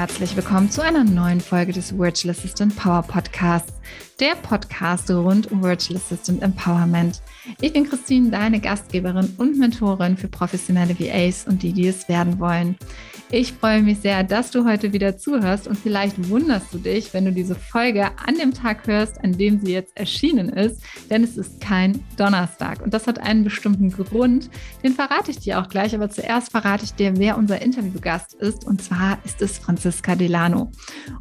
herzlich 0.00 0.34
willkommen 0.34 0.70
zu 0.70 0.82
einer 0.82 1.04
neuen 1.04 1.42
Folge 1.42 1.74
des 1.74 1.98
Virtual 1.98 2.30
Assistant 2.30 2.74
Power 2.74 3.02
Podcasts, 3.02 3.74
der 4.18 4.34
Podcast 4.34 5.10
rund 5.10 5.52
um 5.52 5.62
Virtual 5.62 6.00
Assistant 6.00 6.42
Empowerment. 6.42 7.20
Ich 7.60 7.74
bin 7.74 7.86
Christine, 7.86 8.30
deine 8.30 8.60
Gastgeberin 8.60 9.34
und 9.36 9.58
Mentorin 9.58 10.16
für 10.16 10.28
professionelle 10.28 10.98
VAs 10.98 11.46
und 11.46 11.62
die, 11.62 11.74
die 11.74 11.86
es 11.86 12.08
werden 12.08 12.40
wollen. 12.40 12.78
Ich 13.32 13.52
freue 13.52 13.80
mich 13.80 14.00
sehr, 14.00 14.24
dass 14.24 14.50
du 14.50 14.64
heute 14.64 14.92
wieder 14.92 15.16
zuhörst 15.16 15.68
und 15.68 15.78
vielleicht 15.78 16.28
wunderst 16.28 16.74
du 16.74 16.78
dich, 16.78 17.14
wenn 17.14 17.26
du 17.26 17.32
diese 17.32 17.54
Folge 17.54 18.06
an 18.26 18.34
dem 18.34 18.52
Tag 18.52 18.88
hörst, 18.88 19.22
an 19.22 19.38
dem 19.38 19.64
sie 19.64 19.72
jetzt 19.72 19.96
erschienen 19.96 20.48
ist, 20.48 20.82
denn 21.10 21.22
es 21.22 21.36
ist 21.36 21.60
kein 21.60 22.02
Donnerstag 22.16 22.82
und 22.82 22.92
das 22.92 23.06
hat 23.06 23.20
einen 23.20 23.44
bestimmten 23.44 23.92
Grund. 23.92 24.50
Den 24.82 24.94
verrate 24.94 25.30
ich 25.30 25.38
dir 25.38 25.60
auch 25.60 25.68
gleich, 25.68 25.94
aber 25.94 26.10
zuerst 26.10 26.50
verrate 26.50 26.84
ich 26.84 26.94
dir, 26.94 27.18
wer 27.18 27.38
unser 27.38 27.62
Interviewgast 27.62 28.34
ist 28.34 28.66
und 28.66 28.82
zwar 28.82 29.18
ist 29.24 29.40
es 29.40 29.58
Franziska 29.58 30.16
Delano. 30.16 30.72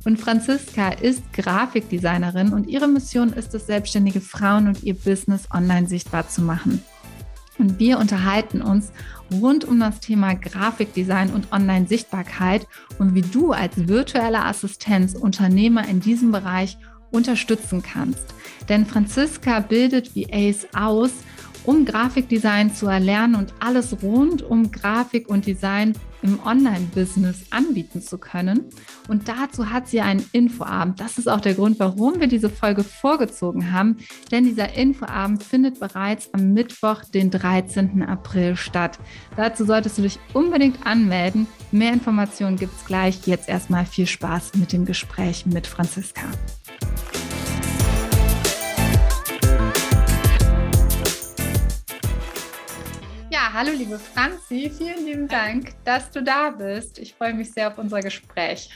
Und 0.04 0.20
Franziska 0.20 0.90
ist 0.90 1.22
Grafikdesignerin 1.34 2.54
und 2.54 2.68
ihre 2.68 2.88
Mission 2.88 3.34
ist 3.34 3.54
es, 3.54 3.68
selbstständige 3.68 4.20
Frauen 4.20 4.68
und 4.68 4.82
ihr 4.82 4.96
Business 4.96 5.48
online 5.54 5.88
sichtbar 5.88 6.28
zu 6.28 6.42
machen. 6.42 6.82
Und 7.60 7.78
wir 7.78 8.00
unterhalten 8.00 8.62
uns 8.62 8.92
rund 9.32 9.66
um 9.66 9.80
das 9.80 10.00
Thema 10.00 10.34
Grafikdesign 10.34 11.32
und 11.32 11.52
Online-Sichtbarkeit 11.52 12.68
und 12.98 13.16
wie 13.16 13.22
du 13.22 13.52
als 13.52 13.88
virtuelle 13.88 14.46
Assistenz 14.46 15.14
Unternehmer 15.14 15.88
in 15.88 16.00
diesem 16.00 16.32
Bereich 16.32 16.78
unterstützen 17.12 17.82
kannst. 17.82 18.34
Denn 18.68 18.86
Franziska 18.86 19.60
bildet 19.62 20.16
VAs 20.16 20.68
aus, 20.74 21.12
um 21.70 21.86
Grafikdesign 21.86 22.74
zu 22.74 22.88
erlernen 22.88 23.36
und 23.36 23.54
alles 23.60 24.02
rund 24.02 24.42
um 24.42 24.72
Grafik 24.72 25.30
und 25.30 25.46
Design 25.46 25.94
im 26.24 26.40
Online-Business 26.44 27.46
anbieten 27.52 28.02
zu 28.02 28.18
können. 28.18 28.66
Und 29.08 29.28
dazu 29.28 29.70
hat 29.70 29.88
sie 29.88 30.02
einen 30.02 30.26
Infoabend. 30.32 31.00
Das 31.00 31.20
ist 31.20 31.30
auch 31.30 31.42
der 31.42 31.54
Grund, 31.54 31.80
warum 31.80 32.20
wir 32.20 32.26
diese 32.26 32.50
Folge 32.50 32.84
vorgezogen 32.84 33.72
haben, 33.72 33.98
denn 34.32 34.46
dieser 34.46 34.74
Infoabend 34.74 35.44
findet 35.44 35.80
bereits 35.80 36.34
am 36.34 36.54
Mittwoch, 36.54 37.04
den 37.04 37.30
13. 37.30 38.02
April 38.02 38.56
statt. 38.56 38.98
Dazu 39.38 39.64
solltest 39.64 40.00
du 40.00 40.02
dich 40.02 40.18
unbedingt 40.34 40.88
anmelden. 40.88 41.46
Mehr 41.72 41.94
Informationen 41.94 42.58
gibt 42.58 42.74
es 42.76 42.86
gleich. 42.86 43.28
Jetzt 43.28 43.48
erstmal 43.48 43.86
viel 43.86 44.08
Spaß 44.08 44.56
mit 44.56 44.74
dem 44.74 44.86
Gespräch 44.86 45.46
mit 45.46 45.68
Franziska. 45.68 46.24
Hallo 53.60 53.72
liebe 53.74 54.00
Franzi, 54.00 54.72
vielen 54.74 55.06
lieben 55.06 55.28
Dank, 55.28 55.74
dass 55.84 56.10
du 56.12 56.24
da 56.24 56.50
bist. 56.50 56.98
Ich 56.98 57.14
freue 57.14 57.34
mich 57.34 57.52
sehr 57.52 57.68
auf 57.68 57.78
unser 57.78 58.00
Gespräch. 58.00 58.70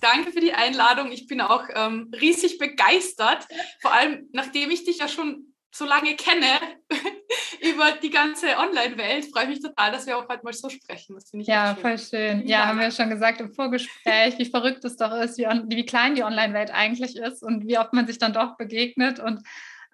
Danke 0.00 0.32
für 0.32 0.40
die 0.40 0.52
Einladung. 0.52 1.12
Ich 1.12 1.28
bin 1.28 1.40
auch 1.40 1.62
ähm, 1.72 2.12
riesig 2.20 2.58
begeistert, 2.58 3.46
vor 3.80 3.92
allem 3.92 4.28
nachdem 4.32 4.72
ich 4.72 4.84
dich 4.84 4.98
ja 4.98 5.06
schon 5.06 5.54
so 5.70 5.84
lange 5.84 6.16
kenne 6.16 6.48
über 7.60 7.92
die 8.02 8.10
ganze 8.10 8.58
Online-Welt, 8.58 9.26
freue 9.32 9.44
ich 9.44 9.50
mich 9.50 9.62
total, 9.62 9.92
dass 9.92 10.04
wir 10.08 10.18
auch 10.18 10.28
heute 10.28 10.42
mal 10.42 10.52
so 10.52 10.68
sprechen. 10.68 11.14
Das 11.14 11.32
ich 11.32 11.46
ja, 11.46 11.72
schön. 11.72 11.82
voll 11.82 11.98
schön. 12.00 12.40
Ja, 12.40 12.58
ja, 12.58 12.66
haben 12.66 12.80
wir 12.80 12.90
schon 12.90 13.10
gesagt 13.10 13.40
im 13.40 13.54
Vorgespräch, 13.54 14.36
wie 14.38 14.46
verrückt 14.46 14.84
es 14.84 14.96
doch 14.96 15.12
ist, 15.12 15.38
wie, 15.38 15.44
wie 15.44 15.86
klein 15.86 16.16
die 16.16 16.24
Online-Welt 16.24 16.72
eigentlich 16.72 17.14
ist 17.14 17.44
und 17.44 17.68
wie 17.68 17.78
oft 17.78 17.92
man 17.92 18.08
sich 18.08 18.18
dann 18.18 18.32
doch 18.32 18.56
begegnet 18.56 19.20
und 19.20 19.44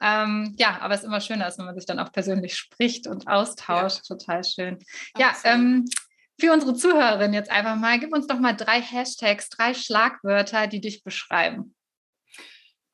ähm, 0.00 0.54
ja, 0.58 0.78
aber 0.80 0.94
es 0.94 1.00
ist 1.00 1.06
immer 1.06 1.20
schöner, 1.20 1.52
wenn 1.56 1.66
man 1.66 1.74
sich 1.74 1.86
dann 1.86 1.98
auch 1.98 2.12
persönlich 2.12 2.56
spricht 2.56 3.06
und 3.06 3.28
austauscht. 3.28 4.08
Ja. 4.08 4.16
Total 4.16 4.44
schön. 4.44 4.78
Ja, 5.16 5.34
ähm, 5.44 5.84
für 6.40 6.52
unsere 6.52 6.74
Zuhörerinnen 6.74 7.34
jetzt 7.34 7.50
einfach 7.50 7.76
mal, 7.76 7.98
gib 7.98 8.12
uns 8.14 8.26
doch 8.26 8.38
mal 8.38 8.54
drei 8.54 8.80
Hashtags, 8.80 9.50
drei 9.50 9.74
Schlagwörter, 9.74 10.66
die 10.66 10.80
dich 10.80 11.04
beschreiben. 11.04 11.74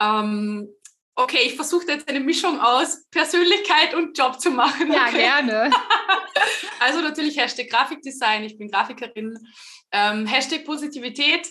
Ähm, 0.00 0.68
okay, 1.14 1.38
ich 1.46 1.54
versuche 1.54 1.86
jetzt 1.86 2.08
eine 2.08 2.20
Mischung 2.20 2.60
aus 2.60 3.06
Persönlichkeit 3.10 3.94
und 3.94 4.18
Job 4.18 4.40
zu 4.40 4.50
machen. 4.50 4.92
Ja, 4.92 5.06
okay. 5.06 5.18
gerne. 5.18 5.70
also 6.80 7.00
natürlich 7.00 7.38
Hashtag 7.38 7.70
Grafikdesign, 7.70 8.42
ich 8.42 8.58
bin 8.58 8.68
Grafikerin, 8.68 9.38
ähm, 9.92 10.26
Hashtag 10.26 10.64
Positivität 10.64 11.48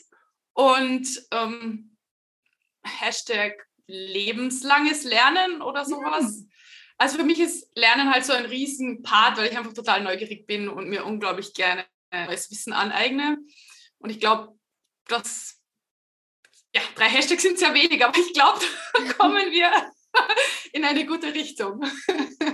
und 0.53 1.07
ähm, 1.31 1.95
Hashtag 2.83 3.65
lebenslanges 3.87 5.03
Lernen 5.03 5.61
oder 5.61 5.85
sowas. 5.85 6.37
Mhm. 6.37 6.49
Also 6.97 7.17
für 7.17 7.23
mich 7.23 7.39
ist 7.39 7.69
Lernen 7.75 8.11
halt 8.11 8.25
so 8.25 8.33
ein 8.33 8.45
Riesenpart, 8.45 9.37
weil 9.37 9.51
ich 9.51 9.57
einfach 9.57 9.73
total 9.73 10.01
neugierig 10.01 10.47
bin 10.47 10.69
und 10.69 10.87
mir 10.87 11.05
unglaublich 11.05 11.53
gerne 11.53 11.85
neues 12.11 12.49
Wissen 12.51 12.73
aneigne. 12.73 13.37
Und 13.97 14.09
ich 14.09 14.19
glaube, 14.19 14.57
dass, 15.07 15.61
ja, 16.73 16.81
drei 16.95 17.09
Hashtags 17.09 17.43
sind 17.43 17.59
sehr 17.59 17.73
wenig, 17.73 18.03
aber 18.03 18.17
ich 18.17 18.33
glaube, 18.33 18.59
da 18.93 19.13
kommen 19.13 19.51
wir 19.51 19.91
in 20.73 20.83
eine 20.83 21.05
gute 21.05 21.33
Richtung. 21.33 21.83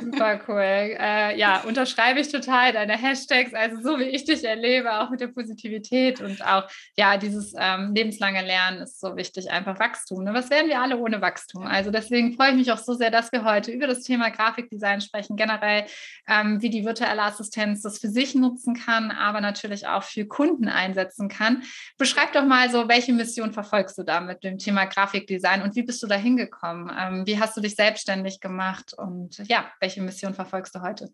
Super 0.02 0.40
cool. 0.48 0.62
Äh, 1.00 1.38
ja, 1.40 1.62
unterschreibe 1.62 2.20
ich 2.20 2.32
total 2.32 2.72
deine 2.72 2.98
Hashtags, 2.98 3.54
also 3.54 3.82
so 3.82 4.00
wie 4.00 4.04
ich 4.04 4.26
dich 4.26 4.44
erlebe, 4.44 5.00
auch 5.00 5.10
mit 5.10 5.22
der 5.22 5.28
Positivität 5.28 6.22
und 6.22 6.46
auch, 6.46 6.68
ja, 6.96 7.18
dieses 7.18 7.54
ähm, 7.58 7.94
lebenslange 7.96 8.46
Lernen 8.46 8.82
ist 8.82 9.00
so 9.00 9.16
wichtig, 9.16 9.50
einfach 9.50 9.80
Wachstum. 9.80 10.24
Ne? 10.24 10.34
Was 10.34 10.50
wären 10.50 10.68
wir 10.68 10.82
alle 10.82 10.98
ohne 10.98 11.22
Wachstum? 11.22 11.66
Also 11.66 11.92
deswegen 11.92 12.34
freue 12.34 12.52
ich 12.52 12.58
mich 12.58 12.72
auch 12.72 12.78
so 12.78 12.94
sehr, 12.94 13.12
dass 13.12 13.32
wir 13.32 13.44
heute 13.44 13.72
über 13.72 13.88
das 13.88 14.04
Thema 14.04 14.30
Grafikdesign 14.30 15.02
sprechen, 15.02 15.36
generell, 15.36 15.86
ähm, 16.28 16.62
wie 16.62 16.70
die 16.70 16.86
virtuelle 16.86 17.24
Assistenz 17.24 17.82
das 17.82 18.00
für 18.00 18.10
sich 18.10 18.36
nutzen 18.36 18.76
kann, 18.76 19.12
aber 19.12 19.42
natürlich 19.42 19.88
auch 19.88 20.04
für 20.04 20.26
Kunden 20.26 20.68
einsetzen 20.68 21.28
kann. 21.28 21.64
Beschreib 21.98 22.34
doch 22.34 22.46
mal 22.46 22.70
so, 22.70 22.88
welche 22.88 23.14
Mission 23.14 23.52
verfolgst 23.52 23.98
du 23.98 24.04
da 24.04 24.22
mit 24.22 24.44
dem 24.44 24.58
Thema 24.58 24.86
Grafikdesign 24.86 25.62
und 25.62 25.76
wie 25.76 25.84
bist 25.84 26.02
du 26.04 26.08
da 26.08 26.16
hingekommen? 26.16 26.92
Ähm, 26.98 27.26
wie 27.26 27.40
hast 27.40 27.51
hast 27.52 27.58
du 27.58 27.62
dich 27.62 27.76
selbstständig 27.76 28.40
gemacht 28.40 28.94
und 28.98 29.38
ja, 29.50 29.70
welche 29.82 30.02
Mission 30.02 30.34
verfolgst 30.34 30.74
du 30.74 30.80
heute? 30.80 31.14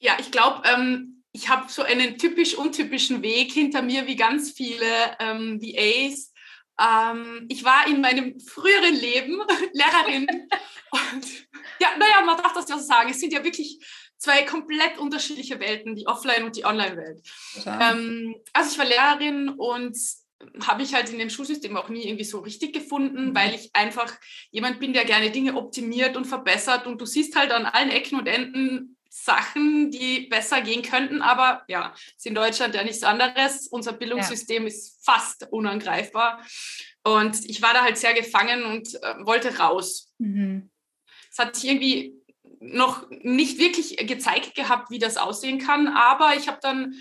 Ja, 0.00 0.16
ich 0.18 0.32
glaube, 0.32 0.66
ähm, 0.68 1.22
ich 1.30 1.48
habe 1.48 1.70
so 1.70 1.82
einen 1.82 2.18
typisch 2.18 2.56
untypischen 2.56 3.22
Weg 3.22 3.52
hinter 3.52 3.82
mir 3.82 4.08
wie 4.08 4.16
ganz 4.16 4.50
viele 4.50 4.84
ähm, 5.20 5.60
VAs. 5.62 6.32
Ähm, 6.80 7.46
ich 7.48 7.62
war 7.62 7.86
in 7.86 8.00
meinem 8.00 8.40
früheren 8.40 8.96
Leben 8.96 9.40
Lehrerin 9.72 10.26
und 10.90 11.46
ja, 11.78 11.90
naja, 11.96 12.26
man 12.26 12.36
darf 12.36 12.54
das 12.54 12.68
ja 12.68 12.76
so 12.76 12.84
sagen. 12.84 13.10
Es 13.10 13.20
sind 13.20 13.32
ja 13.32 13.44
wirklich 13.44 13.78
zwei 14.16 14.42
komplett 14.42 14.98
unterschiedliche 14.98 15.60
Welten, 15.60 15.94
die 15.94 16.08
Offline- 16.08 16.46
und 16.46 16.56
die 16.56 16.64
Online-Welt. 16.64 17.22
Ähm, 17.64 18.34
also 18.52 18.72
ich 18.72 18.78
war 18.78 18.86
Lehrerin 18.86 19.50
und 19.50 19.96
habe 20.66 20.82
ich 20.82 20.94
halt 20.94 21.10
in 21.10 21.18
dem 21.18 21.30
Schulsystem 21.30 21.76
auch 21.76 21.88
nie 21.88 22.06
irgendwie 22.06 22.24
so 22.24 22.38
richtig 22.40 22.72
gefunden, 22.72 23.30
mhm. 23.30 23.34
weil 23.34 23.54
ich 23.54 23.70
einfach 23.72 24.12
jemand 24.50 24.78
bin, 24.78 24.92
der 24.92 25.04
gerne 25.04 25.30
Dinge 25.30 25.56
optimiert 25.56 26.16
und 26.16 26.26
verbessert 26.26 26.86
und 26.86 27.00
du 27.00 27.06
siehst 27.06 27.36
halt 27.36 27.50
an 27.50 27.66
allen 27.66 27.90
Ecken 27.90 28.18
und 28.18 28.26
Enden 28.26 28.96
Sachen, 29.10 29.90
die 29.90 30.26
besser 30.28 30.60
gehen 30.60 30.82
könnten, 30.82 31.22
aber 31.22 31.64
ja, 31.66 31.94
ist 32.16 32.26
in 32.26 32.34
Deutschland 32.34 32.74
ja 32.74 32.84
nichts 32.84 33.02
anderes. 33.02 33.66
Unser 33.66 33.94
Bildungssystem 33.94 34.62
ja. 34.62 34.68
ist 34.68 35.04
fast 35.04 35.48
unangreifbar 35.50 36.44
und 37.04 37.48
ich 37.48 37.62
war 37.62 37.72
da 37.72 37.82
halt 37.82 37.96
sehr 37.96 38.14
gefangen 38.14 38.64
und 38.64 38.94
äh, 39.02 39.14
wollte 39.24 39.58
raus. 39.58 40.12
Mhm. 40.18 40.70
Es 41.30 41.38
hat 41.38 41.56
sich 41.56 41.70
irgendwie 41.70 42.14
noch 42.60 43.08
nicht 43.10 43.58
wirklich 43.58 43.96
gezeigt 44.06 44.54
gehabt, 44.54 44.90
wie 44.90 44.98
das 44.98 45.16
aussehen 45.16 45.58
kann, 45.58 45.88
aber 45.88 46.34
ich 46.36 46.48
habe 46.48 46.58
dann 46.60 46.94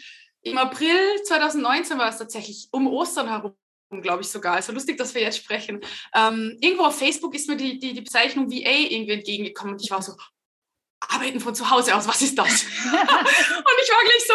im 0.48 0.58
April 0.58 0.96
2019 1.24 1.98
war 1.98 2.10
es 2.10 2.18
tatsächlich 2.18 2.68
um 2.72 2.88
Ostern 2.88 3.28
herum, 3.28 3.56
glaube 4.02 4.22
ich 4.22 4.30
sogar. 4.30 4.56
Also 4.56 4.72
lustig, 4.74 4.98
dass 4.98 5.14
wir 5.14 5.22
jetzt 5.22 5.38
sprechen. 5.38 5.82
Ähm, 6.16 6.58
irgendwo 6.62 6.86
auf 6.86 6.98
Facebook 6.98 7.34
ist 7.36 7.48
mir 7.48 7.58
die, 7.58 7.80
die, 7.80 7.94
die 7.94 8.02
Bezeichnung 8.02 8.52
VA 8.52 8.88
irgendwie 8.90 9.14
entgegengekommen 9.14 9.74
und 9.74 9.82
ich 9.84 9.92
war 9.92 10.02
so, 10.02 10.14
arbeiten 11.00 11.40
von 11.40 11.56
zu 11.56 11.70
Hause 11.70 11.96
aus, 11.96 12.08
was 12.08 12.22
ist 12.22 12.38
das? 12.38 12.64
und 12.64 13.78
ich 13.84 13.92
war 13.92 14.04
gleich 14.04 14.28
so, 14.28 14.34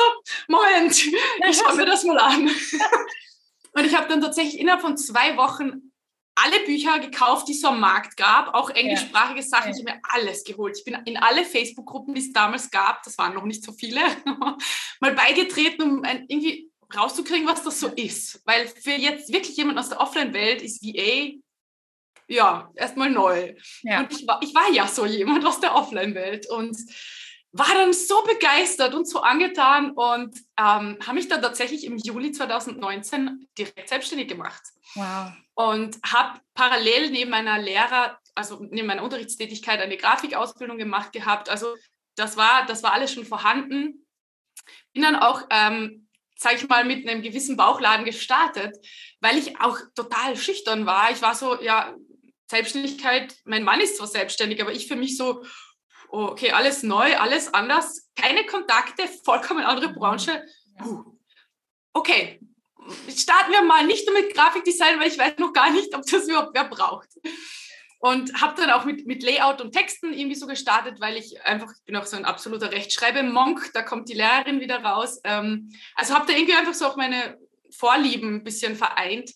Moment, 0.48 1.06
ich 1.48 1.58
schaue 1.58 1.76
mir 1.76 1.86
das 1.86 2.04
mal 2.04 2.18
an. 2.18 2.48
und 3.72 3.84
ich 3.84 3.94
habe 3.94 4.08
dann 4.08 4.20
tatsächlich 4.20 4.58
innerhalb 4.58 4.80
von 4.80 4.96
zwei 4.96 5.36
Wochen 5.36 5.91
alle 6.34 6.64
Bücher 6.64 6.98
gekauft, 6.98 7.48
die 7.48 7.52
es 7.52 7.60
so 7.60 7.68
am 7.68 7.80
Markt 7.80 8.16
gab, 8.16 8.54
auch 8.54 8.70
englischsprachige 8.70 9.42
Sachen. 9.42 9.72
Ich 9.72 9.78
habe 9.78 9.92
mir 9.92 10.00
alles 10.02 10.44
geholt. 10.44 10.76
Ich 10.78 10.84
bin 10.84 10.94
in 11.04 11.16
alle 11.16 11.44
Facebook-Gruppen, 11.44 12.14
die 12.14 12.20
es 12.20 12.32
damals 12.32 12.70
gab, 12.70 13.02
das 13.02 13.18
waren 13.18 13.34
noch 13.34 13.44
nicht 13.44 13.62
so 13.62 13.72
viele, 13.72 14.00
mal 15.00 15.14
beigetreten, 15.14 15.82
um 15.82 16.04
irgendwie 16.04 16.70
rauszukriegen, 16.94 17.46
was 17.46 17.62
das 17.62 17.80
so 17.80 17.88
ist. 17.88 18.40
Weil 18.44 18.66
für 18.66 18.92
jetzt 18.92 19.32
wirklich 19.32 19.56
jemand 19.56 19.78
aus 19.78 19.90
der 19.90 20.00
Offline-Welt 20.00 20.62
ist 20.62 20.82
VA 20.82 21.38
ja 22.28 22.70
erstmal 22.76 23.10
neu. 23.10 23.54
Ja. 23.82 24.00
Und 24.00 24.12
ich 24.12 24.26
war, 24.26 24.40
ich 24.42 24.54
war 24.54 24.70
ja 24.72 24.86
so 24.86 25.04
jemand 25.06 25.44
aus 25.44 25.60
der 25.60 25.74
Offline-Welt 25.74 26.48
und 26.50 26.76
war 27.52 27.74
dann 27.74 27.92
so 27.92 28.22
begeistert 28.22 28.94
und 28.94 29.06
so 29.06 29.20
angetan 29.20 29.90
und 29.90 30.36
ähm, 30.58 30.98
habe 31.06 31.14
mich 31.14 31.28
dann 31.28 31.42
tatsächlich 31.42 31.84
im 31.84 31.98
Juli 31.98 32.32
2019 32.32 33.46
direkt 33.58 33.88
selbstständig 33.88 34.28
gemacht. 34.28 34.62
Wow. 34.94 35.32
Und 35.54 35.98
habe 36.04 36.40
parallel 36.54 37.10
neben 37.10 37.30
meiner 37.30 37.58
Lehrer, 37.58 38.18
also 38.34 38.66
neben 38.70 38.86
meiner 38.86 39.02
Unterrichtstätigkeit 39.02 39.80
eine 39.80 39.98
Grafikausbildung 39.98 40.78
gemacht 40.78 41.12
gehabt. 41.12 41.50
Also 41.50 41.74
das 42.16 42.38
war, 42.38 42.64
das 42.66 42.82
war 42.82 42.94
alles 42.94 43.12
schon 43.12 43.26
vorhanden. 43.26 44.06
Bin 44.94 45.02
dann 45.02 45.16
auch 45.16 45.42
ähm, 45.50 46.08
sage 46.42 46.56
ich 46.56 46.68
mal, 46.68 46.84
mit 46.84 47.08
einem 47.08 47.22
gewissen 47.22 47.56
Bauchladen 47.56 48.04
gestartet, 48.04 48.76
weil 49.20 49.38
ich 49.38 49.60
auch 49.60 49.78
total 49.94 50.36
schüchtern 50.36 50.86
war. 50.86 51.10
Ich 51.12 51.22
war 51.22 51.34
so, 51.34 51.60
ja, 51.62 51.94
Selbstständigkeit, 52.50 53.34
mein 53.44 53.62
Mann 53.62 53.80
ist 53.80 53.96
zwar 53.96 54.08
selbstständig, 54.08 54.60
aber 54.60 54.72
ich 54.72 54.88
für 54.88 54.96
mich 54.96 55.16
so, 55.16 55.44
oh, 56.12 56.26
okay, 56.26 56.52
alles 56.52 56.82
neu, 56.82 57.16
alles 57.16 57.52
anders, 57.52 58.10
keine 58.14 58.44
Kontakte, 58.46 59.08
vollkommen 59.24 59.64
andere 59.64 59.88
mhm. 59.88 59.94
Branche. 59.94 60.44
Okay, 61.94 62.40
starten 63.08 63.52
wir 63.52 63.62
mal 63.62 63.86
nicht 63.86 64.06
nur 64.06 64.20
mit 64.20 64.34
Grafikdesign, 64.34 65.00
weil 65.00 65.08
ich 65.08 65.18
weiß 65.18 65.38
noch 65.38 65.52
gar 65.52 65.70
nicht, 65.70 65.94
ob 65.94 66.02
das 66.06 66.28
überhaupt 66.28 66.54
wer 66.54 66.64
braucht. 66.64 67.08
Und 67.98 68.40
habe 68.40 68.60
dann 68.60 68.70
auch 68.70 68.84
mit, 68.84 69.06
mit 69.06 69.22
Layout 69.22 69.60
und 69.60 69.72
Texten 69.72 70.12
irgendwie 70.12 70.34
so 70.34 70.46
gestartet, 70.46 71.00
weil 71.00 71.16
ich 71.16 71.40
einfach, 71.44 71.70
ich 71.72 71.84
bin 71.84 71.94
auch 71.94 72.04
so 72.04 72.16
ein 72.16 72.24
absoluter 72.24 72.72
Rechtschreibe-Monk, 72.72 73.70
da 73.74 73.82
kommt 73.82 74.08
die 74.08 74.14
Lehrerin 74.14 74.60
wieder 74.60 74.82
raus. 74.82 75.20
Ähm, 75.22 75.70
also 75.94 76.14
habe 76.14 76.26
da 76.26 76.36
irgendwie 76.36 76.56
einfach 76.56 76.74
so 76.74 76.86
auch 76.86 76.96
meine 76.96 77.38
Vorlieben 77.70 78.36
ein 78.36 78.44
bisschen 78.44 78.74
vereint. 78.74 79.30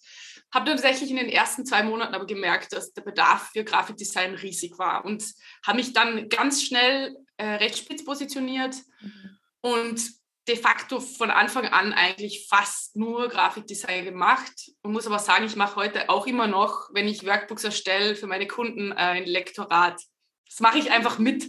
Habe 0.56 0.70
tatsächlich 0.70 1.10
in 1.10 1.16
den 1.16 1.28
ersten 1.28 1.66
zwei 1.66 1.82
Monaten 1.82 2.14
aber 2.14 2.24
gemerkt, 2.24 2.72
dass 2.72 2.94
der 2.94 3.02
Bedarf 3.02 3.50
für 3.52 3.62
Grafikdesign 3.62 4.36
riesig 4.36 4.78
war 4.78 5.04
und 5.04 5.22
habe 5.66 5.76
mich 5.76 5.92
dann 5.92 6.30
ganz 6.30 6.62
schnell 6.62 7.14
äh, 7.36 7.56
recht 7.56 7.76
spitz 7.76 8.02
positioniert 8.02 8.74
mhm. 9.02 9.38
und 9.60 10.00
de 10.48 10.56
facto 10.56 10.98
von 11.00 11.30
Anfang 11.30 11.66
an 11.66 11.92
eigentlich 11.92 12.46
fast 12.48 12.96
nur 12.96 13.28
Grafikdesign 13.28 14.06
gemacht 14.06 14.70
und 14.80 14.92
muss 14.92 15.06
aber 15.06 15.18
sagen, 15.18 15.44
ich 15.44 15.56
mache 15.56 15.76
heute 15.76 16.08
auch 16.08 16.26
immer 16.26 16.46
noch, 16.46 16.88
wenn 16.94 17.06
ich 17.06 17.26
Workbooks 17.26 17.64
erstelle 17.64 18.16
für 18.16 18.26
meine 18.26 18.46
Kunden, 18.46 18.92
äh, 18.92 18.94
ein 18.94 19.26
Lektorat. 19.26 20.00
Das 20.48 20.60
mache 20.60 20.78
ich 20.78 20.90
einfach 20.90 21.18
mit. 21.18 21.44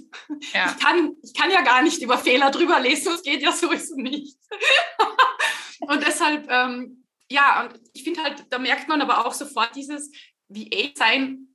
Ja. 0.54 0.70
Ich, 0.70 0.84
kann, 0.84 1.14
ich 1.24 1.34
kann 1.34 1.50
ja 1.50 1.62
gar 1.62 1.82
nicht 1.82 2.02
über 2.02 2.18
Fehler 2.18 2.52
drüber 2.52 2.82
lesen, 2.82 3.14
das 3.14 3.24
geht 3.24 3.42
ja 3.42 3.54
sowieso 3.54 3.96
nicht. 3.96 4.38
und 5.80 6.06
deshalb, 6.06 6.46
ähm, 6.52 6.97
ja, 7.32 7.66
und 7.66 7.80
ich 7.94 8.04
finde 8.04 8.24
halt, 8.24 8.46
da 8.50 8.60
merkt 8.60 8.88
man 8.88 9.02
aber 9.02 9.26
auch 9.26 9.34
sofort 9.34 9.76
dieses 9.76 10.12
VA-Sein 10.50 11.48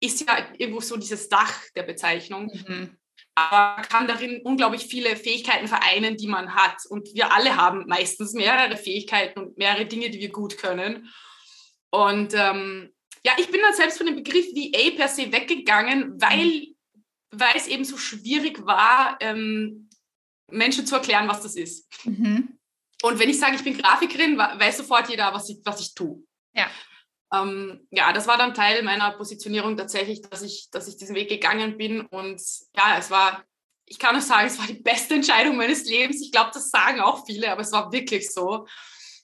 ist 0.00 0.20
ja 0.20 0.46
irgendwo 0.56 0.80
so 0.80 0.96
dieses 0.96 1.28
Dach 1.28 1.60
der 1.74 1.82
Bezeichnung. 1.82 2.46
Mhm 2.46 2.98
aber 3.38 3.82
kann 3.82 4.08
darin 4.08 4.40
unglaublich 4.42 4.86
viele 4.86 5.14
Fähigkeiten 5.14 5.68
vereinen, 5.68 6.16
die 6.16 6.26
man 6.26 6.54
hat. 6.54 6.84
Und 6.88 7.14
wir 7.14 7.32
alle 7.32 7.56
haben 7.56 7.84
meistens 7.86 8.32
mehrere 8.32 8.76
Fähigkeiten 8.76 9.38
und 9.38 9.58
mehrere 9.58 9.86
Dinge, 9.86 10.10
die 10.10 10.18
wir 10.18 10.30
gut 10.30 10.58
können. 10.58 11.08
Und 11.90 12.34
ähm, 12.34 12.90
ja, 13.24 13.32
ich 13.38 13.48
bin 13.50 13.60
dann 13.60 13.74
selbst 13.74 13.98
von 13.98 14.06
dem 14.06 14.16
Begriff 14.16 14.46
VA 14.46 14.96
per 14.96 15.08
se 15.08 15.30
weggegangen, 15.30 16.20
weil, 16.20 16.66
weil 17.30 17.56
es 17.56 17.68
eben 17.68 17.84
so 17.84 17.96
schwierig 17.96 18.66
war, 18.66 19.16
ähm, 19.20 19.88
Menschen 20.50 20.86
zu 20.86 20.96
erklären, 20.96 21.28
was 21.28 21.42
das 21.42 21.54
ist. 21.54 21.86
Mhm. 22.04 22.57
Und 23.02 23.18
wenn 23.18 23.28
ich 23.28 23.38
sage, 23.38 23.56
ich 23.56 23.64
bin 23.64 23.78
Grafikerin, 23.78 24.36
weiß 24.36 24.78
sofort 24.78 25.08
jeder, 25.08 25.32
was 25.32 25.48
ich, 25.48 25.60
was 25.64 25.80
ich 25.80 25.94
tue. 25.94 26.22
Ja 26.54 26.68
ähm, 27.32 27.86
ja, 27.90 28.12
das 28.12 28.26
war 28.26 28.38
dann 28.38 28.54
Teil 28.54 28.82
meiner 28.82 29.12
Positionierung 29.12 29.76
tatsächlich, 29.76 30.22
dass 30.22 30.42
ich, 30.42 30.68
dass 30.70 30.88
ich 30.88 30.96
diesen 30.96 31.14
Weg 31.14 31.28
gegangen 31.28 31.76
bin. 31.76 32.00
Und 32.00 32.40
ja, 32.76 32.96
es 32.98 33.10
war, 33.10 33.44
ich 33.86 33.98
kann 33.98 34.14
nur 34.14 34.22
sagen, 34.22 34.46
es 34.46 34.58
war 34.58 34.66
die 34.66 34.82
beste 34.82 35.14
Entscheidung 35.14 35.56
meines 35.56 35.84
Lebens. 35.88 36.22
Ich 36.22 36.32
glaube, 36.32 36.50
das 36.54 36.70
sagen 36.70 37.00
auch 37.00 37.26
viele, 37.26 37.50
aber 37.50 37.62
es 37.62 37.72
war 37.72 37.92
wirklich 37.92 38.32
so. 38.32 38.66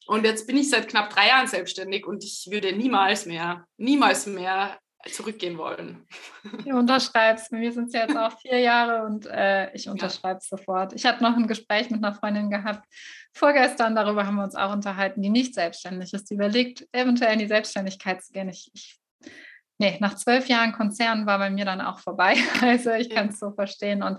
Und 0.07 0.25
jetzt 0.25 0.47
bin 0.47 0.59
ich 0.59 0.69
seit 0.69 0.89
knapp 0.89 1.11
drei 1.11 1.29
Jahren 1.29 1.47
selbstständig 1.47 2.07
und 2.07 2.23
ich 2.25 2.49
würde 2.51 2.73
niemals 2.73 3.25
mehr, 3.25 3.67
niemals 3.79 4.27
mehr 4.27 4.79
zurückgehen 5.13 5.59
wollen. 5.59 6.07
Du 6.65 6.77
unterschreibst. 6.77 7.53
Mir 7.53 7.73
sind 7.73 7.89
es 7.89 7.93
ja 7.93 8.03
jetzt 8.03 8.17
auch 8.17 8.39
vier 8.41 8.59
Jahre 8.59 9.05
und 9.05 9.27
äh, 9.27 9.73
ich 9.75 9.89
unterschreibe 9.89 10.39
es 10.39 10.51
ja. 10.51 10.57
sofort. 10.57 10.93
Ich 10.95 11.05
hatte 11.05 11.23
noch 11.23 11.37
ein 11.37 11.47
Gespräch 11.47 11.91
mit 11.91 12.03
einer 12.03 12.15
Freundin 12.15 12.51
gehabt, 12.51 12.87
vorgestern, 13.33 13.95
darüber 13.95 14.27
haben 14.27 14.37
wir 14.37 14.45
uns 14.45 14.55
auch 14.55 14.73
unterhalten, 14.73 15.21
die 15.21 15.29
nicht 15.29 15.55
selbstständig 15.55 16.15
ist, 16.15 16.31
die 16.31 16.35
überlegt, 16.35 16.87
eventuell 16.93 17.35
in 17.35 17.41
die 17.41 17.49
Selbstständigkeit 17.49 18.23
zu 18.23 18.33
gehen. 18.33 18.49
Ich, 18.49 18.71
ich 18.73 18.99
nee, 19.79 19.97
nach 20.01 20.15
zwölf 20.15 20.47
Jahren 20.49 20.73
Konzern 20.73 21.27
war 21.27 21.39
bei 21.39 21.51
mir 21.51 21.65
dann 21.65 21.81
auch 21.81 21.99
vorbei. 21.99 22.37
Also 22.61 22.93
ich 22.93 23.11
kann 23.11 23.29
es 23.29 23.39
so 23.39 23.53
verstehen. 23.53 24.03
Und 24.03 24.19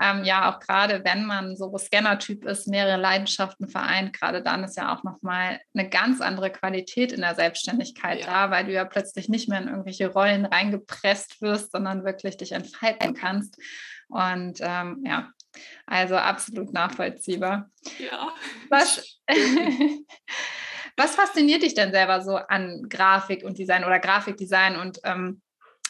ähm, 0.00 0.24
ja, 0.24 0.50
auch 0.50 0.60
gerade 0.60 1.02
wenn 1.04 1.24
man 1.24 1.56
so 1.56 1.76
Scanner-Typ 1.76 2.44
ist, 2.44 2.68
mehrere 2.68 3.00
Leidenschaften 3.00 3.68
vereint, 3.68 4.12
gerade 4.12 4.42
dann 4.42 4.64
ist 4.64 4.76
ja 4.76 4.94
auch 4.94 5.02
nochmal 5.02 5.60
eine 5.74 5.88
ganz 5.88 6.20
andere 6.20 6.50
Qualität 6.50 7.12
in 7.12 7.22
der 7.22 7.34
Selbstständigkeit 7.34 8.20
ja. 8.20 8.26
da, 8.26 8.50
weil 8.50 8.66
du 8.66 8.72
ja 8.72 8.84
plötzlich 8.84 9.28
nicht 9.28 9.48
mehr 9.48 9.60
in 9.60 9.68
irgendwelche 9.68 10.08
Rollen 10.08 10.44
reingepresst 10.44 11.40
wirst, 11.40 11.72
sondern 11.72 12.04
wirklich 12.04 12.36
dich 12.36 12.52
entfalten 12.52 13.14
kannst. 13.14 13.58
Und 14.08 14.58
ähm, 14.60 15.02
ja, 15.04 15.30
also 15.86 16.16
absolut 16.16 16.72
nachvollziehbar. 16.72 17.70
Ja. 17.98 18.32
Was, 18.68 19.20
Was 20.96 21.14
fasziniert 21.14 21.62
dich 21.62 21.74
denn 21.74 21.92
selber 21.92 22.22
so 22.22 22.36
an 22.36 22.86
Grafik 22.88 23.44
und 23.44 23.58
Design 23.58 23.84
oder 23.84 23.98
Grafikdesign 23.98 24.76
und 24.76 25.00
ähm, 25.04 25.42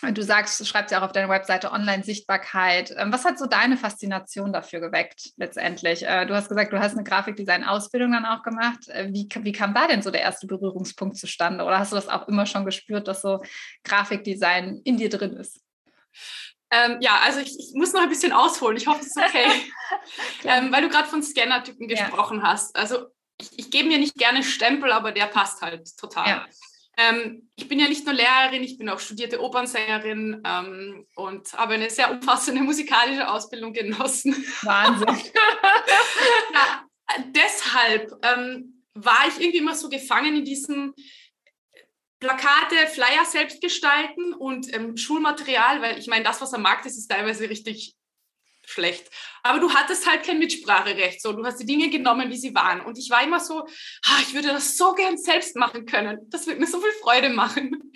Du 0.03 0.23
sagst, 0.23 0.61
du 0.61 0.65
schreibst 0.67 0.93
ja 0.93 0.99
auch 0.99 1.05
auf 1.05 1.13
deiner 1.13 1.31
Webseite 1.31 1.73
Online-Sichtbarkeit. 1.73 2.95
Ähm, 2.99 3.11
was 3.13 3.25
hat 3.25 3.39
so 3.39 3.47
deine 3.47 3.79
Faszination 3.79 4.53
dafür 4.53 4.81
geweckt 4.81 5.31
letztendlich? 5.39 6.07
Äh, 6.07 6.27
du 6.27 6.35
hast 6.35 6.51
gesagt, 6.51 6.71
du 6.73 6.79
hast 6.79 6.93
eine 6.93 7.03
Grafikdesign-Ausbildung 7.03 8.13
dann 8.13 8.27
auch 8.27 8.43
gemacht. 8.43 8.89
Äh, 8.89 9.09
wie, 9.11 9.27
wie 9.41 9.53
kam 9.53 9.73
da 9.73 9.87
denn 9.87 10.03
so 10.03 10.11
der 10.11 10.21
erste 10.21 10.47
Berührungspunkt 10.47 11.17
zustande? 11.17 11.65
Oder 11.65 11.79
hast 11.79 11.93
du 11.93 11.97
das 11.97 12.09
auch 12.09 12.29
immer 12.29 12.45
schon 12.45 12.67
gespürt, 12.67 13.09
dass 13.09 13.23
so 13.23 13.43
Grafikdesign 13.85 14.83
in 14.85 14.99
dir 14.99 15.09
drin 15.09 15.33
ist? 15.33 15.63
Ähm, 16.71 16.99
ja, 17.01 17.21
also 17.25 17.41
ich, 17.41 17.59
ich, 17.59 17.73
muss 17.75 17.95
noch 17.95 18.03
ein 18.03 18.11
bisschen 18.11 18.33
ausholen. 18.33 18.77
Ich 18.77 18.87
hoffe, 18.87 19.01
es 19.01 19.09
ist 19.09 19.17
okay. 19.17 19.47
ähm, 20.45 20.71
weil 20.73 20.83
du 20.83 20.91
gerade 20.91 21.09
von 21.09 21.23
Scanner-Typen 21.23 21.89
gesprochen 21.89 22.41
ja. 22.41 22.49
hast. 22.49 22.77
Also 22.77 23.07
ich, 23.41 23.59
ich 23.59 23.71
gebe 23.71 23.89
mir 23.89 23.99
nicht 23.99 24.15
gerne 24.15 24.43
Stempel, 24.43 24.93
aber 24.93 25.13
der 25.13 25.27
passt 25.27 25.63
halt 25.63 25.97
total. 25.97 26.29
Ja. 26.29 26.47
Ähm, 26.99 27.51
ich 27.57 27.69
bin 27.69 27.79
ja 27.79 27.89
nicht 27.89 28.07
nur 28.07 28.15
Lehrerin, 28.15 28.65
ich 28.65 28.79
bin 28.79 28.89
auch 28.89 29.01
studierte 29.01 29.43
Opernsängerin 29.43 30.43
ähm, 30.45 31.07
und 31.15 31.53
habe 31.53 31.75
eine 31.75 31.91
sehr 31.91 32.11
umfassende 32.11 32.63
musikalische 32.63 33.29
Ausbildung 33.29 33.75
genossen. 33.75 34.35
Wahnsinn. 34.63 35.09
ja, 36.55 36.85
deshalb 37.35 38.13
ähm, 38.23 38.83
war 38.95 39.29
ich 39.29 39.39
irgendwie 39.41 39.59
immer 39.59 39.75
so 39.75 39.91
gefangen 39.91 40.37
in 40.37 40.45
diesem 40.47 40.95
Plakate, 42.19 42.87
Flyer 42.87 43.27
selbst 43.27 43.61
gestalten 43.61 44.33
und 44.33 44.73
ähm, 44.75 44.97
Schulmaterial, 44.97 45.83
weil 45.83 45.99
ich 45.99 46.07
meine, 46.07 46.25
das, 46.25 46.41
was 46.41 46.55
am 46.55 46.63
Markt 46.63 46.87
ist, 46.87 46.97
ist 46.97 47.09
teilweise 47.09 47.51
richtig 47.51 47.96
schlecht. 48.67 49.11
Aber 49.43 49.59
du 49.59 49.73
hattest 49.73 50.09
halt 50.09 50.25
kein 50.25 50.39
Mitspracherecht. 50.39 51.23
So, 51.23 51.33
du 51.33 51.45
hast 51.45 51.59
die 51.59 51.67
Dinge 51.67 51.89
genommen, 51.89 52.31
wie 52.31 52.37
sie 52.37 52.55
waren. 52.55 52.81
Und 52.81 52.99
ich 52.99 53.11
war 53.11 53.23
immer 53.23 53.41
so, 53.41 53.61
ah, 53.61 54.21
ich 54.23 54.35
würde 54.35 54.49
das 54.49 54.77
so 54.77 54.93
gern 54.95 55.17
selbst 55.17 55.57
machen 55.57 55.87
können. 55.87 56.19
Das 56.29 56.47
würde 56.47 56.61
mir 56.61 56.67
so 56.67 56.81
viel 56.81 56.93
Freude 57.03 57.31
machen. 57.31 57.93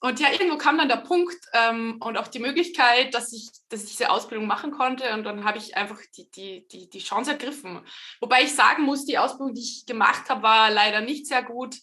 Und 0.00 0.20
ja, 0.20 0.30
irgendwo 0.30 0.58
kam 0.58 0.76
dann 0.76 0.88
der 0.88 0.98
Punkt 0.98 1.36
ähm, 1.54 1.96
und 2.00 2.18
auch 2.18 2.28
die 2.28 2.38
Möglichkeit, 2.38 3.14
dass 3.14 3.32
ich, 3.32 3.48
dass 3.70 3.82
ich 3.82 3.90
diese 3.90 4.10
Ausbildung 4.10 4.46
machen 4.46 4.70
konnte. 4.70 5.12
Und 5.14 5.24
dann 5.24 5.44
habe 5.44 5.56
ich 5.58 5.76
einfach 5.76 5.98
die, 6.16 6.30
die, 6.30 6.68
die, 6.68 6.90
die 6.90 6.98
Chance 6.98 7.32
ergriffen. 7.32 7.80
Wobei 8.20 8.42
ich 8.42 8.54
sagen 8.54 8.82
muss, 8.82 9.06
die 9.06 9.18
Ausbildung, 9.18 9.54
die 9.54 9.62
ich 9.62 9.86
gemacht 9.86 10.28
habe, 10.28 10.42
war 10.42 10.70
leider 10.70 11.00
nicht 11.00 11.26
sehr 11.26 11.42
gut. 11.42 11.76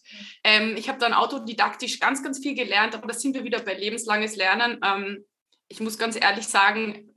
Ähm, 0.43 0.75
ich 0.77 0.89
habe 0.89 0.99
dann 0.99 1.13
autodidaktisch 1.13 1.99
ganz, 1.99 2.23
ganz 2.23 2.39
viel 2.39 2.53
gelernt, 2.53 2.93
aber 2.93 3.07
da 3.07 3.13
sind 3.13 3.33
wir 3.33 3.43
wieder 3.43 3.59
bei 3.59 3.73
lebenslanges 3.73 4.35
Lernen. 4.35 4.79
Ähm, 4.83 5.25
ich 5.67 5.79
muss 5.79 5.97
ganz 5.97 6.15
ehrlich 6.15 6.47
sagen, 6.47 7.12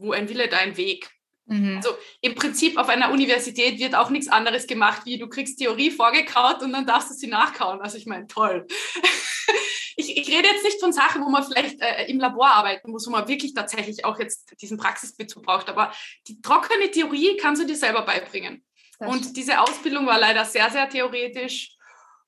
wo 0.00 0.12
ein 0.12 0.28
Wille, 0.28 0.48
dein 0.48 0.76
Weg. 0.76 1.10
Mhm. 1.46 1.76
Also 1.76 1.96
im 2.20 2.34
Prinzip 2.34 2.78
auf 2.78 2.88
einer 2.88 3.10
Universität 3.10 3.78
wird 3.78 3.94
auch 3.94 4.10
nichts 4.10 4.28
anderes 4.28 4.66
gemacht, 4.66 5.02
wie 5.04 5.18
du 5.18 5.28
kriegst 5.28 5.58
Theorie 5.58 5.90
vorgekaut 5.90 6.62
und 6.62 6.72
dann 6.72 6.86
darfst 6.86 7.10
du 7.10 7.14
sie 7.14 7.26
nachkauen. 7.26 7.80
Also 7.80 7.98
ich 7.98 8.06
meine, 8.06 8.26
toll. 8.26 8.66
ich, 9.96 10.16
ich, 10.16 10.28
rede 10.28 10.48
jetzt 10.48 10.64
nicht 10.64 10.80
von 10.80 10.92
Sachen, 10.92 11.22
wo 11.22 11.28
man 11.28 11.44
vielleicht 11.44 11.80
äh, 11.80 12.06
im 12.06 12.20
Labor 12.20 12.48
arbeiten 12.48 12.90
muss, 12.90 13.06
wo 13.06 13.10
man 13.10 13.28
wirklich 13.28 13.52
tatsächlich 13.52 14.04
auch 14.04 14.18
jetzt 14.18 14.60
diesen 14.60 14.78
Praxisbezug 14.78 15.42
braucht, 15.42 15.68
aber 15.68 15.92
die 16.28 16.40
trockene 16.40 16.90
Theorie 16.90 17.36
kannst 17.36 17.62
du 17.62 17.66
dir 17.66 17.76
selber 17.76 18.02
beibringen. 18.02 18.64
Und 19.00 19.36
diese 19.36 19.60
Ausbildung 19.60 20.06
war 20.06 20.20
leider 20.20 20.44
sehr, 20.44 20.70
sehr 20.70 20.88
theoretisch. 20.88 21.74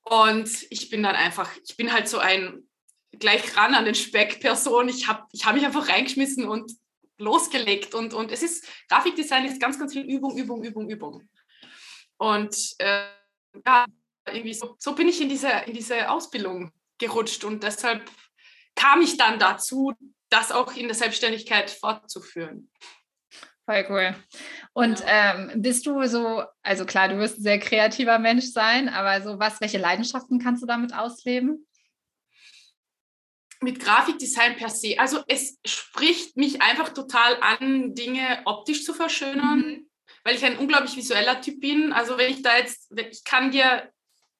Und 0.01 0.49
ich 0.71 0.89
bin 0.89 1.03
dann 1.03 1.15
einfach, 1.15 1.49
ich 1.63 1.77
bin 1.77 1.93
halt 1.93 2.07
so 2.07 2.17
ein 2.17 2.67
gleich 3.19 3.55
ran 3.55 3.75
an 3.75 3.85
den 3.85 3.95
Speck 3.95 4.39
Person. 4.39 4.89
Ich 4.89 5.07
habe 5.07 5.23
ich 5.31 5.45
hab 5.45 5.53
mich 5.53 5.65
einfach 5.65 5.87
reingeschmissen 5.87 6.47
und 6.47 6.71
losgelegt. 7.23 7.95
Und, 7.95 8.13
und 8.13 8.31
es 8.31 8.43
ist, 8.43 8.67
Grafikdesign 8.89 9.45
ist 9.45 9.59
ganz, 9.59 9.79
ganz 9.79 9.93
viel 9.93 10.03
Übung, 10.03 10.37
Übung, 10.37 10.63
Übung, 10.63 10.89
Übung. 10.89 11.29
Und 12.17 12.55
äh, 12.79 13.05
ja, 13.65 13.85
irgendwie 14.27 14.53
so, 14.53 14.75
so 14.79 14.95
bin 14.95 15.07
ich 15.07 15.21
in 15.21 15.29
diese, 15.29 15.49
in 15.65 15.73
diese 15.73 16.09
Ausbildung 16.09 16.71
gerutscht 16.97 17.43
und 17.43 17.63
deshalb 17.63 18.09
kam 18.75 19.01
ich 19.01 19.17
dann 19.17 19.39
dazu, 19.39 19.93
das 20.29 20.51
auch 20.51 20.75
in 20.75 20.87
der 20.87 20.95
Selbstständigkeit 20.95 21.69
fortzuführen. 21.69 22.69
Voll 23.65 23.85
cool. 23.89 24.15
Und 24.73 24.99
ja. 25.01 25.35
ähm, 25.35 25.61
bist 25.61 25.85
du 25.85 26.03
so, 26.05 26.43
also 26.63 26.85
klar, 26.85 27.07
du 27.07 27.17
wirst 27.17 27.37
ein 27.37 27.43
sehr 27.43 27.59
kreativer 27.59 28.19
Mensch 28.19 28.45
sein, 28.45 28.89
aber 28.89 29.21
so 29.21 29.39
was, 29.39 29.61
welche 29.61 29.77
Leidenschaften 29.77 30.39
kannst 30.39 30.61
du 30.63 30.67
damit 30.67 30.93
ausleben? 30.93 31.65
Mit 33.63 33.79
Grafikdesign 33.79 34.55
per 34.57 34.69
se. 34.69 34.99
Also 34.99 35.21
es 35.27 35.57
spricht 35.65 36.37
mich 36.37 36.61
einfach 36.61 36.89
total 36.89 37.37
an, 37.41 37.95
Dinge 37.95 38.41
optisch 38.45 38.83
zu 38.83 38.93
verschönern. 38.93 39.59
Mhm. 39.59 39.89
weil 40.25 40.35
ich 40.35 40.45
ein 40.45 40.57
unglaublich 40.57 40.95
visueller 40.95 41.41
Typ 41.41 41.59
bin. 41.59 41.91
Also 41.91 42.17
wenn 42.17 42.31
ich 42.31 42.41
da 42.41 42.57
jetzt, 42.57 42.91
ich 43.11 43.23
kann 43.25 43.51
dir, 43.51 43.91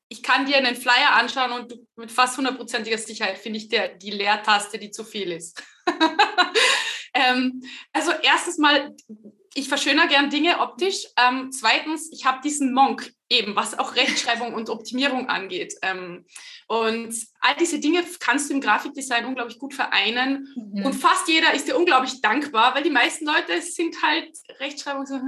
ich 0.07 0.23
kann 0.23 0.45
dir 0.45 0.57
einen 0.57 0.75
Flyer 0.75 1.11
anschauen 1.13 1.51
und 1.51 1.73
mit 1.97 2.11
fast 2.11 2.37
hundertprozentiger 2.37 2.97
Sicherheit 2.97 3.37
finde 3.37 3.57
ich 3.57 3.67
der, 3.67 3.89
die 3.89 4.11
Leertaste, 4.11 4.79
die 4.79 4.91
zu 4.91 5.03
viel 5.03 5.31
ist. 5.31 5.61
ähm, 7.13 7.61
also 7.91 8.11
erstens 8.21 8.57
mal, 8.57 8.95
ich 9.55 9.67
verschönere 9.67 10.07
gern 10.07 10.29
Dinge 10.29 10.59
optisch. 10.59 11.05
Ähm, 11.17 11.51
zweitens, 11.51 12.09
ich 12.11 12.25
habe 12.25 12.41
diesen 12.41 12.73
Monk 12.73 13.11
eben, 13.29 13.55
was 13.55 13.77
auch 13.77 13.95
Rechtschreibung 13.95 14.53
und 14.53 14.69
Optimierung 14.69 15.29
angeht. 15.29 15.75
Ähm, 15.81 16.25
und 16.67 17.15
all 17.41 17.55
diese 17.59 17.79
Dinge 17.79 18.03
kannst 18.19 18.49
du 18.49 18.53
im 18.53 18.61
Grafikdesign 18.61 19.25
unglaublich 19.25 19.59
gut 19.59 19.73
vereinen. 19.73 20.47
Mhm. 20.55 20.85
Und 20.85 20.93
fast 20.93 21.27
jeder 21.27 21.53
ist 21.53 21.67
dir 21.67 21.77
unglaublich 21.77 22.21
dankbar, 22.21 22.75
weil 22.75 22.83
die 22.83 22.89
meisten 22.89 23.25
Leute 23.25 23.61
sind 23.61 24.01
halt 24.01 24.29
Rechtschreibung 24.59 25.05
so, 25.05 25.19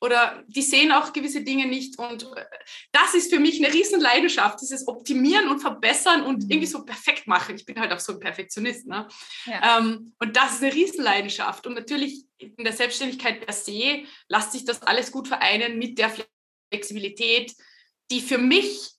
oder 0.00 0.44
die 0.48 0.62
sehen 0.62 0.92
auch 0.92 1.12
gewisse 1.12 1.42
Dinge 1.42 1.66
nicht. 1.66 1.98
Und 1.98 2.24
äh, 2.24 2.44
das 2.92 3.14
ist 3.14 3.32
für 3.32 3.40
mich 3.40 3.64
eine 3.64 3.72
Riesenleidenschaft, 3.72 4.60
dieses 4.60 4.86
Optimieren 4.88 5.48
und 5.48 5.60
Verbessern 5.60 6.22
und 6.22 6.44
mhm. 6.44 6.50
irgendwie 6.50 6.66
so 6.66 6.84
perfekt 6.84 7.26
machen. 7.26 7.56
Ich 7.56 7.64
bin 7.64 7.78
halt 7.78 7.92
auch 7.92 8.00
so 8.00 8.14
ein 8.14 8.20
Perfektionist. 8.20 8.86
Ne? 8.86 9.06
Ja. 9.46 9.78
Ähm, 9.78 10.14
und 10.18 10.36
das 10.36 10.54
ist 10.54 10.62
eine 10.62 10.74
Riesenleidenschaft. 10.74 11.66
Und 11.66 11.74
natürlich 11.74 12.24
in 12.38 12.64
der 12.64 12.72
Selbstständigkeit 12.72 13.44
per 13.44 13.54
se 13.54 14.04
lässt 14.28 14.52
sich 14.52 14.64
das 14.64 14.82
alles 14.82 15.10
gut 15.10 15.28
vereinen 15.28 15.78
mit 15.78 15.98
der 15.98 16.10
Flexibilität, 16.70 17.54
die 18.10 18.20
für 18.20 18.38
mich, 18.38 18.90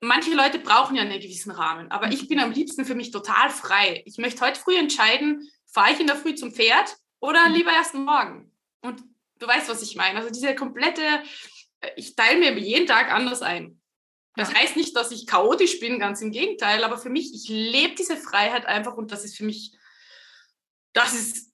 manche 0.00 0.34
Leute 0.34 0.58
brauchen 0.58 0.96
ja 0.96 1.02
einen 1.02 1.20
gewissen 1.20 1.50
Rahmen, 1.50 1.90
aber 1.90 2.10
ich 2.12 2.28
bin 2.28 2.40
am 2.40 2.52
liebsten 2.52 2.84
für 2.84 2.94
mich 2.94 3.10
total 3.10 3.50
frei. 3.50 4.02
Ich 4.06 4.18
möchte 4.18 4.44
heute 4.44 4.60
früh 4.60 4.76
entscheiden, 4.76 5.48
fahre 5.66 5.92
ich 5.92 6.00
in 6.00 6.06
der 6.06 6.16
Früh 6.16 6.34
zum 6.34 6.52
Pferd 6.52 6.96
oder 7.20 7.48
mhm. 7.48 7.54
lieber 7.54 7.72
erst 7.72 7.94
morgen. 7.94 8.52
Und 8.82 9.02
du 9.38 9.46
weißt, 9.46 9.68
was 9.68 9.82
ich 9.82 9.96
meine. 9.96 10.18
Also 10.18 10.30
diese 10.30 10.54
komplette, 10.54 11.02
äh, 11.80 11.90
ich 11.96 12.14
teile 12.14 12.38
mir 12.38 12.58
jeden 12.58 12.86
Tag 12.86 13.12
anders 13.12 13.42
ein. 13.42 13.80
Das 14.36 14.54
heißt 14.54 14.76
nicht, 14.76 14.96
dass 14.96 15.10
ich 15.10 15.26
chaotisch 15.26 15.78
bin, 15.78 15.98
ganz 15.98 16.22
im 16.22 16.32
Gegenteil, 16.32 16.84
aber 16.84 16.96
für 16.96 17.10
mich, 17.10 17.34
ich 17.34 17.48
lebe 17.48 17.94
diese 17.94 18.16
Freiheit 18.16 18.64
einfach 18.64 18.94
und 18.94 19.12
das 19.12 19.24
ist 19.24 19.36
für 19.36 19.44
mich, 19.44 19.76
das 20.94 21.12
ist 21.12 21.52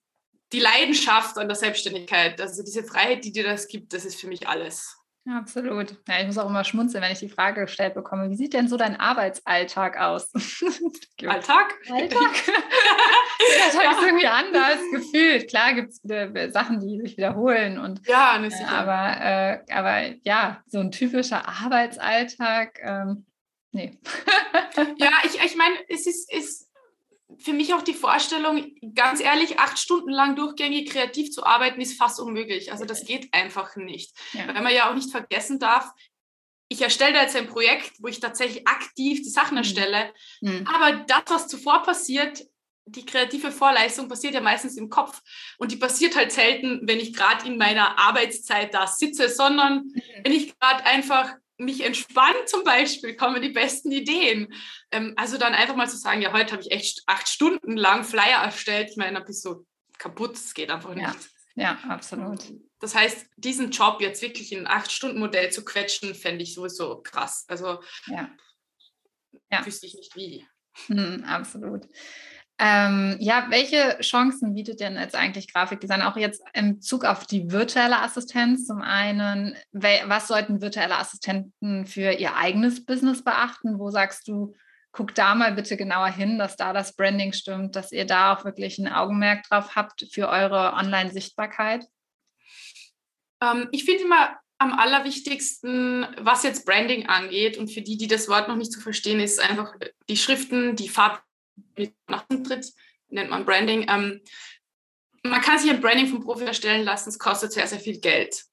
die 0.53 0.61
Leidenschaft 0.61 1.37
an 1.37 1.49
der 1.49 1.57
Selbstständigkeit. 1.57 2.39
Also 2.39 2.63
diese 2.63 2.85
Freiheit, 2.85 3.25
die 3.25 3.33
dir 3.33 3.43
das 3.43 3.67
gibt, 3.67 3.93
das 3.93 4.05
ist 4.05 4.19
für 4.19 4.27
mich 4.27 4.47
alles. 4.47 4.98
Absolut. 5.31 5.95
Ja, 6.07 6.19
ich 6.21 6.25
muss 6.25 6.37
auch 6.37 6.49
immer 6.49 6.63
schmunzeln, 6.63 7.03
wenn 7.03 7.11
ich 7.11 7.19
die 7.19 7.29
Frage 7.29 7.61
gestellt 7.61 7.93
bekomme, 7.93 8.29
wie 8.29 8.35
sieht 8.35 8.53
denn 8.53 8.67
so 8.67 8.77
dein 8.77 8.99
Arbeitsalltag 8.99 9.99
aus? 9.99 10.31
Alltag? 11.25 11.75
Alltag? 11.89 12.31
Der 13.39 13.71
Tag 13.71 13.83
ja. 13.83 13.91
ist 13.91 14.03
irgendwie 14.03 14.27
anders 14.27 14.79
gefühlt. 14.91 15.49
Klar 15.49 15.73
gibt 15.73 15.93
es 15.93 16.53
Sachen, 16.53 16.79
die 16.79 16.99
sich 17.01 17.17
wiederholen. 17.17 17.79
Und, 17.79 18.05
ja, 18.07 18.41
äh, 18.43 18.63
aber, 18.65 19.21
äh, 19.21 19.73
aber 19.73 20.15
ja, 20.23 20.61
so 20.67 20.79
ein 20.79 20.91
typischer 20.91 21.47
Arbeitsalltag, 21.47 22.79
ähm, 22.81 23.25
nee. 23.71 23.97
ja, 24.97 25.11
ich, 25.23 25.43
ich 25.43 25.55
meine, 25.55 25.75
es 25.89 26.07
ist, 26.07 26.33
ist 26.33 26.68
für 27.39 27.53
mich 27.53 27.73
auch 27.73 27.81
die 27.81 27.93
Vorstellung, 27.93 28.75
ganz 28.93 29.21
ehrlich, 29.21 29.59
acht 29.59 29.79
Stunden 29.79 30.09
lang 30.09 30.35
durchgängig 30.35 30.89
kreativ 30.89 31.31
zu 31.31 31.45
arbeiten, 31.45 31.81
ist 31.81 31.97
fast 31.97 32.19
unmöglich. 32.19 32.71
Also 32.71 32.85
das 32.85 33.05
geht 33.05 33.33
einfach 33.33 33.75
nicht. 33.75 34.15
Ja. 34.33 34.47
Weil 34.47 34.61
man 34.61 34.73
ja 34.73 34.89
auch 34.89 34.95
nicht 34.95 35.11
vergessen 35.11 35.59
darf, 35.59 35.91
ich 36.69 36.81
erstelle 36.81 37.13
da 37.13 37.23
jetzt 37.23 37.35
ein 37.35 37.47
Projekt, 37.47 37.93
wo 37.99 38.07
ich 38.07 38.19
tatsächlich 38.19 38.67
aktiv 38.67 39.21
die 39.23 39.29
Sachen 39.29 39.53
mhm. 39.53 39.59
erstelle. 39.59 40.13
Mhm. 40.41 40.67
Aber 40.67 40.97
das, 41.07 41.23
was 41.27 41.47
zuvor 41.47 41.81
passiert, 41.81 42.45
die 42.85 43.05
kreative 43.05 43.51
Vorleistung 43.51 44.07
passiert 44.07 44.33
ja 44.33 44.41
meistens 44.41 44.77
im 44.77 44.89
Kopf. 44.89 45.21
Und 45.57 45.71
die 45.71 45.77
passiert 45.77 46.15
halt 46.15 46.31
selten, 46.31 46.81
wenn 46.83 46.99
ich 46.99 47.13
gerade 47.13 47.47
in 47.47 47.57
meiner 47.57 47.97
Arbeitszeit 47.99 48.73
da 48.73 48.87
sitze, 48.87 49.29
sondern 49.29 49.85
mhm. 49.85 50.01
wenn 50.23 50.31
ich 50.31 50.57
gerade 50.59 50.85
einfach 50.85 51.35
mich 51.59 51.83
entspannt 51.83 52.47
zum 52.47 52.63
Beispiel, 52.63 53.15
kommen 53.15 53.41
die 53.41 53.49
besten 53.49 53.91
Ideen. 53.91 54.53
Ähm, 54.91 55.13
also 55.17 55.37
dann 55.37 55.53
einfach 55.53 55.75
mal 55.75 55.89
zu 55.89 55.97
sagen, 55.97 56.21
ja, 56.21 56.33
heute 56.33 56.53
habe 56.53 56.63
ich 56.63 56.71
echt 56.71 57.03
acht 57.05 57.27
Stunden 57.27 57.77
lang 57.77 58.03
Flyer 58.03 58.43
erstellt. 58.43 58.89
Ich 58.91 58.97
meine, 58.97 59.19
da 59.19 59.25
bist 59.25 59.45
du 59.45 59.65
kaputt, 59.97 60.35
es 60.35 60.53
geht 60.53 60.71
einfach 60.71 60.95
nicht. 60.95 61.07
Ja, 61.55 61.79
ja, 61.83 61.89
absolut. 61.89 62.39
Das 62.79 62.95
heißt, 62.95 63.27
diesen 63.35 63.71
Job 63.71 63.99
jetzt 64.01 64.21
wirklich 64.21 64.53
in 64.53 64.59
ein 64.59 64.67
Acht-Stunden-Modell 64.67 65.51
zu 65.51 65.65
quetschen, 65.65 66.15
fände 66.15 66.43
ich 66.43 66.53
sowieso 66.53 67.01
krass. 67.01 67.43
Also 67.47 67.81
ja. 68.07 68.29
Ja. 69.51 69.65
wüsste 69.65 69.85
ich 69.85 69.95
nicht 69.95 70.15
wie. 70.15 70.47
Mhm, 70.87 71.25
absolut. 71.25 71.85
Ähm, 72.61 73.15
ja, 73.19 73.47
welche 73.49 73.97
Chancen 74.01 74.53
bietet 74.53 74.81
denn 74.81 74.97
jetzt 74.97 75.15
eigentlich 75.15 75.53
Grafikdesign 75.53 76.01
auch 76.01 76.17
jetzt 76.17 76.43
im 76.53 76.81
Zug 76.81 77.05
auf 77.05 77.25
die 77.25 77.49
virtuelle 77.51 78.01
Assistenz? 78.01 78.67
Zum 78.67 78.81
einen, 78.81 79.55
was 79.71 80.27
sollten 80.27 80.61
virtuelle 80.61 80.97
Assistenten 80.97 81.85
für 81.85 82.11
ihr 82.11 82.35
eigenes 82.35 82.85
Business 82.85 83.23
beachten? 83.23 83.79
Wo 83.79 83.91
sagst 83.91 84.27
du, 84.27 84.53
guck 84.91 85.15
da 85.15 85.35
mal 85.35 85.53
bitte 85.53 85.77
genauer 85.77 86.09
hin, 86.09 86.37
dass 86.37 86.57
da 86.57 86.73
das 86.73 86.97
Branding 86.97 87.31
stimmt, 87.31 87.77
dass 87.77 87.93
ihr 87.93 88.05
da 88.05 88.33
auch 88.33 88.43
wirklich 88.43 88.77
ein 88.77 88.91
Augenmerk 88.91 89.43
drauf 89.47 89.77
habt 89.77 90.05
für 90.11 90.27
eure 90.27 90.73
Online-Sichtbarkeit? 90.73 91.85
Ähm, 93.41 93.69
ich 93.71 93.85
finde 93.85 94.03
immer 94.03 94.37
am 94.57 94.73
allerwichtigsten, 94.73 96.05
was 96.17 96.43
jetzt 96.43 96.65
Branding 96.65 97.07
angeht 97.07 97.57
und 97.57 97.69
für 97.69 97.81
die, 97.81 97.95
die 97.95 98.07
das 98.07 98.27
Wort 98.27 98.49
noch 98.49 98.57
nicht 98.57 98.73
zu 98.73 98.81
verstehen, 98.81 99.21
ist 99.21 99.39
einfach 99.39 99.73
die 100.09 100.17
Schriften, 100.17 100.75
die 100.75 100.89
Farben 100.89 101.19
nach 102.07 102.25
tritt, 102.27 102.71
nennt 103.09 103.29
man 103.29 103.45
Branding. 103.45 103.87
Ähm, 103.89 104.21
man 105.23 105.41
kann 105.41 105.59
sich 105.59 105.69
ein 105.69 105.81
Branding 105.81 106.07
vom 106.07 106.21
Profi 106.21 106.45
erstellen 106.45 106.83
lassen, 106.83 107.09
es 107.09 107.19
kostet 107.19 107.51
sehr, 107.51 107.67
sehr 107.67 107.79
viel 107.79 107.99
Geld. 107.99 108.45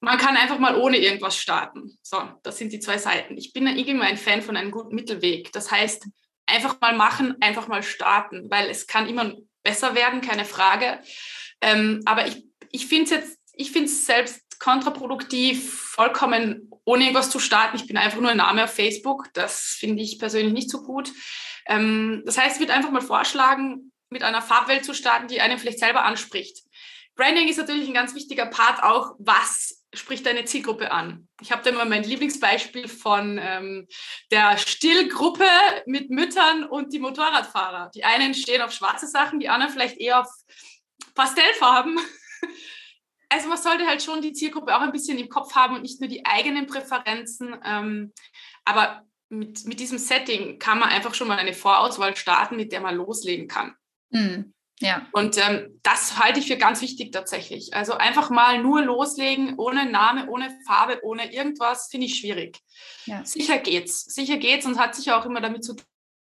Man 0.00 0.16
kann 0.16 0.36
einfach 0.36 0.58
mal 0.58 0.76
ohne 0.76 0.96
irgendwas 0.98 1.36
starten. 1.36 1.98
So, 2.02 2.22
das 2.44 2.56
sind 2.56 2.72
die 2.72 2.78
zwei 2.78 2.98
Seiten. 2.98 3.36
Ich 3.36 3.52
bin 3.52 3.66
irgendwie 3.66 4.00
ein 4.00 4.16
Fan 4.16 4.42
von 4.42 4.56
einem 4.56 4.70
guten 4.70 4.94
Mittelweg. 4.94 5.52
Das 5.52 5.72
heißt, 5.72 6.06
einfach 6.46 6.80
mal 6.80 6.96
machen, 6.96 7.36
einfach 7.40 7.66
mal 7.66 7.82
starten, 7.82 8.48
weil 8.48 8.70
es 8.70 8.86
kann 8.86 9.08
immer 9.08 9.34
besser 9.64 9.94
werden, 9.96 10.20
keine 10.20 10.44
Frage. 10.44 11.00
Ähm, 11.60 12.00
aber 12.04 12.28
ich, 12.28 12.44
ich 12.70 12.86
finde 12.86 13.16
es 13.16 14.06
selbst 14.06 14.60
kontraproduktiv, 14.60 15.72
vollkommen 15.72 16.70
ohne 16.84 17.04
irgendwas 17.04 17.30
zu 17.30 17.38
starten. 17.38 17.76
Ich 17.76 17.86
bin 17.86 17.96
einfach 17.96 18.20
nur 18.20 18.30
ein 18.30 18.38
Name 18.38 18.64
auf 18.64 18.74
Facebook. 18.74 19.28
Das 19.34 19.76
finde 19.78 20.02
ich 20.02 20.18
persönlich 20.18 20.52
nicht 20.52 20.70
so 20.70 20.82
gut. 20.82 21.12
Ähm, 21.68 22.22
das 22.26 22.38
heißt, 22.38 22.56
ich 22.56 22.60
würde 22.60 22.74
einfach 22.74 22.90
mal 22.90 23.02
vorschlagen, 23.02 23.92
mit 24.10 24.22
einer 24.22 24.42
Farbwelt 24.42 24.84
zu 24.84 24.94
starten, 24.94 25.28
die 25.28 25.40
einen 25.40 25.58
vielleicht 25.58 25.78
selber 25.78 26.04
anspricht. 26.04 26.64
Branding 27.14 27.48
ist 27.48 27.58
natürlich 27.58 27.88
ein 27.88 27.94
ganz 27.94 28.14
wichtiger 28.14 28.46
Part 28.46 28.82
auch, 28.82 29.16
was 29.18 29.84
spricht 29.92 30.24
deine 30.24 30.44
Zielgruppe 30.44 30.92
an. 30.92 31.28
Ich 31.40 31.50
habe 31.50 31.62
da 31.62 31.70
immer 31.70 31.84
mein 31.84 32.04
Lieblingsbeispiel 32.04 32.88
von 32.88 33.38
ähm, 33.42 33.88
der 34.30 34.56
Stillgruppe 34.56 35.48
mit 35.86 36.10
Müttern 36.10 36.64
und 36.64 36.92
die 36.92 37.00
Motorradfahrer. 37.00 37.90
Die 37.94 38.04
einen 38.04 38.34
stehen 38.34 38.62
auf 38.62 38.72
schwarze 38.72 39.08
Sachen, 39.08 39.40
die 39.40 39.48
anderen 39.48 39.72
vielleicht 39.72 39.98
eher 39.98 40.20
auf 40.20 40.28
Pastellfarben. 41.14 41.98
Also 43.30 43.46
man 43.48 43.58
sollte 43.58 43.86
halt 43.86 44.02
schon 44.02 44.22
die 44.22 44.32
Zielgruppe 44.32 44.74
auch 44.74 44.80
ein 44.80 44.90
bisschen 44.90 45.18
im 45.18 45.28
Kopf 45.28 45.54
haben 45.54 45.74
und 45.74 45.82
nicht 45.82 46.00
nur 46.00 46.08
die 46.08 46.24
eigenen 46.24 46.66
Präferenzen. 46.66 47.54
Ähm, 47.62 48.14
aber 48.64 49.02
mit, 49.28 49.66
mit 49.66 49.80
diesem 49.80 49.98
Setting 49.98 50.58
kann 50.58 50.78
man 50.78 50.88
einfach 50.88 51.14
schon 51.14 51.28
mal 51.28 51.38
eine 51.38 51.52
Vorauswahl 51.52 52.16
starten, 52.16 52.56
mit 52.56 52.72
der 52.72 52.80
man 52.80 52.96
loslegen 52.96 53.48
kann. 53.48 53.74
Mhm. 54.10 54.52
Ja. 54.80 55.08
Und 55.12 55.36
ähm, 55.38 55.80
das 55.82 56.18
halte 56.18 56.38
ich 56.38 56.46
für 56.46 56.56
ganz 56.56 56.80
wichtig 56.80 57.12
tatsächlich. 57.12 57.74
Also 57.74 57.94
einfach 57.94 58.30
mal 58.30 58.62
nur 58.62 58.82
loslegen, 58.82 59.58
ohne 59.58 59.90
Name, 59.90 60.28
ohne 60.28 60.56
Farbe, 60.66 61.00
ohne 61.02 61.32
irgendwas, 61.32 61.88
finde 61.90 62.06
ich 62.06 62.16
schwierig. 62.16 62.58
Ja. 63.06 63.24
Sicher 63.24 63.58
geht's. 63.58 64.04
Sicher 64.04 64.36
geht's 64.36 64.66
und 64.66 64.78
hat 64.78 64.94
sicher 64.94 65.18
auch 65.18 65.26
immer 65.26 65.40
damit 65.40 65.64
zu 65.64 65.74
tun, 65.74 65.86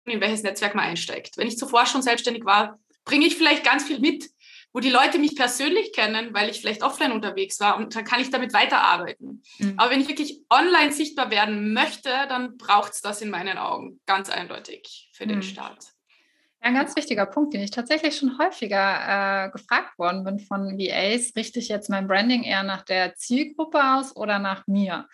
in 0.05 0.21
welches 0.21 0.43
Netzwerk 0.43 0.75
man 0.75 0.85
einsteigt. 0.85 1.37
Wenn 1.37 1.47
ich 1.47 1.57
zuvor 1.57 1.85
schon 1.85 2.01
selbstständig 2.01 2.45
war, 2.45 2.79
bringe 3.03 3.25
ich 3.25 3.35
vielleicht 3.35 3.63
ganz 3.63 3.83
viel 3.85 3.99
mit, 3.99 4.29
wo 4.77 4.79
die 4.79 4.91
Leute 4.91 5.17
mich 5.17 5.35
persönlich 5.35 5.91
kennen, 5.91 6.35
weil 6.35 6.51
ich 6.51 6.61
vielleicht 6.61 6.83
offline 6.83 7.11
unterwegs 7.11 7.59
war 7.59 7.77
und 7.77 7.95
dann 7.95 8.03
kann 8.03 8.21
ich 8.21 8.29
damit 8.29 8.53
weiterarbeiten. 8.53 9.41
Mhm. 9.57 9.73
Aber 9.75 9.89
wenn 9.89 10.01
ich 10.01 10.07
wirklich 10.07 10.41
online 10.51 10.91
sichtbar 10.91 11.31
werden 11.31 11.73
möchte, 11.73 12.11
dann 12.29 12.57
braucht 12.57 12.93
es 12.93 13.01
das 13.01 13.23
in 13.23 13.31
meinen 13.31 13.57
Augen 13.57 13.99
ganz 14.05 14.29
eindeutig 14.29 15.09
für 15.13 15.25
mhm. 15.25 15.29
den 15.29 15.41
Start. 15.41 15.83
Ja, 16.61 16.67
ein 16.67 16.75
ganz 16.75 16.95
wichtiger 16.95 17.25
Punkt, 17.25 17.55
den 17.55 17.61
ich 17.61 17.71
tatsächlich 17.71 18.17
schon 18.17 18.37
häufiger 18.37 19.47
äh, 19.47 19.49
gefragt 19.49 19.97
worden 19.97 20.23
bin 20.23 20.37
von 20.37 20.77
VAs, 20.77 21.35
richte 21.35 21.57
ich 21.57 21.69
jetzt 21.69 21.89
mein 21.89 22.07
Branding 22.07 22.43
eher 22.43 22.61
nach 22.61 22.83
der 22.83 23.15
Zielgruppe 23.15 23.79
aus 23.83 24.15
oder 24.15 24.37
nach 24.37 24.67
mir? 24.67 25.07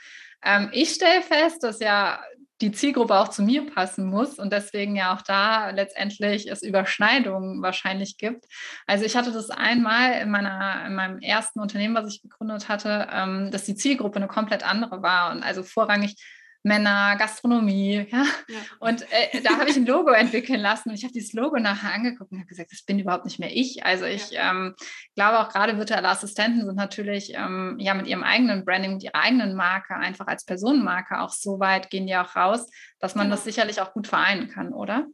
Ähm, 0.43 0.71
ich 0.73 0.89
stelle 0.89 1.21
fest, 1.21 1.63
dass 1.63 1.79
ja 1.79 2.21
die 2.63 2.71
Zielgruppe 2.71 3.15
auch 3.15 3.27
zu 3.27 3.43
mir 3.43 3.65
passen 3.69 4.05
muss 4.05 4.39
und 4.39 4.53
deswegen 4.53 4.95
ja 4.95 5.13
auch 5.13 5.21
da 5.21 5.69
letztendlich 5.71 6.49
es 6.49 6.63
Überschneidungen 6.63 7.61
wahrscheinlich 7.61 8.17
gibt. 8.17 8.45
Also 8.87 9.03
ich 9.03 9.17
hatte 9.17 9.33
das 9.33 9.49
einmal 9.49 10.21
in, 10.21 10.31
meiner, 10.31 10.85
in 10.87 10.95
meinem 10.95 11.19
ersten 11.19 11.59
Unternehmen, 11.59 11.93
was 11.93 12.07
ich 12.07 12.21
gegründet 12.21 12.69
hatte, 12.69 13.09
ähm, 13.11 13.51
dass 13.51 13.65
die 13.65 13.75
Zielgruppe 13.75 14.15
eine 14.15 14.27
komplett 14.27 14.63
andere 14.63 15.03
war 15.03 15.31
und 15.31 15.43
also 15.43 15.61
vorrangig 15.61 16.15
Männer, 16.63 17.17
Gastronomie, 17.17 18.07
ja. 18.09 18.25
ja. 18.47 18.59
Und 18.79 19.01
äh, 19.11 19.41
da 19.41 19.57
habe 19.57 19.69
ich 19.69 19.75
ein 19.75 19.85
Logo 19.85 20.11
entwickeln 20.11 20.61
lassen 20.61 20.89
und 20.89 20.95
ich 20.95 21.03
habe 21.03 21.13
dieses 21.13 21.33
Logo 21.33 21.57
nachher 21.57 21.93
angeguckt 21.93 22.31
und 22.31 22.39
habe 22.39 22.47
gesagt, 22.47 22.71
das 22.71 22.83
bin 22.83 22.99
überhaupt 22.99 23.25
nicht 23.25 23.37
mehr 23.37 23.53
ich. 23.53 23.85
Also 23.85 24.05
ich 24.05 24.31
ja. 24.31 24.51
ähm, 24.51 24.73
glaube 25.13 25.39
auch 25.39 25.49
gerade 25.49 25.77
virtuelle 25.77 26.07
Assistenten 26.07 26.65
sind 26.65 26.75
natürlich 26.75 27.33
ähm, 27.35 27.75
ja 27.79 27.93
mit 27.93 28.07
ihrem 28.07 28.23
eigenen 28.23 28.63
Branding, 28.63 28.93
mit 28.93 29.03
ihrer 29.03 29.15
eigenen 29.15 29.55
Marke, 29.55 29.93
einfach 29.95 30.27
als 30.27 30.45
Personenmarke 30.45 31.19
auch 31.19 31.31
so 31.31 31.59
weit 31.59 31.89
gehen 31.89 32.07
die 32.07 32.15
auch 32.15 32.33
raus, 32.35 32.69
dass 32.99 33.15
man 33.15 33.25
genau. 33.25 33.35
das 33.35 33.43
sicherlich 33.43 33.81
auch 33.81 33.91
gut 33.91 34.07
vereinen 34.07 34.47
kann, 34.47 34.71
oder? 34.71 35.07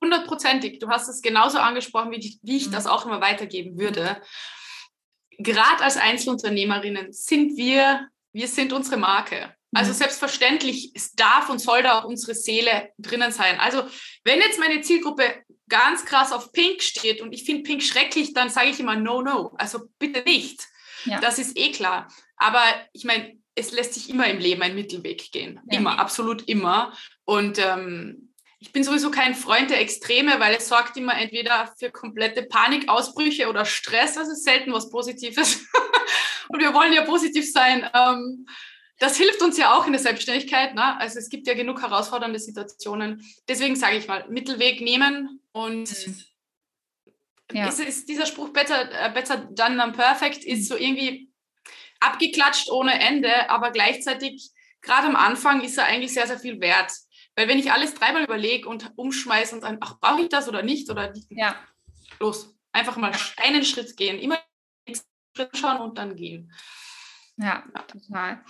Hundertprozentig. 0.00 0.78
Du 0.78 0.88
hast 0.88 1.08
es 1.08 1.20
genauso 1.20 1.58
angesprochen, 1.58 2.12
wie 2.12 2.18
ich, 2.18 2.38
wie 2.42 2.58
ich 2.58 2.68
mhm. 2.68 2.72
das 2.72 2.86
auch 2.86 3.06
immer 3.06 3.20
weitergeben 3.20 3.76
würde. 3.76 4.22
Gerade 5.38 5.82
als 5.82 5.96
Einzelunternehmerinnen 5.96 7.12
sind 7.12 7.56
wir, 7.56 8.08
wir 8.32 8.46
sind 8.46 8.72
unsere 8.72 8.98
Marke. 8.98 9.55
Also 9.72 9.92
mhm. 9.92 9.96
selbstverständlich, 9.96 10.92
es 10.94 11.12
darf 11.12 11.48
und 11.48 11.58
soll 11.58 11.82
da 11.82 11.98
auch 11.98 12.04
unsere 12.04 12.34
Seele 12.34 12.90
drinnen 12.98 13.32
sein. 13.32 13.58
Also 13.60 13.84
wenn 14.24 14.40
jetzt 14.40 14.58
meine 14.58 14.80
Zielgruppe 14.80 15.24
ganz 15.68 16.04
krass 16.04 16.32
auf 16.32 16.52
Pink 16.52 16.82
steht 16.82 17.20
und 17.20 17.32
ich 17.32 17.44
finde 17.44 17.62
Pink 17.62 17.82
schrecklich, 17.82 18.32
dann 18.32 18.50
sage 18.50 18.70
ich 18.70 18.80
immer 18.80 18.96
no, 18.96 19.22
no. 19.22 19.54
Also 19.58 19.80
bitte 19.98 20.22
nicht. 20.22 20.62
Ja. 21.04 21.20
Das 21.20 21.38
ist 21.38 21.56
eh 21.58 21.72
klar. 21.72 22.08
Aber 22.36 22.62
ich 22.92 23.04
meine, 23.04 23.38
es 23.54 23.72
lässt 23.72 23.94
sich 23.94 24.10
immer 24.10 24.28
im 24.28 24.38
Leben 24.38 24.62
ein 24.62 24.74
Mittelweg 24.74 25.32
gehen. 25.32 25.60
Ja. 25.70 25.78
Immer, 25.78 25.98
absolut 25.98 26.46
immer. 26.48 26.92
Und 27.24 27.58
ähm, 27.58 28.32
ich 28.58 28.72
bin 28.72 28.84
sowieso 28.84 29.10
kein 29.10 29.34
Freund 29.34 29.70
der 29.70 29.80
Extreme, 29.80 30.38
weil 30.40 30.54
es 30.54 30.68
sorgt 30.68 30.96
immer 30.96 31.18
entweder 31.18 31.72
für 31.78 31.90
komplette 31.90 32.42
Panikausbrüche 32.42 33.48
oder 33.48 33.64
Stress. 33.64 34.14
Das 34.14 34.28
ist 34.28 34.44
selten 34.44 34.72
was 34.72 34.90
Positives. 34.90 35.64
und 36.48 36.60
wir 36.60 36.74
wollen 36.74 36.92
ja 36.92 37.04
positiv 37.04 37.50
sein. 37.50 37.88
Ähm, 37.94 38.46
das 38.98 39.16
hilft 39.16 39.42
uns 39.42 39.58
ja 39.58 39.76
auch 39.76 39.86
in 39.86 39.92
der 39.92 40.00
Selbstständigkeit. 40.00 40.74
Ne? 40.74 40.98
Also 40.98 41.18
es 41.18 41.28
gibt 41.28 41.46
ja 41.46 41.54
genug 41.54 41.82
herausfordernde 41.82 42.38
Situationen. 42.38 43.22
Deswegen 43.48 43.76
sage 43.76 43.96
ich 43.96 44.08
mal, 44.08 44.26
Mittelweg 44.28 44.80
nehmen 44.80 45.40
und 45.52 45.90
ja. 47.52 47.68
ist, 47.68 47.80
ist, 47.80 48.08
dieser 48.08 48.26
Spruch 48.26 48.50
better, 48.50 48.88
uh, 49.08 49.12
better 49.12 49.36
done 49.36 49.76
than 49.76 49.92
perfect 49.92 50.44
ist 50.44 50.68
so 50.68 50.76
irgendwie 50.76 51.30
abgeklatscht 52.00 52.70
ohne 52.70 52.98
Ende, 52.98 53.48
aber 53.50 53.70
gleichzeitig 53.70 54.50
gerade 54.80 55.06
am 55.08 55.16
Anfang 55.16 55.62
ist 55.62 55.78
er 55.78 55.86
eigentlich 55.86 56.12
sehr, 56.12 56.26
sehr 56.26 56.38
viel 56.38 56.60
wert. 56.60 56.92
Weil 57.34 57.48
wenn 57.48 57.58
ich 57.58 57.70
alles 57.70 57.94
dreimal 57.94 58.24
überlege 58.24 58.68
und 58.68 58.92
umschmeiße 58.96 59.54
und 59.54 59.60
sage, 59.60 59.78
ach, 59.80 59.98
brauche 60.00 60.22
ich 60.22 60.28
das 60.28 60.48
oder 60.48 60.62
nicht? 60.62 60.88
Oder 60.90 61.12
ja. 61.28 61.54
los, 62.18 62.54
einfach 62.72 62.96
mal 62.96 63.12
einen 63.36 63.64
Schritt 63.64 63.96
gehen, 63.96 64.18
immer 64.18 64.38
Schritt 65.36 65.56
schauen 65.56 65.82
und 65.82 65.98
dann 65.98 66.16
gehen. 66.16 66.50
Ja, 67.38 67.64
total. 67.86 68.40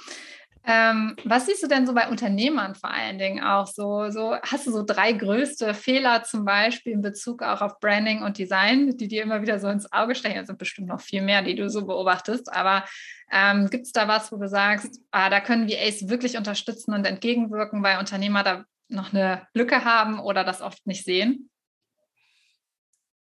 Ähm, 0.69 1.15
was 1.23 1.47
siehst 1.47 1.63
du 1.63 1.69
denn 1.69 1.87
so 1.87 1.95
bei 1.95 2.09
Unternehmern 2.09 2.75
vor 2.75 2.91
allen 2.91 3.19
Dingen 3.19 3.43
auch 3.43 3.69
so? 3.69 4.11
so? 4.11 4.37
Hast 4.43 4.67
du 4.67 4.73
so 4.73 4.83
drei 4.85 5.13
größte 5.13 5.75
Fehler 5.75 6.25
zum 6.25 6.45
Beispiel 6.45 6.93
in 6.93 7.03
Bezug 7.03 7.43
auch 7.45 7.61
auf 7.61 7.79
Branding 7.79 8.25
und 8.25 8.37
Design, 8.37 8.97
die 8.97 9.07
dir 9.07 9.23
immer 9.23 9.43
wieder 9.43 9.61
so 9.61 9.69
ins 9.69 9.93
Auge 9.93 10.17
stechen? 10.17 10.39
Es 10.39 10.49
sind 10.49 10.59
bestimmt 10.59 10.89
noch 10.89 11.01
viel 11.01 11.23
mehr, 11.23 11.43
die 11.43 11.55
du 11.55 11.71
so 11.71 11.87
beobachtest, 11.87 12.53
aber 12.53 12.85
ähm, 13.31 13.71
gibt 13.71 13.87
es 13.87 13.93
da 13.93 14.09
was, 14.09 14.33
wo 14.33 14.39
du 14.39 14.49
sagst, 14.49 15.01
ah, 15.13 15.31
da 15.31 15.41
können 15.41 15.69
VAs 15.69 16.09
wirklich 16.09 16.37
unterstützen 16.37 16.95
und 16.95 17.07
entgegenwirken, 17.07 17.85
weil 17.85 17.99
Unternehmer 17.99 18.43
da 18.43 18.65
noch 18.89 19.13
eine 19.13 19.47
Lücke 19.55 19.85
haben 19.85 20.19
oder 20.19 20.43
das 20.43 20.63
oft 20.63 20.85
nicht 20.85 21.05
sehen? 21.05 21.49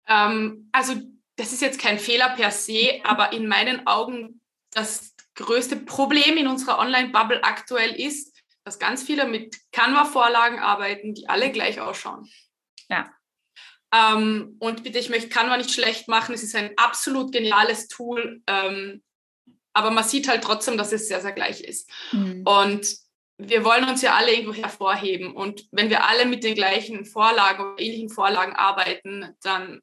Ähm, 0.09 0.71
also 0.73 0.94
das 1.37 1.52
ist 1.52 1.61
jetzt 1.61 1.80
kein 1.80 1.99
Fehler 1.99 2.30
per 2.37 2.50
se, 2.50 3.00
aber 3.04 3.35
in 3.35 3.47
meinen 3.49 3.87
Augen 3.87 4.40
das 4.71 5.13
größte 5.35 5.76
Problem 5.76 6.37
in 6.37 6.47
unserer 6.47 6.79
Online-Bubble 6.79 7.43
aktuell 7.43 7.93
ist, 7.93 8.35
dass 8.64 8.79
ganz 8.79 9.03
viele 9.03 9.26
mit 9.26 9.57
Canva-Vorlagen 9.73 10.59
arbeiten, 10.59 11.14
die 11.14 11.29
alle 11.29 11.50
gleich 11.50 11.81
ausschauen. 11.81 12.29
Ja. 12.88 13.11
Ähm, 13.95 14.57
und 14.59 14.83
bitte, 14.83 14.99
ich 14.99 15.11
möchte 15.11 15.29
Canva 15.29 15.57
nicht 15.57 15.71
schlecht 15.71 16.09
machen. 16.09 16.35
Es 16.35 16.43
ist 16.43 16.57
ein 16.57 16.73
absolut 16.76 17.33
geniales 17.33 17.88
Tool, 17.88 18.43
ähm, 18.47 19.03
aber 19.73 19.91
man 19.91 20.05
sieht 20.05 20.29
halt 20.29 20.43
trotzdem, 20.43 20.79
dass 20.79 20.93
es 20.93 21.09
sehr, 21.09 21.21
sehr 21.21 21.33
gleich 21.33 21.61
ist. 21.61 21.91
Mhm. 22.12 22.42
Und 22.47 22.97
wir 23.38 23.64
wollen 23.64 23.88
uns 23.88 24.03
ja 24.03 24.14
alle 24.14 24.33
irgendwo 24.33 24.55
hervorheben. 24.55 25.35
Und 25.35 25.66
wenn 25.73 25.90
wir 25.90 26.09
alle 26.09 26.25
mit 26.25 26.44
den 26.44 26.55
gleichen 26.55 27.05
Vorlagen 27.05 27.62
oder 27.62 27.83
ähnlichen 27.83 28.09
Vorlagen 28.09 28.55
arbeiten, 28.55 29.37
dann 29.42 29.81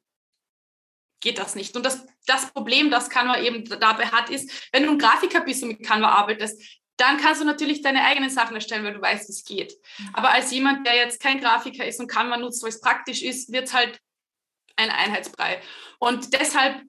geht 1.22 1.38
das 1.38 1.54
nicht. 1.54 1.74
Und 1.74 1.86
das, 1.86 2.04
das 2.26 2.52
Problem, 2.52 2.90
das 2.90 3.08
Canva 3.08 3.40
eben 3.40 3.64
dabei 3.64 4.06
hat, 4.06 4.28
ist, 4.28 4.68
wenn 4.72 4.82
du 4.82 4.90
ein 4.90 4.98
Grafiker 4.98 5.40
bist 5.40 5.62
und 5.62 5.70
mit 5.70 5.86
Canva 5.86 6.08
arbeitest, 6.08 6.60
dann 6.98 7.16
kannst 7.16 7.40
du 7.40 7.46
natürlich 7.46 7.80
deine 7.80 8.04
eigenen 8.04 8.28
Sachen 8.28 8.54
erstellen, 8.54 8.84
weil 8.84 8.94
du 8.94 9.00
weißt, 9.00 9.28
wie 9.28 9.32
es 9.32 9.44
geht. 9.44 9.74
Mhm. 9.98 10.10
Aber 10.12 10.30
als 10.32 10.50
jemand, 10.50 10.86
der 10.86 10.96
jetzt 10.96 11.22
kein 11.22 11.40
Grafiker 11.40 11.86
ist 11.86 12.00
und 12.00 12.08
Canva 12.08 12.36
nutzt, 12.36 12.62
weil 12.62 12.68
es 12.68 12.80
praktisch 12.80 13.22
ist, 13.22 13.50
wird 13.50 13.68
es 13.68 13.72
halt 13.72 13.98
ein 14.76 14.90
Einheitsbrei. 14.90 15.62
Und 15.98 16.34
deshalb, 16.34 16.82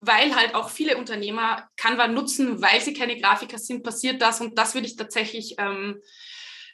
weil 0.00 0.36
halt 0.36 0.54
auch 0.54 0.70
viele 0.70 0.96
Unternehmer 0.96 1.68
Canva 1.76 2.06
nutzen, 2.06 2.62
weil 2.62 2.80
sie 2.80 2.92
keine 2.92 3.18
Grafiker 3.18 3.58
sind, 3.58 3.82
passiert 3.82 4.22
das. 4.22 4.40
Und 4.40 4.56
das 4.58 4.74
würde 4.74 4.86
ich 4.86 4.96
tatsächlich, 4.96 5.56
ähm, 5.58 6.00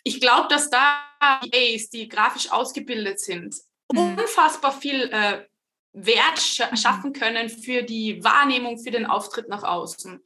ich 0.02 0.20
glaube, 0.20 0.48
dass 0.48 0.68
da 0.68 1.00
die 1.42 1.88
die 1.92 2.08
grafisch 2.08 2.52
ausgebildet 2.52 3.18
sind, 3.18 3.54
mhm. 3.90 4.18
unfassbar 4.18 4.72
viel 4.72 5.10
äh, 5.10 5.46
Wert 5.94 6.70
mhm. 6.70 6.76
schaffen 6.76 7.12
können 7.12 7.48
für 7.48 7.82
die 7.82 8.22
Wahrnehmung, 8.22 8.78
für 8.78 8.90
den 8.90 9.06
Auftritt 9.06 9.48
nach 9.48 9.62
außen. 9.62 10.22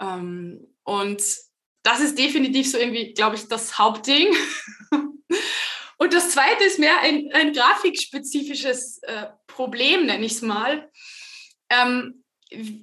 Ähm, 0.00 0.66
und 0.82 1.22
das 1.82 2.00
ist 2.00 2.18
definitiv 2.18 2.70
so 2.70 2.78
irgendwie, 2.78 3.14
glaube 3.14 3.36
ich, 3.36 3.48
das 3.48 3.78
Hauptding. 3.78 4.34
und 5.98 6.12
das 6.12 6.30
zweite 6.30 6.64
ist 6.64 6.78
mehr 6.78 7.00
ein, 7.00 7.30
ein 7.32 7.52
grafikspezifisches 7.52 8.98
äh, 9.02 9.28
Problem, 9.46 10.06
nenne 10.06 10.26
ich 10.26 10.32
es 10.32 10.42
mal. 10.42 10.90
Ähm, 11.70 12.24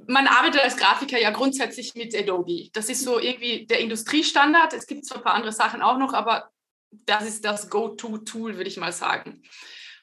man 0.07 0.27
arbeitet 0.27 0.61
als 0.61 0.77
Grafiker 0.77 1.19
ja 1.19 1.29
grundsätzlich 1.29 1.93
mit 1.93 2.15
Adobe. 2.15 2.69
Das 2.73 2.89
ist 2.89 3.03
so 3.03 3.19
irgendwie 3.19 3.67
der 3.67 3.79
Industriestandard. 3.79 4.73
Es 4.73 4.87
gibt 4.87 5.05
zwar 5.05 5.17
ein 5.17 5.23
paar 5.23 5.35
andere 5.35 5.53
Sachen 5.53 5.81
auch 5.81 5.97
noch, 5.97 6.13
aber 6.13 6.49
das 7.05 7.27
ist 7.27 7.45
das 7.45 7.69
Go-To-Tool, 7.69 8.55
würde 8.55 8.69
ich 8.69 8.77
mal 8.77 8.91
sagen. 8.91 9.43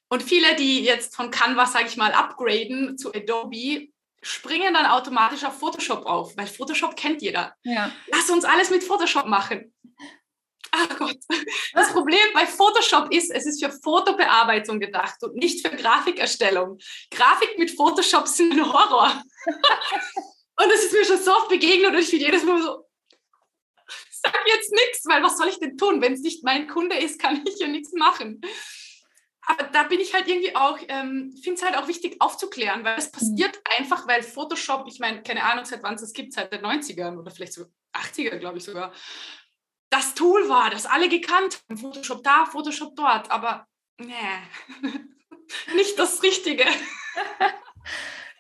Und 0.09 0.23
viele, 0.23 0.55
die 0.55 0.85
jetzt 0.85 1.17
von 1.17 1.31
Canva, 1.31 1.67
sage 1.67 1.89
ich 1.89 1.97
mal, 1.97 2.13
upgraden 2.13 2.97
zu 2.97 3.13
Adobe, 3.13 3.89
springen 4.23 4.75
dann 4.75 4.87
automatisch 4.87 5.45
auf 5.45 5.59
Photoshop 5.59 6.07
auf, 6.07 6.37
weil 6.37 6.47
Photoshop 6.47 6.97
kennt 6.97 7.23
jeder. 7.23 7.55
Ja. 7.65 7.93
Lass 8.09 8.31
uns 8.31 8.45
alles 8.45 8.71
mit 8.71 8.85
Photoshop 8.85 9.27
machen. 9.27 9.73
Ach 10.73 10.99
Gott. 10.99 11.19
Das 11.73 11.93
Problem 11.93 12.19
bei 12.35 12.47
Photoshop 12.47 13.13
ist, 13.13 13.31
es 13.31 13.47
ist 13.47 13.65
für 13.65 13.71
Fotobearbeitung 13.71 14.81
gedacht 14.81 15.23
und 15.23 15.37
nicht 15.37 15.67
für 15.67 15.75
Grafikerstellung. 15.75 16.79
Grafik 17.11 17.59
mit 17.59 17.71
Photoshop 17.71 18.27
sind 18.27 18.53
ein 18.53 18.73
Horror. 18.73 19.23
und 19.47 20.69
das 20.69 20.85
ist 20.85 20.93
mir 20.93 21.05
schon 21.05 21.23
so 21.23 21.33
oft 21.33 21.49
begegnet 21.49 21.93
und 21.93 21.99
ich 21.99 22.11
bin 22.11 22.21
jedes 22.21 22.45
Mal 22.45 22.61
so, 22.61 22.85
sag 24.11 24.41
jetzt 24.47 24.73
nichts, 24.73 25.07
weil 25.07 25.23
was 25.23 25.39
soll 25.39 25.49
ich 25.49 25.59
denn 25.59 25.77
tun? 25.77 26.03
Wenn 26.03 26.15
es 26.15 26.21
nicht 26.21 26.45
mein 26.45 26.67
Kunde 26.67 26.97
ist, 26.97 27.21
kann 27.21 27.43
ich 27.47 27.59
ja 27.59 27.69
nichts 27.69 27.93
machen 27.93 28.41
aber 29.47 29.65
da 29.65 29.85
bin 29.85 30.01
ich 30.01 30.13
halt 30.13 30.27
irgendwie 30.27 30.55
auch, 30.57 30.79
ähm, 30.89 31.33
finde 31.43 31.55
es 31.55 31.65
halt 31.65 31.77
auch 31.77 31.87
wichtig 31.87 32.17
aufzuklären, 32.21 32.85
weil 32.85 32.99
es 32.99 33.11
passiert 33.13 33.55
mhm. 33.55 33.79
einfach, 33.79 34.07
weil 34.09 34.23
Photoshop, 34.23 34.87
ich 34.89 34.99
meine, 34.99 35.23
keine 35.23 35.45
Ahnung, 35.45 35.65
seit 35.65 35.83
wann 35.85 35.95
es 35.95 36.01
das 36.01 36.13
gibt, 36.13 36.33
seit 36.33 36.53
den 36.53 36.63
90ern 36.63 37.17
oder 37.17 37.31
vielleicht 37.31 37.53
sogar 37.53 37.71
80er, 37.95 38.39
glaube 38.39 38.59
ich 38.59 38.65
sogar, 38.65 38.93
das 39.89 40.15
Tool 40.15 40.49
war, 40.49 40.71
das 40.71 40.85
alle 40.85 41.09
gekannt 41.09 41.61
haben. 41.69 41.79
Photoshop 41.79 42.25
da, 42.25 42.45
Photoshop 42.45 42.97
dort, 42.97 43.31
aber 43.31 43.67
nee, 43.99 44.13
nicht 45.75 45.97
das 45.99 46.23
Richtige. 46.25 46.65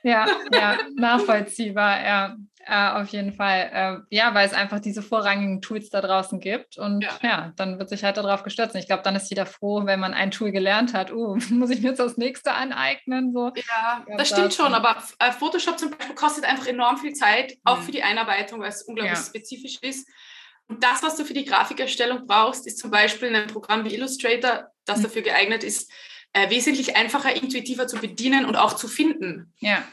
ja, 0.06 0.26
ja, 0.52 0.78
nachvollziehbar, 0.94 2.04
ja. 2.04 2.36
Äh, 2.68 3.00
auf 3.00 3.08
jeden 3.10 3.32
Fall. 3.32 3.70
Äh, 4.10 4.16
ja, 4.16 4.34
weil 4.34 4.44
es 4.44 4.52
einfach 4.52 4.80
diese 4.80 5.00
vorrangigen 5.00 5.62
Tools 5.62 5.88
da 5.88 6.00
draußen 6.00 6.40
gibt. 6.40 6.78
Und 6.78 7.02
ja, 7.02 7.10
ja 7.22 7.52
dann 7.54 7.78
wird 7.78 7.88
sich 7.88 8.02
halt 8.02 8.16
darauf 8.16 8.42
gestürzt. 8.42 8.74
Und 8.74 8.80
ich 8.80 8.88
glaube, 8.88 9.04
dann 9.04 9.14
ist 9.14 9.30
jeder 9.30 9.46
froh, 9.46 9.86
wenn 9.86 10.00
man 10.00 10.14
ein 10.14 10.32
Tool 10.32 10.50
gelernt 10.50 10.92
hat. 10.92 11.12
Uh, 11.12 11.36
muss 11.50 11.70
ich 11.70 11.80
mir 11.80 11.90
jetzt 11.90 12.00
das 12.00 12.16
nächste 12.16 12.54
aneignen? 12.54 13.32
So. 13.32 13.52
Ja, 13.54 14.04
ja 14.08 14.16
das 14.16 14.28
stimmt 14.28 14.52
schon. 14.52 14.74
Aber 14.74 14.96
äh, 15.20 15.30
Photoshop 15.30 15.78
zum 15.78 15.90
Beispiel 15.90 16.16
kostet 16.16 16.44
einfach 16.44 16.66
enorm 16.66 16.98
viel 16.98 17.12
Zeit, 17.12 17.56
auch 17.62 17.78
mhm. 17.78 17.82
für 17.82 17.92
die 17.92 18.02
Einarbeitung, 18.02 18.58
weil 18.58 18.70
es 18.70 18.82
unglaublich 18.82 19.16
ja. 19.16 19.24
spezifisch 19.24 19.78
ist. 19.82 20.08
Und 20.66 20.82
das, 20.82 21.04
was 21.04 21.14
du 21.14 21.24
für 21.24 21.34
die 21.34 21.44
Grafikerstellung 21.44 22.26
brauchst, 22.26 22.66
ist 22.66 22.78
zum 22.78 22.90
Beispiel 22.90 23.28
in 23.28 23.36
einem 23.36 23.46
Programm 23.46 23.84
wie 23.84 23.94
Illustrator, 23.94 24.72
das 24.84 24.98
mhm. 24.98 25.02
dafür 25.04 25.22
geeignet 25.22 25.62
ist, 25.62 25.88
äh, 26.36 26.50
wesentlich 26.50 26.96
einfacher, 26.96 27.34
intuitiver 27.34 27.86
zu 27.86 27.96
bedienen 27.96 28.44
und 28.44 28.56
auch 28.56 28.74
zu 28.74 28.88
finden. 28.88 29.52
Ja 29.60 29.86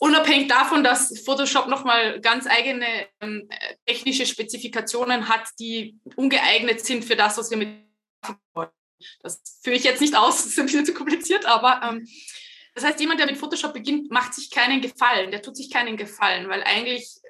unabhängig 0.00 0.48
davon, 0.48 0.82
dass 0.82 1.20
Photoshop 1.24 1.68
nochmal 1.68 2.20
ganz 2.20 2.46
eigene 2.46 2.86
ähm, 3.20 3.48
technische 3.86 4.26
Spezifikationen 4.26 5.28
hat, 5.28 5.46
die 5.58 6.00
ungeeignet 6.16 6.84
sind 6.84 7.04
für 7.04 7.16
das, 7.16 7.36
was 7.36 7.50
wir 7.50 7.58
mit 7.58 7.68
wollen. 8.54 8.70
Das 9.22 9.42
führe 9.62 9.76
ich 9.76 9.84
jetzt 9.84 10.00
nicht 10.00 10.16
aus, 10.16 10.36
das 10.42 10.46
ist 10.46 10.58
ein 10.58 10.66
bisschen 10.66 10.86
zu 10.86 10.94
kompliziert, 10.94 11.44
aber 11.44 11.82
ähm, 11.84 12.08
das 12.74 12.84
heißt, 12.84 13.00
jemand, 13.00 13.20
der 13.20 13.26
mit 13.26 13.36
Photoshop 13.36 13.74
beginnt, 13.74 14.10
macht 14.10 14.32
sich 14.32 14.50
keinen 14.50 14.80
Gefallen, 14.80 15.30
der 15.30 15.42
tut 15.42 15.56
sich 15.56 15.70
keinen 15.70 15.96
Gefallen, 15.96 16.48
weil 16.48 16.62
eigentlich 16.62 17.20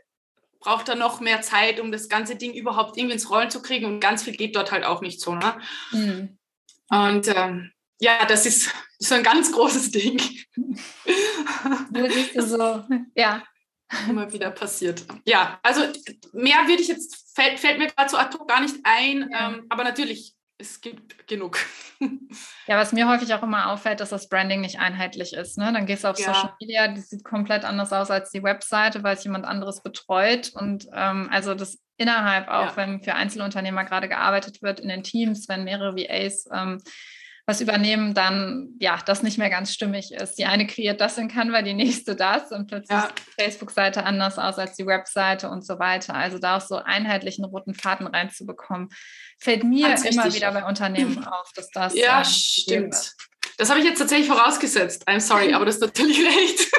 braucht 0.61 0.89
da 0.89 0.95
noch 0.95 1.21
mehr 1.21 1.43
Zeit, 1.43 1.81
um 1.81 1.91
das 1.91 2.09
ganze 2.09 2.37
Ding 2.37 2.53
überhaupt 2.53 2.97
irgendwie 2.97 3.15
ins 3.15 3.31
Rollen 3.31 3.51
zu 3.51 3.63
kriegen 3.63 3.87
und 3.87 4.01
ganz 4.01 4.23
viel 4.23 4.37
geht 4.37 4.55
dort 4.55 4.71
halt 4.71 4.85
auch 4.85 5.01
nicht 5.01 5.21
so. 5.21 5.35
Ne? 5.35 5.61
Mhm. 5.91 6.39
Und 6.89 7.29
ähm, 7.35 7.73
ja, 8.01 8.25
das 8.27 8.47
ist 8.47 8.75
so 8.99 9.15
ein 9.15 9.23
ganz 9.23 9.53
großes 9.53 9.91
Ding. 9.91 10.21
Wo 10.57 12.09
siehst 12.09 12.37
du 12.37 12.43
so, 12.43 12.85
ja. 13.15 13.43
Immer 14.09 14.33
wieder 14.33 14.51
passiert. 14.51 15.05
Ja, 15.25 15.59
also 15.63 15.83
mehr 16.33 16.67
würde 16.67 16.83
ich 16.83 16.89
jetzt, 16.89 17.35
fällt, 17.35 17.59
fällt 17.59 17.79
mir 17.79 17.89
gerade 17.89 18.09
so 18.09 18.17
ad 18.17 18.37
hoc 18.39 18.49
gar 18.49 18.61
nicht 18.61 18.77
ein, 18.85 19.29
ja. 19.33 19.49
ähm, 19.49 19.67
aber 19.69 19.83
natürlich 19.85 20.35
es 20.61 20.81
gibt 20.81 21.27
genug. 21.27 21.59
Ja, 22.67 22.79
was 22.79 22.93
mir 22.93 23.09
häufig 23.09 23.35
auch 23.35 23.43
immer 23.43 23.73
auffällt, 23.73 23.99
dass 23.99 24.11
das 24.11 24.29
Branding 24.29 24.61
nicht 24.61 24.79
einheitlich 24.79 25.33
ist. 25.33 25.59
Ne? 25.59 25.73
Dann 25.73 25.87
gehst 25.87 26.05
du 26.05 26.09
auf 26.09 26.19
ja. 26.19 26.33
Social 26.33 26.55
Media, 26.61 26.87
die 26.87 27.01
sieht 27.01 27.25
komplett 27.25 27.65
anders 27.65 27.93
aus 27.93 28.11
als 28.11 28.31
die 28.31 28.45
Webseite, 28.45 29.03
weil 29.03 29.17
es 29.17 29.25
jemand 29.25 29.45
anderes 29.45 29.83
betreut. 29.83 30.53
Und 30.55 30.87
ähm, 30.95 31.29
also 31.33 31.55
das 31.55 31.79
innerhalb 31.97 32.49
auch, 32.49 32.71
ja. 32.71 32.77
wenn 32.77 33.03
für 33.03 33.15
Einzelunternehmer 33.15 33.85
gerade 33.85 34.09
gearbeitet 34.09 34.63
wird 34.63 34.79
in 34.79 34.89
den 34.89 35.03
Teams, 35.03 35.49
wenn 35.49 35.65
mehrere 35.65 35.97
VAs 35.97 36.47
ähm, 36.53 36.81
was 37.51 37.61
übernehmen, 37.61 38.15
dann 38.15 38.75
ja, 38.79 38.99
das 39.05 39.23
nicht 39.23 39.37
mehr 39.37 39.51
ganz 39.51 39.73
stimmig 39.73 40.13
ist. 40.13 40.37
Die 40.37 40.45
eine 40.45 40.67
kreiert 40.67 41.01
das 41.01 41.19
in 41.19 41.29
Canva, 41.29 41.63
die 41.63 41.75
nächste 41.75 42.15
das 42.15 42.53
und 42.53 42.69
plötzlich 42.69 42.97
ja. 42.97 43.09
sieht 43.09 43.19
die 43.19 43.43
Facebook-Seite 43.43 44.05
anders 44.05 44.39
aus 44.39 44.59
als 44.59 44.77
die 44.77 44.87
Webseite 44.87 45.51
und 45.51 45.67
so 45.67 45.79
weiter. 45.79 46.15
Also 46.15 46.39
da 46.39 46.57
auch 46.57 46.61
so 46.61 46.77
einheitlichen 46.77 47.45
roten 47.45 47.75
Faden 47.75 48.07
reinzubekommen, 48.07 48.89
fällt 49.39 49.65
mir 49.65 49.89
ganz 49.89 50.05
immer 50.05 50.25
richtig. 50.25 50.41
wieder 50.41 50.53
bei 50.53 50.65
Unternehmen 50.65 51.25
auf, 51.27 51.51
dass 51.55 51.71
das. 51.71 51.95
Ja, 51.95 52.19
ähm, 52.19 52.25
stimmt. 52.25 53.15
Das 53.59 53.69
habe 53.69 53.81
ich 53.81 53.87
jetzt 53.87 53.99
tatsächlich 53.99 54.29
vorausgesetzt. 54.29 55.07
I'm 55.09 55.21
sorry, 55.21 55.53
aber 55.53 55.65
das 55.65 55.77
ist 55.77 55.83
natürlich 55.83 56.21
recht. 56.25 56.71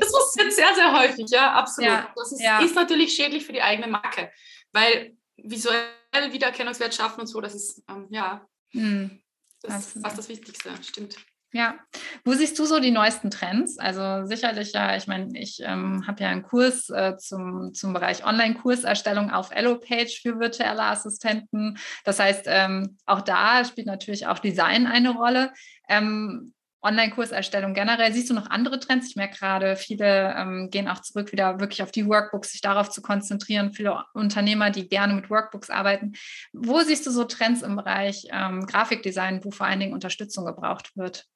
das 0.00 0.12
passiert 0.12 0.52
sehr, 0.54 0.74
sehr 0.74 0.98
häufig, 0.98 1.26
ja, 1.28 1.52
absolut. 1.52 1.90
Ja, 1.90 2.12
das 2.16 2.32
ist, 2.32 2.42
ja. 2.42 2.60
ist 2.60 2.74
natürlich 2.74 3.12
schädlich 3.12 3.44
für 3.44 3.52
die 3.52 3.62
eigene 3.62 3.88
Marke, 3.88 4.32
weil 4.72 5.12
visuell 5.36 5.84
Wiedererkennungswert 6.32 6.94
schaffen 6.94 7.20
und 7.20 7.26
so, 7.26 7.42
das 7.42 7.54
ist, 7.54 7.82
ähm, 7.90 8.06
ja, 8.10 8.46
hm. 8.72 9.20
Das 9.66 9.96
ist 9.96 10.02
fast 10.02 10.18
das 10.18 10.28
Wichtigste, 10.28 10.70
stimmt. 10.82 11.16
Ja, 11.52 11.76
wo 12.24 12.34
siehst 12.34 12.58
du 12.58 12.66
so 12.66 12.80
die 12.80 12.90
neuesten 12.90 13.30
Trends? 13.30 13.78
Also 13.78 14.26
sicherlich 14.26 14.72
ja, 14.72 14.96
ich 14.96 15.06
meine, 15.06 15.38
ich 15.38 15.60
ähm, 15.62 16.06
habe 16.06 16.22
ja 16.22 16.28
einen 16.28 16.42
Kurs 16.42 16.90
äh, 16.90 17.16
zum, 17.16 17.72
zum 17.72 17.94
Bereich 17.94 18.26
Online-Kurserstellung 18.26 19.30
auf 19.30 19.52
Elo-Page 19.52 20.20
für 20.20 20.38
virtuelle 20.38 20.82
Assistenten. 20.82 21.78
Das 22.04 22.18
heißt, 22.18 22.44
ähm, 22.46 22.98
auch 23.06 23.22
da 23.22 23.64
spielt 23.64 23.86
natürlich 23.86 24.26
auch 24.26 24.38
Design 24.40 24.86
eine 24.86 25.10
Rolle. 25.10 25.52
Ähm, 25.88 26.52
Online-Kurserstellung 26.82 27.74
generell. 27.74 28.12
Siehst 28.12 28.30
du 28.30 28.34
noch 28.34 28.48
andere 28.50 28.78
Trends? 28.78 29.08
Ich 29.08 29.16
merke 29.16 29.38
gerade, 29.38 29.76
viele 29.76 30.34
ähm, 30.36 30.68
gehen 30.70 30.88
auch 30.88 31.00
zurück, 31.00 31.32
wieder 31.32 31.58
wirklich 31.58 31.82
auf 31.82 31.90
die 31.90 32.06
Workbooks, 32.06 32.52
sich 32.52 32.60
darauf 32.60 32.90
zu 32.90 33.02
konzentrieren. 33.02 33.72
Viele 33.72 34.04
Unternehmer, 34.14 34.70
die 34.70 34.88
gerne 34.88 35.14
mit 35.14 35.30
Workbooks 35.30 35.70
arbeiten. 35.70 36.12
Wo 36.52 36.80
siehst 36.80 37.06
du 37.06 37.10
so 37.10 37.24
Trends 37.24 37.62
im 37.62 37.76
Bereich 37.76 38.26
ähm, 38.30 38.66
Grafikdesign, 38.66 39.44
wo 39.44 39.50
vor 39.50 39.66
allen 39.66 39.80
Dingen 39.80 39.94
Unterstützung 39.94 40.44
gebraucht 40.44 40.96
wird? 40.96 41.26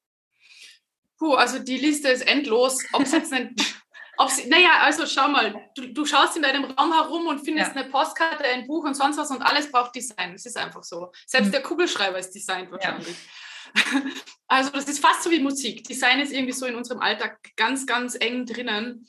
Puh, 1.18 1.35
also 1.35 1.59
die 1.59 1.79
Liste 1.79 2.09
ist 2.09 2.26
endlos. 2.26 2.79
Ob 2.92 3.03
es 3.03 3.12
jetzt 3.12 3.33
ein 3.33 3.55
naja, 4.48 4.81
also 4.83 5.07
schau 5.07 5.29
mal, 5.29 5.55
du, 5.74 5.92
du, 5.92 6.05
schaust 6.05 6.37
in 6.37 6.42
deinem 6.42 6.64
Raum 6.64 6.92
herum 6.92 7.26
und 7.26 7.40
findest 7.40 7.74
ja. 7.74 7.81
eine 7.81 7.90
Postkarte, 7.90 8.44
ein 8.44 8.66
Buch 8.66 8.85
und 8.85 8.94
sonst 8.94 9.16
was 9.16 9.31
und 9.31 9.42
alles 9.42 9.70
braucht 9.70 9.94
Design. 9.94 10.35
Es 10.35 10.46
ist 10.46 10.57
einfach 10.57 10.83
so. 10.83 11.11
Selbst 11.26 11.48
mhm. 11.48 11.53
der 11.53 11.62
Kugelschreiber 11.62 12.18
ist 12.18 12.33
designt 12.33 12.70
wahrscheinlich. 12.70 13.09
Ja. 13.09 13.50
Also 14.53 14.73
das 14.73 14.88
ist 14.88 14.99
fast 14.99 15.23
so 15.23 15.31
wie 15.31 15.38
Musik. 15.38 15.85
Design 15.85 16.18
ist 16.18 16.33
irgendwie 16.33 16.53
so 16.53 16.66
in 16.66 16.75
unserem 16.75 17.01
Alltag 17.01 17.38
ganz, 17.55 17.87
ganz 17.87 18.16
eng 18.16 18.46
drinnen. 18.46 19.07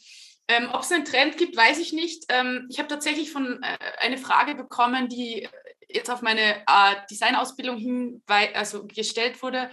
Ähm, 0.48 0.70
Ob 0.72 0.84
es 0.84 0.92
einen 0.92 1.04
Trend 1.04 1.36
gibt, 1.36 1.58
weiß 1.58 1.80
ich 1.80 1.94
nicht. 1.94 2.26
Ähm, 2.30 2.68
ich 2.70 2.78
habe 2.78 2.88
tatsächlich 2.88 3.32
von 3.32 3.62
äh, 3.64 3.78
eine 4.02 4.20
Frage 4.20 4.54
bekommen, 4.54 5.10
die 5.10 5.50
jetzt 5.90 6.12
auf 6.12 6.22
meine 6.22 6.62
äh, 6.68 6.96
Designausbildung 7.10 7.78
hin 7.78 8.22
also 8.28 8.86
gestellt 8.86 9.42
wurde, 9.42 9.72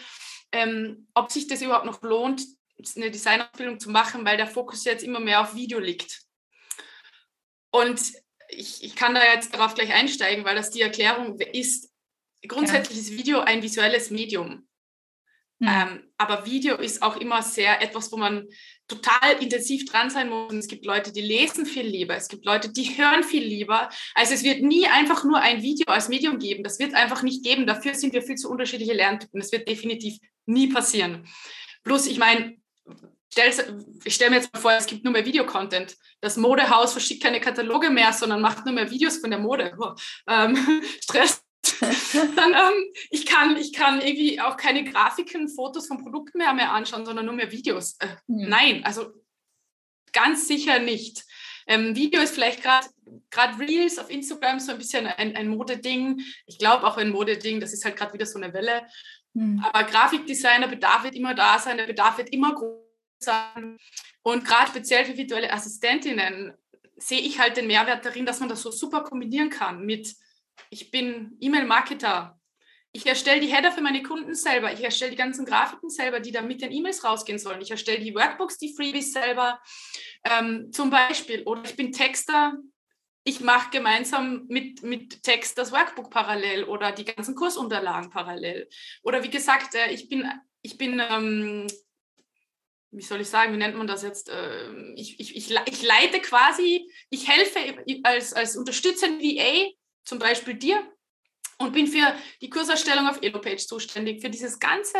ähm, 0.53 1.07
ob 1.13 1.31
sich 1.31 1.49
das 1.49 1.61
überhaupt 1.61 1.85
noch 1.85 2.01
lohnt, 2.01 2.43
eine 2.97 3.11
Designausbildung 3.11 3.79
zu 3.79 3.91
machen, 3.91 4.25
weil 4.25 4.39
der 4.39 4.47
Fokus 4.47 4.85
jetzt 4.85 5.05
immer 5.05 5.21
mehr 5.21 5.43
auf 5.43 5.55
Video 5.55 5.79
liegt. 5.79 6.23
Und 7.71 8.01
ich, 8.49 8.83
ich 8.83 8.97
kann 8.97 9.15
da 9.15 9.23
jetzt 9.23 9.53
darauf 9.53 9.75
gleich 9.75 9.93
einsteigen, 9.93 10.45
weil 10.45 10.57
das 10.57 10.71
die 10.71 10.81
Erklärung 10.81 11.39
ist. 11.39 11.88
Grundsätzlich 12.49 12.99
ist 12.99 13.13
Video 13.13 13.41
ein 13.41 13.63
visuelles 13.63 14.11
Medium. 14.11 14.69
Mhm. 15.61 15.69
Ähm, 15.69 16.03
aber 16.17 16.47
Video 16.47 16.77
ist 16.77 17.03
auch 17.03 17.17
immer 17.17 17.43
sehr 17.43 17.83
etwas, 17.83 18.13
wo 18.13 18.17
man 18.17 18.47
total 18.87 19.41
intensiv 19.41 19.85
dran 19.87 20.09
sein 20.09 20.29
muss. 20.29 20.55
Es 20.55 20.69
gibt 20.69 20.87
Leute, 20.87 21.13
die 21.13 21.21
lesen 21.21 21.67
viel 21.67 21.87
lieber. 21.87 22.17
Es 22.17 22.29
gibt 22.29 22.45
Leute, 22.45 22.71
die 22.71 22.97
hören 22.97 23.25
viel 23.25 23.45
lieber. 23.45 23.89
Also 24.15 24.35
es 24.35 24.45
wird 24.45 24.63
nie 24.63 24.87
einfach 24.87 25.25
nur 25.25 25.41
ein 25.41 25.63
Video 25.63 25.87
als 25.93 26.09
Medium 26.09 26.39
geben. 26.39 26.63
Das 26.63 26.79
wird 26.79 26.95
einfach 26.95 27.23
nicht 27.23 27.45
geben. 27.45 27.67
Dafür 27.67 27.95
sind 27.95 28.13
wir 28.13 28.23
viel 28.23 28.37
zu 28.37 28.51
unterschiedliche 28.51 28.95
Lerntypen. 28.95 29.41
Das 29.41 29.53
wird 29.53 29.69
definitiv 29.69 30.19
nie 30.47 30.69
passieren. 30.69 31.27
Plus, 31.83 32.07
ich 32.07 32.19
meine, 32.19 32.57
ich 34.05 34.15
stelle 34.15 34.31
mir 34.31 34.37
jetzt 34.37 34.53
mal 34.53 34.61
vor, 34.61 34.73
es 34.73 34.87
gibt 34.87 35.05
nur 35.05 35.13
mehr 35.13 35.25
Videocontent. 35.25 35.97
Das 36.21 36.37
Modehaus 36.37 36.93
verschickt 36.93 37.23
keine 37.23 37.41
Kataloge 37.41 37.91
mehr, 37.91 38.13
sondern 38.13 38.41
macht 38.41 38.65
nur 38.65 38.75
mehr 38.75 38.91
Videos 38.91 39.19
von 39.19 39.31
der 39.31 39.39
Mode. 39.39 39.77
Oh, 39.79 39.93
ähm, 40.29 40.83
Stress 41.03 41.43
dann 41.81 42.53
ähm, 42.53 42.93
ich 43.11 43.27
kann 43.27 43.57
ich 43.57 43.73
kann 43.73 44.01
irgendwie 44.01 44.41
auch 44.41 44.57
keine 44.57 44.85
Grafiken, 44.85 45.49
Fotos 45.49 45.87
von 45.87 46.03
Produkten 46.03 46.39
mehr, 46.39 46.53
mehr 46.55 46.73
anschauen, 46.73 47.05
sondern 47.05 47.27
nur 47.27 47.35
mehr 47.35 47.53
Videos. 47.53 47.97
Äh, 48.01 48.09
mhm. 48.27 48.49
Nein, 48.49 48.85
also 48.85 49.13
ganz 50.13 50.49
sicher 50.49 50.79
nicht. 50.79 51.25
Ähm, 51.67 51.95
Video 51.95 52.23
ist 52.23 52.35
vielleicht 52.35 52.63
gerade 52.63 52.87
gerade 53.31 53.59
Reels 53.59 53.99
auf 53.99 54.11
Instagram 54.11 54.59
so 54.59 54.73
ein 54.73 54.79
bisschen 54.79 55.07
ein, 55.07 55.37
ein 55.37 55.49
Modeding. 55.49 56.21
Ich 56.47 56.59
glaube 56.59 56.87
auch 56.87 56.97
ein 56.97 57.11
Modeding, 57.11 57.61
das 57.61 57.73
ist 57.73 57.85
halt 57.85 57.97
gerade 57.97 58.15
wieder 58.15 58.27
so 58.27 58.39
eine 58.39 58.53
Welle. 58.55 58.87
Mhm. 59.35 59.65
Aber 59.65 59.85
Grafikdesigner, 59.85 60.69
Bedarf 60.69 61.05
wird 61.05 61.15
immer 61.15 61.35
da 61.35 61.59
sein, 61.59 61.77
der 61.77 61.87
Bedarf 61.87 62.19
wird 62.19 62.31
immer 62.31 62.55
groß 62.55 62.89
sein. 63.21 63.79
Und 64.23 64.45
gerade 64.45 64.69
speziell 64.69 65.05
für 65.05 65.17
virtuelle 65.17 65.53
Assistentinnen 65.53 66.55
sehe 66.97 67.21
ich 67.21 67.39
halt 67.39 67.57
den 67.57 67.67
Mehrwert 67.67 68.05
darin, 68.05 68.27
dass 68.27 68.41
man 68.41 68.49
das 68.49 68.63
so 68.63 68.71
super 68.71 69.03
kombinieren 69.03 69.51
kann 69.51 69.85
mit 69.85 70.15
ich 70.71 70.91
bin 70.91 71.37
E-Mail-Marketer. 71.41 72.39
Ich 72.93 73.07
erstelle 73.07 73.41
die 73.41 73.55
Header 73.55 73.71
für 73.71 73.83
meine 73.83 74.03
Kunden 74.03 74.35
selber. 74.35 74.73
Ich 74.73 74.83
erstelle 74.83 75.11
die 75.11 75.17
ganzen 75.17 75.45
Grafiken 75.45 75.91
selber, 75.91 76.21
die 76.21 76.33
dann 76.33 76.49
mit 76.49 76.63
den 76.63 76.73
E-Mails 76.73 77.05
rausgehen 77.05 77.39
sollen. 77.39 77.61
Ich 77.61 77.71
erstelle 77.71 78.01
die 78.01 78.15
Workbooks, 78.15 78.59
die 78.59 78.75
Freebies 78.75 79.13
selber 79.13 79.61
ähm, 80.25 80.73
zum 80.73 80.91
Beispiel. 80.91 81.43
Oder 81.45 81.65
ich 81.65 81.77
bin 81.77 81.93
Texter. 81.93 82.55
Ich 83.25 83.41
mache 83.41 83.71
gemeinsam 83.71 84.47
mit, 84.49 84.83
mit 84.83 85.23
Text 85.23 85.59
das 85.59 85.71
Workbook 85.71 86.11
parallel 86.11 86.65
oder 86.65 86.93
die 86.93 87.05
ganzen 87.05 87.35
Kursunterlagen 87.35 88.11
parallel. 88.11 88.69
Oder 89.03 89.23
wie 89.23 89.31
gesagt, 89.31 89.75
äh, 89.75 89.91
ich 89.93 90.09
bin, 90.09 90.27
ich 90.63 90.79
bin 90.79 91.01
ähm, 91.11 91.67
wie 92.91 93.03
soll 93.03 93.21
ich 93.21 93.29
sagen, 93.29 93.53
wie 93.53 93.59
nennt 93.59 93.77
man 93.77 93.87
das 93.87 94.03
jetzt? 94.03 94.31
Ähm, 94.33 94.95
ich, 94.97 95.21
ich, 95.21 95.37
ich, 95.37 95.51
ich 95.51 95.83
leite 95.83 96.21
quasi, 96.21 96.91
ich 97.11 97.29
helfe 97.29 97.59
als, 98.05 98.33
als 98.33 98.57
unterstützende 98.57 99.23
VA 99.23 99.73
zum 100.09 100.19
Beispiel 100.19 100.55
dir 100.55 100.83
und 101.59 101.73
bin 101.73 101.87
für 101.87 102.15
die 102.41 102.51
Kurserstellung 102.51 103.09
auf 103.09 103.21
Elopage 103.21 103.67
zuständig, 103.67 104.21
für 104.23 104.31
dieses 104.31 104.59
ganze, 104.61 104.99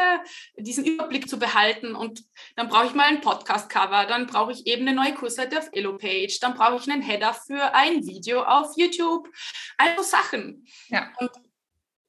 diesen 0.57 0.85
Überblick 0.85 1.29
zu 1.29 1.39
behalten. 1.39 1.95
Und 1.95 2.25
dann 2.57 2.69
brauche 2.69 2.87
ich 2.87 2.95
mal 2.95 3.07
ein 3.07 3.21
Podcast-Cover, 3.21 4.07
dann 4.07 4.27
brauche 4.27 4.53
ich 4.53 4.67
eben 4.67 4.87
eine 4.87 4.97
neue 4.97 5.15
Kursseite 5.15 5.59
auf 5.59 5.69
Elopage, 5.73 6.39
dann 6.41 6.55
brauche 6.55 6.77
ich 6.77 6.91
einen 6.91 7.03
Header 7.03 7.33
für 7.33 7.75
ein 7.75 8.05
Video 8.07 8.43
auf 8.43 8.77
YouTube, 8.77 9.29
also 9.77 10.03
Sachen. 10.03 10.67
Ja. 10.89 11.13
Und 11.19 11.31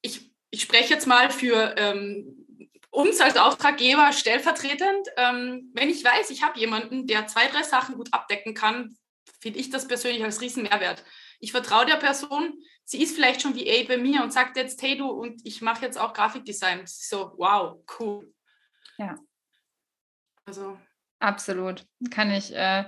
ich, 0.02 0.32
ich 0.50 0.62
spreche 0.62 0.96
jetzt 0.96 1.06
mal 1.06 1.30
für 1.30 1.76
ähm, 1.78 2.46
uns 2.90 3.22
als 3.22 3.38
Auftraggeber 3.38 4.12
stellvertretend. 4.14 5.08
Ähm, 5.18 5.70
wenn 5.74 5.90
ich 5.90 6.04
weiß, 6.04 6.32
ich 6.32 6.42
habe 6.42 6.60
jemanden, 6.60 7.06
der 7.06 7.28
zwei, 7.28 7.48
drei 7.48 7.62
Sachen 7.62 7.96
gut 7.96 8.12
abdecken 8.12 8.56
kann, 8.56 8.98
finde 9.40 9.60
ich 9.60 9.70
das 9.70 9.88
persönlich 9.88 10.24
als 10.24 10.42
Riesenmehrwert. 10.42 11.04
Ich 11.40 11.52
vertraue 11.52 11.86
der 11.86 11.96
Person, 11.96 12.54
sie 12.84 13.02
ist 13.02 13.16
vielleicht 13.16 13.42
schon 13.42 13.56
VA 13.56 13.88
bei 13.88 13.98
mir 13.98 14.24
und 14.24 14.34
sagt 14.34 14.58
jetzt, 14.58 14.82
hey 14.82 14.98
du, 14.98 15.08
und 15.10 15.42
ich 15.46 15.62
mache 15.62 15.86
jetzt 15.86 15.98
auch 15.98 16.14
Grafikdesign. 16.14 16.82
So, 16.86 17.34
wow, 17.38 17.84
cool. 18.00 18.34
Ja. 18.98 19.16
Also. 20.46 20.78
Absolut. 21.20 21.86
Kann 22.10 22.32
ich. 22.32 22.54
Äh, 22.56 22.86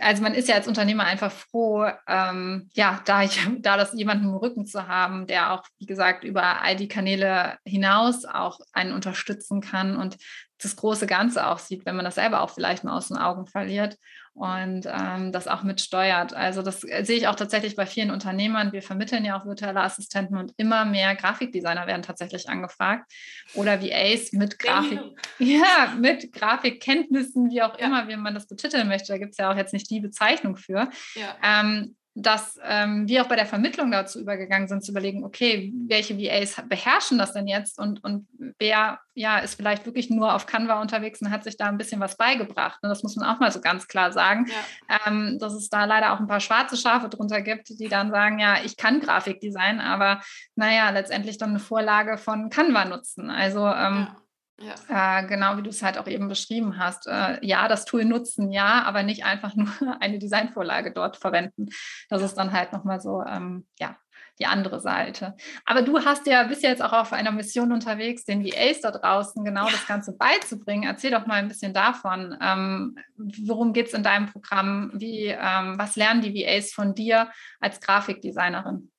also 0.00 0.22
man 0.22 0.34
ist 0.34 0.48
ja 0.48 0.54
als 0.54 0.68
Unternehmer 0.68 1.04
einfach 1.04 1.30
froh, 1.30 1.86
ähm, 2.06 2.70
ja, 2.74 3.00
da, 3.04 3.22
ich, 3.22 3.40
da 3.60 3.76
das 3.76 3.92
jemanden 3.94 4.24
im 4.24 4.34
Rücken 4.34 4.66
zu 4.66 4.88
haben, 4.88 5.26
der 5.26 5.52
auch, 5.52 5.64
wie 5.78 5.86
gesagt, 5.86 6.24
über 6.24 6.62
all 6.62 6.76
die 6.76 6.88
Kanäle 6.88 7.58
hinaus 7.64 8.24
auch 8.24 8.60
einen 8.72 8.92
unterstützen 8.92 9.60
kann 9.60 9.96
und 9.96 10.16
das 10.60 10.76
große 10.76 11.06
Ganze 11.06 11.46
auch 11.46 11.58
sieht, 11.58 11.86
wenn 11.86 11.96
man 11.96 12.04
das 12.04 12.16
selber 12.16 12.40
auch 12.40 12.50
vielleicht 12.50 12.84
mal 12.84 12.96
aus 12.96 13.08
den 13.08 13.16
Augen 13.16 13.46
verliert. 13.46 13.96
Und 14.38 14.86
ähm, 14.86 15.32
das 15.32 15.48
auch 15.48 15.64
mitsteuert. 15.64 16.32
Also 16.32 16.62
das 16.62 16.84
äh, 16.84 17.04
sehe 17.04 17.16
ich 17.16 17.26
auch 17.26 17.34
tatsächlich 17.34 17.74
bei 17.74 17.86
vielen 17.86 18.10
Unternehmern. 18.10 18.72
Wir 18.72 18.82
vermitteln 18.82 19.24
ja 19.24 19.38
auch 19.38 19.44
virtuelle 19.44 19.80
Assistenten 19.80 20.36
und 20.36 20.52
immer 20.56 20.84
mehr 20.84 21.16
Grafikdesigner 21.16 21.86
werden 21.88 22.02
tatsächlich 22.02 22.48
angefragt 22.48 23.12
oder 23.54 23.82
VAs 23.82 24.32
mit 24.32 24.58
Grafik, 24.58 25.00
ja, 25.38 25.94
mit 25.98 26.32
Grafikkenntnissen, 26.32 27.50
wie 27.50 27.62
auch 27.62 27.78
ja. 27.78 27.86
immer, 27.86 28.06
wie 28.06 28.16
man 28.16 28.34
das 28.34 28.46
betiteln 28.46 28.86
möchte. 28.86 29.12
Da 29.12 29.18
gibt 29.18 29.32
es 29.32 29.38
ja 29.38 29.50
auch 29.50 29.56
jetzt 29.56 29.72
nicht 29.72 29.90
die 29.90 30.00
Bezeichnung 30.00 30.56
für. 30.56 30.88
Ja. 31.16 31.36
Ähm, 31.42 31.96
dass 32.22 32.58
ähm, 32.64 33.06
wir 33.06 33.22
auch 33.22 33.28
bei 33.28 33.36
der 33.36 33.46
Vermittlung 33.46 33.90
dazu 33.90 34.20
übergegangen 34.20 34.66
sind, 34.66 34.84
zu 34.84 34.90
überlegen, 34.90 35.24
okay, 35.24 35.72
welche 35.86 36.18
VAs 36.18 36.60
beherrschen 36.68 37.16
das 37.16 37.32
denn 37.32 37.46
jetzt 37.46 37.78
und, 37.78 38.02
und 38.02 38.26
wer 38.58 38.98
ja, 39.14 39.38
ist 39.38 39.54
vielleicht 39.54 39.86
wirklich 39.86 40.10
nur 40.10 40.34
auf 40.34 40.46
Canva 40.46 40.80
unterwegs 40.80 41.20
und 41.22 41.30
hat 41.30 41.44
sich 41.44 41.56
da 41.56 41.66
ein 41.66 41.78
bisschen 41.78 42.00
was 42.00 42.16
beigebracht. 42.16 42.78
Und 42.82 42.88
das 42.88 43.02
muss 43.02 43.16
man 43.16 43.28
auch 43.28 43.40
mal 43.40 43.50
so 43.50 43.60
ganz 43.60 43.88
klar 43.88 44.12
sagen, 44.12 44.46
ja. 44.48 44.98
ähm, 45.06 45.38
dass 45.38 45.54
es 45.54 45.68
da 45.68 45.84
leider 45.84 46.12
auch 46.12 46.20
ein 46.20 46.28
paar 46.28 46.40
schwarze 46.40 46.76
Schafe 46.76 47.08
drunter 47.08 47.40
gibt, 47.40 47.68
die 47.68 47.88
dann 47.88 48.10
sagen, 48.10 48.38
ja, 48.38 48.56
ich 48.64 48.76
kann 48.76 49.00
Grafikdesign, 49.00 49.80
aber 49.80 50.20
naja, 50.54 50.90
letztendlich 50.90 51.38
dann 51.38 51.50
eine 51.50 51.58
Vorlage 51.60 52.18
von 52.18 52.50
Canva 52.50 52.84
nutzen. 52.84 53.30
Also 53.30 53.60
ähm, 53.66 54.08
ja 54.08 54.16
ja. 54.58 55.20
Äh, 55.20 55.26
genau 55.26 55.56
wie 55.56 55.62
du 55.62 55.70
es 55.70 55.82
halt 55.82 55.98
auch 55.98 56.08
eben 56.08 56.28
beschrieben 56.28 56.78
hast. 56.78 57.06
Äh, 57.06 57.44
ja, 57.46 57.68
das 57.68 57.84
Tool 57.84 58.04
nutzen, 58.04 58.50
ja, 58.50 58.82
aber 58.82 59.02
nicht 59.02 59.24
einfach 59.24 59.54
nur 59.56 59.68
eine 60.00 60.18
Designvorlage 60.18 60.92
dort 60.92 61.16
verwenden. 61.16 61.68
Das 62.08 62.22
ist 62.22 62.34
dann 62.34 62.52
halt 62.52 62.72
nochmal 62.72 63.00
so, 63.00 63.22
ähm, 63.22 63.66
ja, 63.78 63.96
die 64.38 64.46
andere 64.46 64.80
Seite. 64.80 65.36
Aber 65.64 65.82
du 65.82 66.04
hast 66.04 66.26
ja 66.26 66.44
bist 66.44 66.62
ja 66.62 66.70
jetzt 66.70 66.82
auch 66.82 66.92
auf 66.92 67.12
einer 67.12 67.32
Mission 67.32 67.72
unterwegs, 67.72 68.24
den 68.24 68.44
VAs 68.44 68.80
da 68.80 68.90
draußen 68.90 69.44
genau 69.44 69.66
ja. 69.66 69.72
das 69.72 69.86
Ganze 69.86 70.16
beizubringen. 70.16 70.84
Erzähl 70.88 71.10
doch 71.10 71.26
mal 71.26 71.34
ein 71.34 71.48
bisschen 71.48 71.74
davon. 71.74 72.36
Ähm, 72.40 72.96
worum 73.16 73.72
geht 73.72 73.88
es 73.88 73.94
in 73.94 74.02
deinem 74.02 74.26
Programm? 74.26 74.90
Wie, 74.94 75.26
ähm, 75.26 75.78
was 75.78 75.96
lernen 75.96 76.22
die 76.22 76.34
VAs 76.34 76.72
von 76.72 76.94
dir 76.94 77.30
als 77.60 77.80
Grafikdesignerin? 77.80 78.90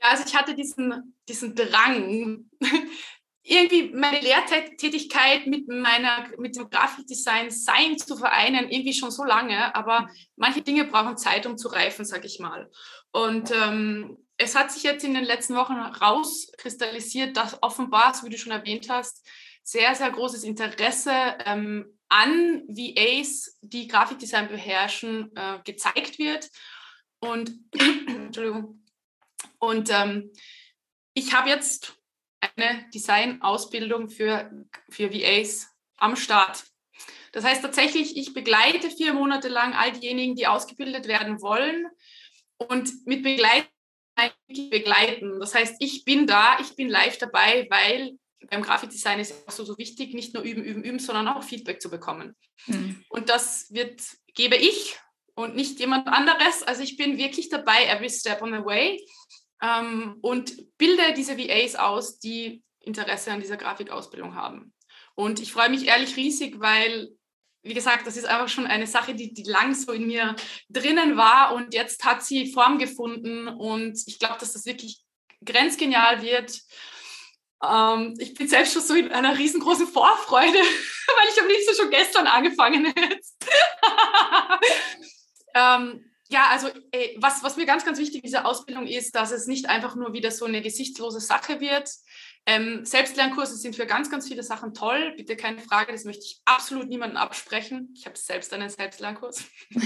Ja, 0.00 0.08
also 0.10 0.24
ich 0.26 0.36
hatte 0.36 0.54
diesen, 0.54 1.14
diesen 1.28 1.54
Drang, 1.54 2.50
irgendwie 3.44 3.90
meine 3.92 4.20
Lehrtätigkeit 4.20 5.46
mit 5.46 5.66
meiner 5.68 6.28
mit 6.38 6.56
dem 6.56 6.70
Grafikdesign 6.70 7.50
sein 7.50 7.98
zu 7.98 8.16
vereinen 8.16 8.70
irgendwie 8.70 8.94
schon 8.94 9.10
so 9.10 9.24
lange, 9.24 9.74
aber 9.74 10.08
manche 10.36 10.62
Dinge 10.62 10.84
brauchen 10.84 11.16
Zeit, 11.16 11.46
um 11.46 11.58
zu 11.58 11.68
reifen, 11.68 12.04
sage 12.04 12.26
ich 12.26 12.38
mal. 12.38 12.70
Und 13.10 13.50
ähm, 13.50 14.18
es 14.36 14.54
hat 14.54 14.70
sich 14.70 14.84
jetzt 14.84 15.04
in 15.04 15.14
den 15.14 15.24
letzten 15.24 15.56
Wochen 15.56 15.74
rauskristallisiert, 15.74 17.36
dass 17.36 17.62
offenbar, 17.62 18.14
so 18.14 18.26
wie 18.26 18.30
du 18.30 18.38
schon 18.38 18.52
erwähnt 18.52 18.88
hast, 18.88 19.26
sehr 19.64 19.94
sehr 19.96 20.10
großes 20.10 20.44
Interesse 20.44 21.12
ähm, 21.44 21.98
an 22.08 22.62
VAs, 22.68 23.58
die 23.60 23.88
Grafikdesign 23.88 24.48
beherrschen, 24.48 25.34
äh, 25.34 25.58
gezeigt 25.64 26.18
wird. 26.18 26.48
Und 27.18 27.52
Entschuldigung. 28.06 28.84
Und 29.58 29.90
ähm, 29.90 30.30
ich 31.14 31.32
habe 31.32 31.48
jetzt 31.48 32.01
eine 32.42 32.88
Design-Ausbildung 32.92 34.08
für, 34.08 34.50
für 34.90 35.12
VAs 35.12 35.68
am 35.96 36.16
Start. 36.16 36.64
Das 37.32 37.44
heißt 37.44 37.62
tatsächlich, 37.62 38.16
ich 38.16 38.34
begleite 38.34 38.90
vier 38.90 39.14
Monate 39.14 39.48
lang 39.48 39.72
all 39.74 39.92
diejenigen, 39.92 40.34
die 40.34 40.46
ausgebildet 40.46 41.08
werden 41.08 41.40
wollen 41.40 41.86
und 42.58 42.90
mit 43.06 43.22
begleiten, 43.22 43.68
begleiten. 44.70 45.40
Das 45.40 45.54
heißt, 45.54 45.76
ich 45.78 46.04
bin 46.04 46.26
da, 46.26 46.58
ich 46.60 46.76
bin 46.76 46.88
live 46.88 47.16
dabei, 47.18 47.66
weil 47.70 48.18
beim 48.50 48.62
Grafikdesign 48.62 49.20
ist 49.20 49.30
es 49.30 49.48
auch 49.48 49.52
so, 49.52 49.64
so 49.64 49.78
wichtig, 49.78 50.14
nicht 50.14 50.34
nur 50.34 50.42
üben, 50.42 50.64
üben, 50.64 50.82
üben, 50.82 50.98
sondern 50.98 51.28
auch 51.28 51.42
Feedback 51.42 51.80
zu 51.80 51.90
bekommen. 51.90 52.36
Mhm. 52.66 53.02
Und 53.08 53.28
das 53.28 53.70
wird, 53.70 54.02
gebe 54.34 54.56
ich 54.56 54.98
und 55.34 55.54
nicht 55.54 55.78
jemand 55.78 56.08
anderes. 56.08 56.62
Also 56.64 56.82
ich 56.82 56.96
bin 56.96 57.16
wirklich 57.16 57.48
dabei, 57.48 57.86
every 57.86 58.10
step 58.10 58.42
on 58.42 58.52
the 58.52 58.64
way 58.64 59.00
ähm, 59.62 60.18
und 60.20 60.76
bilde 60.76 61.14
diese 61.16 61.38
VAs 61.38 61.76
aus, 61.76 62.18
die 62.18 62.62
Interesse 62.80 63.32
an 63.32 63.40
dieser 63.40 63.56
Grafikausbildung 63.56 64.34
haben. 64.34 64.74
Und 65.14 65.40
ich 65.40 65.52
freue 65.52 65.70
mich 65.70 65.86
ehrlich 65.86 66.16
riesig, 66.16 66.58
weil, 66.58 67.10
wie 67.62 67.74
gesagt, 67.74 68.06
das 68.06 68.16
ist 68.16 68.26
einfach 68.26 68.48
schon 68.48 68.66
eine 68.66 68.86
Sache, 68.86 69.14
die, 69.14 69.32
die 69.32 69.44
lang 69.44 69.74
so 69.74 69.92
in 69.92 70.06
mir 70.08 70.34
drinnen 70.68 71.16
war 71.16 71.54
und 71.54 71.74
jetzt 71.74 72.04
hat 72.04 72.24
sie 72.24 72.52
Form 72.52 72.78
gefunden 72.78 73.46
und 73.46 73.98
ich 74.06 74.18
glaube, 74.18 74.38
dass 74.40 74.52
das 74.52 74.66
wirklich 74.66 75.02
grenzgenial 75.44 76.22
wird. 76.22 76.58
Ähm, 77.62 78.14
ich 78.18 78.34
bin 78.34 78.48
selbst 78.48 78.72
schon 78.72 78.82
so 78.82 78.94
in 78.94 79.12
einer 79.12 79.38
riesengroßen 79.38 79.86
Vorfreude, 79.86 80.52
weil 80.58 81.28
ich 81.32 81.40
am 81.40 81.48
liebsten 81.48 81.76
schon 81.76 81.90
gestern 81.90 82.26
angefangen 82.26 82.86
hätte. 82.86 83.20
ähm, 85.54 86.11
ja, 86.32 86.48
also 86.48 86.68
ey, 86.92 87.16
was, 87.20 87.42
was 87.42 87.56
mir 87.56 87.66
ganz, 87.66 87.84
ganz 87.84 87.98
wichtig 87.98 88.16
in 88.16 88.22
dieser 88.22 88.46
Ausbildung 88.46 88.86
ist, 88.86 89.14
dass 89.14 89.30
es 89.30 89.46
nicht 89.46 89.68
einfach 89.68 89.94
nur 89.94 90.14
wieder 90.14 90.30
so 90.30 90.46
eine 90.46 90.62
gesichtslose 90.62 91.20
Sache 91.20 91.60
wird. 91.60 91.90
Ähm, 92.46 92.84
Selbstlernkurse 92.84 93.56
sind 93.56 93.76
für 93.76 93.86
ganz, 93.86 94.10
ganz 94.10 94.26
viele 94.26 94.42
Sachen 94.42 94.72
toll. 94.72 95.12
Bitte 95.16 95.36
keine 95.36 95.60
Frage, 95.60 95.92
das 95.92 96.04
möchte 96.04 96.24
ich 96.24 96.40
absolut 96.46 96.88
niemandem 96.88 97.18
absprechen. 97.18 97.92
Ich 97.94 98.06
habe 98.06 98.16
selbst 98.16 98.52
einen 98.52 98.70
Selbstlernkurs. 98.70 99.44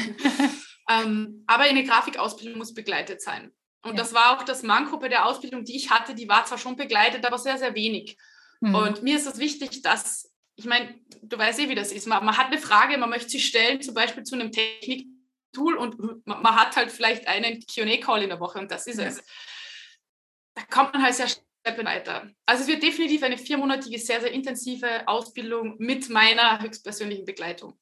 ähm, 0.90 1.44
aber 1.48 1.64
eine 1.64 1.85
Grafikausbildung 1.85 2.59
muss 2.59 2.74
begleitet 2.74 3.20
sein. 3.20 3.52
Und 3.82 3.92
ja. 3.92 3.96
das 3.96 4.14
war 4.14 4.37
auch 4.37 4.44
das 4.44 4.62
Manko 4.62 4.98
bei 4.98 5.09
der 5.09 5.26
Ausbildung, 5.26 5.64
die 5.64 5.76
ich 5.76 5.90
hatte. 5.90 6.14
Die 6.14 6.28
war 6.28 6.46
zwar 6.46 6.59
schon 6.59 6.76
begleitet, 6.76 7.26
aber 7.26 7.38
sehr, 7.38 7.59
sehr 7.59 7.74
wenig. 7.74 8.16
Mhm. 8.61 8.74
Und 8.74 9.02
mir 9.02 9.16
ist 9.16 9.26
es 9.26 9.38
wichtig, 9.38 9.82
dass, 9.82 10.32
ich 10.54 10.64
meine, 10.64 10.94
du 11.22 11.37
weißt 11.37 11.59
eh, 11.59 11.68
wie 11.68 11.74
das 11.74 11.90
ist. 11.90 12.06
Man, 12.06 12.24
man 12.24 12.38
hat 12.38 12.46
eine 12.46 12.59
Frage, 12.59 12.96
man 12.98 13.11
möchte 13.11 13.30
sie 13.30 13.40
stellen, 13.40 13.82
zum 13.82 13.94
Beispiel 13.94 14.22
zu 14.22 14.37
einem 14.37 14.52
Technik 14.52 15.09
Tool 15.56 15.76
und 15.76 16.26
man, 16.26 16.56
hat 16.56 16.76
halt 16.76 16.92
vielleicht 16.92 17.26
einen 17.26 17.64
QA-Call 17.66 18.22
in 18.22 18.28
der 18.28 18.40
Woche 18.40 18.58
und 18.58 18.70
das 18.70 18.86
ist 18.86 18.98
es. 18.98 19.22
Da 20.54 20.62
kommt 20.70 20.92
man 20.92 21.02
halt 21.02 21.14
sehr 21.14 21.28
schnell 21.28 21.84
weiter. 21.84 22.28
Also 22.44 22.62
es 22.62 22.68
wird 22.68 22.82
definitiv 22.82 23.22
eine 23.22 23.38
viermonatige, 23.38 23.98
sehr, 23.98 24.20
sehr 24.20 24.32
intensive 24.32 25.06
Ausbildung 25.06 25.76
mit 25.78 26.08
meiner 26.10 26.60
höchstpersönlichen 26.60 27.24
Begleitung. 27.24 27.78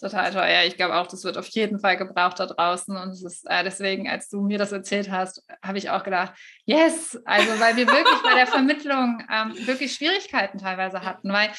Total 0.00 0.32
toll. 0.32 0.48
Ja, 0.48 0.64
ich 0.64 0.76
glaube 0.76 0.96
auch, 0.96 1.06
das 1.06 1.22
wird 1.22 1.38
auf 1.38 1.46
jeden 1.48 1.78
Fall 1.78 1.96
gebraucht 1.96 2.40
da 2.40 2.46
draußen. 2.46 2.96
Und 2.96 3.10
es 3.10 3.22
ist 3.22 3.48
äh, 3.48 3.62
deswegen, 3.62 4.08
als 4.08 4.28
du 4.28 4.40
mir 4.42 4.58
das 4.58 4.72
erzählt 4.72 5.10
hast, 5.10 5.42
habe 5.62 5.78
ich 5.78 5.88
auch 5.90 6.02
gedacht, 6.02 6.34
yes, 6.64 7.18
also 7.24 7.60
weil 7.60 7.76
wir 7.76 7.86
wirklich 7.86 8.22
bei 8.22 8.34
der 8.34 8.46
Vermittlung 8.48 9.22
ähm, 9.32 9.54
wirklich 9.66 9.94
Schwierigkeiten 9.94 10.58
teilweise 10.58 11.02
hatten, 11.02 11.32
weil 11.32 11.50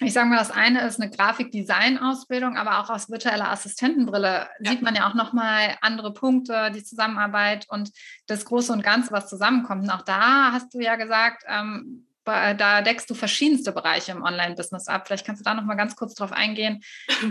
ich 0.00 0.12
sage 0.12 0.28
mal, 0.28 0.38
das 0.38 0.50
eine 0.50 0.86
ist 0.86 1.00
eine 1.00 1.10
Grafikdesign-Ausbildung, 1.10 2.56
aber 2.56 2.80
auch 2.80 2.90
aus 2.90 3.10
virtueller 3.10 3.50
Assistentenbrille 3.50 4.48
ja. 4.60 4.70
sieht 4.70 4.82
man 4.82 4.94
ja 4.94 5.08
auch 5.08 5.14
nochmal 5.14 5.76
andere 5.80 6.12
Punkte, 6.12 6.70
die 6.74 6.82
Zusammenarbeit 6.82 7.66
und 7.68 7.90
das 8.26 8.44
Große 8.44 8.72
und 8.72 8.82
Ganze, 8.82 9.12
was 9.12 9.28
zusammenkommt. 9.28 9.84
Und 9.84 9.90
auch 9.90 10.02
da 10.02 10.52
hast 10.52 10.74
du 10.74 10.80
ja 10.80 10.96
gesagt, 10.96 11.44
ähm, 11.46 12.06
da 12.24 12.80
deckst 12.80 13.08
du 13.10 13.14
verschiedenste 13.14 13.72
Bereiche 13.72 14.12
im 14.12 14.22
Online-Business 14.22 14.88
ab. 14.88 15.06
Vielleicht 15.06 15.26
kannst 15.26 15.40
du 15.40 15.44
da 15.44 15.54
nochmal 15.54 15.76
ganz 15.76 15.94
kurz 15.94 16.14
drauf 16.14 16.32
eingehen. 16.32 16.82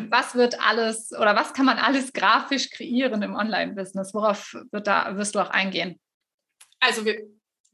Was 0.09 0.35
wird 0.35 0.61
alles 0.61 1.11
oder 1.13 1.35
was 1.35 1.53
kann 1.53 1.65
man 1.65 1.79
alles 1.79 2.13
grafisch 2.13 2.69
kreieren 2.69 3.23
im 3.23 3.35
Online-Business? 3.35 4.13
Worauf 4.13 4.55
wird 4.71 4.87
da, 4.87 5.17
wirst 5.17 5.33
du 5.33 5.39
auch 5.39 5.49
eingehen? 5.49 5.99
Also 6.79 7.05
wir, 7.05 7.23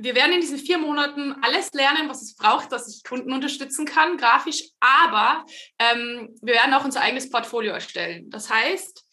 wir 0.02 0.16
werden 0.16 0.34
in 0.34 0.42
diesen 0.42 0.58
vier 0.58 0.78
Monaten 0.78 1.36
alles 1.42 1.74
lernen, 1.74 2.08
was 2.08 2.22
es 2.22 2.36
braucht, 2.36 2.72
dass 2.72 2.88
ich 2.88 3.04
Kunden 3.04 3.34
unterstützen 3.34 3.86
kann, 3.86 4.18
grafisch, 4.18 4.64
aber 4.80 5.46
ähm, 5.78 6.36
wir 6.42 6.54
werden 6.54 6.74
auch 6.74 6.86
unser 6.86 7.02
eigenes 7.02 7.30
Portfolio 7.30 7.74
erstellen. 7.74 8.30
Das 8.30 8.50
heißt, 8.50 9.06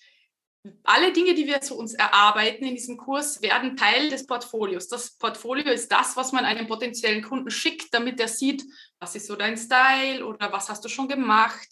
alle 0.84 1.12
Dinge, 1.12 1.34
die 1.34 1.46
wir 1.46 1.60
zu 1.60 1.76
uns 1.76 1.94
erarbeiten 1.94 2.64
in 2.64 2.76
diesem 2.76 2.96
Kurs, 2.96 3.42
werden 3.42 3.76
Teil 3.76 4.10
des 4.10 4.26
Portfolios. 4.26 4.88
Das 4.88 5.16
Portfolio 5.16 5.72
ist 5.72 5.90
das, 5.90 6.16
was 6.16 6.30
man 6.30 6.44
einem 6.44 6.68
potenziellen 6.68 7.22
Kunden 7.22 7.50
schickt, 7.50 7.92
damit 7.92 8.20
er 8.20 8.28
sieht, 8.28 8.62
was 9.00 9.16
ist 9.16 9.26
so 9.26 9.34
dein 9.34 9.56
Style 9.56 10.24
oder 10.24 10.52
was 10.52 10.68
hast 10.68 10.84
du 10.84 10.88
schon 10.88 11.08
gemacht. 11.08 11.68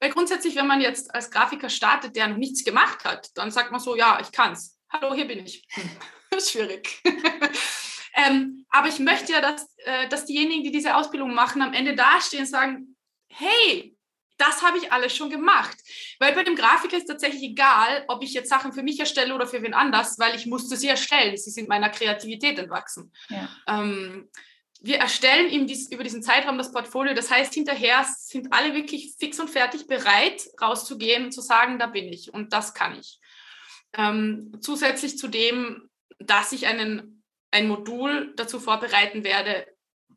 Weil 0.00 0.10
grundsätzlich, 0.10 0.56
wenn 0.56 0.66
man 0.66 0.80
jetzt 0.80 1.14
als 1.14 1.30
Grafiker 1.30 1.68
startet, 1.68 2.16
der 2.16 2.28
noch 2.28 2.38
nichts 2.38 2.64
gemacht 2.64 3.04
hat, 3.04 3.28
dann 3.34 3.50
sagt 3.50 3.70
man 3.70 3.80
so, 3.80 3.94
ja, 3.94 4.18
ich 4.20 4.32
kann's. 4.32 4.78
Hallo, 4.90 5.14
hier 5.14 5.26
bin 5.26 5.44
ich. 5.44 5.66
Schwierig. 6.38 7.02
Ähm, 8.14 8.64
aber 8.70 8.88
ich 8.88 8.98
möchte 8.98 9.32
ja, 9.32 9.40
dass, 9.40 9.68
äh, 9.78 10.08
dass 10.08 10.24
diejenigen, 10.24 10.62
die 10.62 10.72
diese 10.72 10.96
Ausbildung 10.96 11.34
machen, 11.34 11.62
am 11.62 11.72
Ende 11.72 11.94
dastehen 11.94 12.42
und 12.42 12.48
sagen, 12.48 12.96
hey, 13.28 13.96
das 14.36 14.62
habe 14.62 14.78
ich 14.78 14.92
alles 14.92 15.14
schon 15.14 15.30
gemacht. 15.30 15.76
Weil 16.18 16.34
bei 16.34 16.42
dem 16.42 16.56
Grafiker 16.56 16.96
ist 16.96 17.06
tatsächlich 17.06 17.42
egal, 17.42 18.04
ob 18.08 18.22
ich 18.22 18.34
jetzt 18.34 18.48
Sachen 18.48 18.72
für 18.72 18.82
mich 18.82 18.98
erstelle 18.98 19.34
oder 19.34 19.46
für 19.46 19.62
wen 19.62 19.74
anders, 19.74 20.18
weil 20.18 20.34
ich 20.34 20.46
musste 20.46 20.76
sie 20.76 20.88
erstellen. 20.88 21.36
Sie 21.36 21.50
sind 21.50 21.68
meiner 21.68 21.90
Kreativität 21.90 22.58
entwachsen. 22.58 23.12
Ja. 23.28 23.48
Ähm, 23.68 24.28
wir 24.80 24.98
erstellen 24.98 25.50
ihm 25.50 25.66
dies, 25.66 25.90
über 25.90 26.04
diesen 26.04 26.22
Zeitraum 26.22 26.58
das 26.58 26.72
Portfolio. 26.72 27.14
Das 27.14 27.30
heißt, 27.30 27.54
hinterher 27.54 28.04
sind 28.04 28.52
alle 28.52 28.74
wirklich 28.74 29.14
fix 29.18 29.40
und 29.40 29.48
fertig 29.48 29.86
bereit, 29.86 30.46
rauszugehen 30.60 31.24
und 31.24 31.32
zu 31.32 31.40
sagen, 31.40 31.78
da 31.78 31.86
bin 31.86 32.12
ich 32.12 32.34
und 32.34 32.52
das 32.52 32.74
kann 32.74 32.98
ich. 32.98 33.18
Ähm, 33.96 34.52
zusätzlich 34.60 35.16
zu 35.16 35.28
dem, 35.28 35.88
dass 36.18 36.52
ich 36.52 36.66
einen 36.66 37.23
ein 37.54 37.68
Modul 37.68 38.34
dazu 38.34 38.58
vorbereiten 38.58 39.22
werde, 39.22 39.64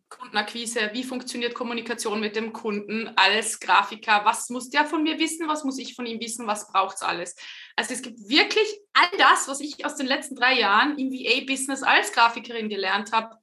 Kundenakquise, 0.09 0.89
wie 0.93 1.03
funktioniert 1.03 1.53
Kommunikation 1.53 2.19
mit 2.19 2.35
dem 2.35 2.51
Kunden 2.51 3.09
als 3.15 3.59
Grafiker, 3.59 4.21
was 4.23 4.49
muss 4.49 4.69
der 4.69 4.85
von 4.85 5.03
mir 5.03 5.19
wissen, 5.19 5.47
was 5.47 5.63
muss 5.63 5.77
ich 5.77 5.95
von 5.95 6.05
ihm 6.05 6.19
wissen, 6.19 6.47
was 6.47 6.67
braucht 6.71 6.95
es 6.95 7.01
alles. 7.03 7.35
Also 7.75 7.93
es 7.93 8.01
gibt 8.01 8.27
wirklich 8.27 8.67
all 8.93 9.09
das, 9.17 9.47
was 9.47 9.59
ich 9.59 9.85
aus 9.85 9.95
den 9.95 10.07
letzten 10.07 10.35
drei 10.35 10.57
Jahren 10.57 10.97
im 10.97 11.11
VA-Business 11.11 11.83
als 11.83 12.11
Grafikerin 12.11 12.69
gelernt 12.69 13.11
habe, 13.11 13.35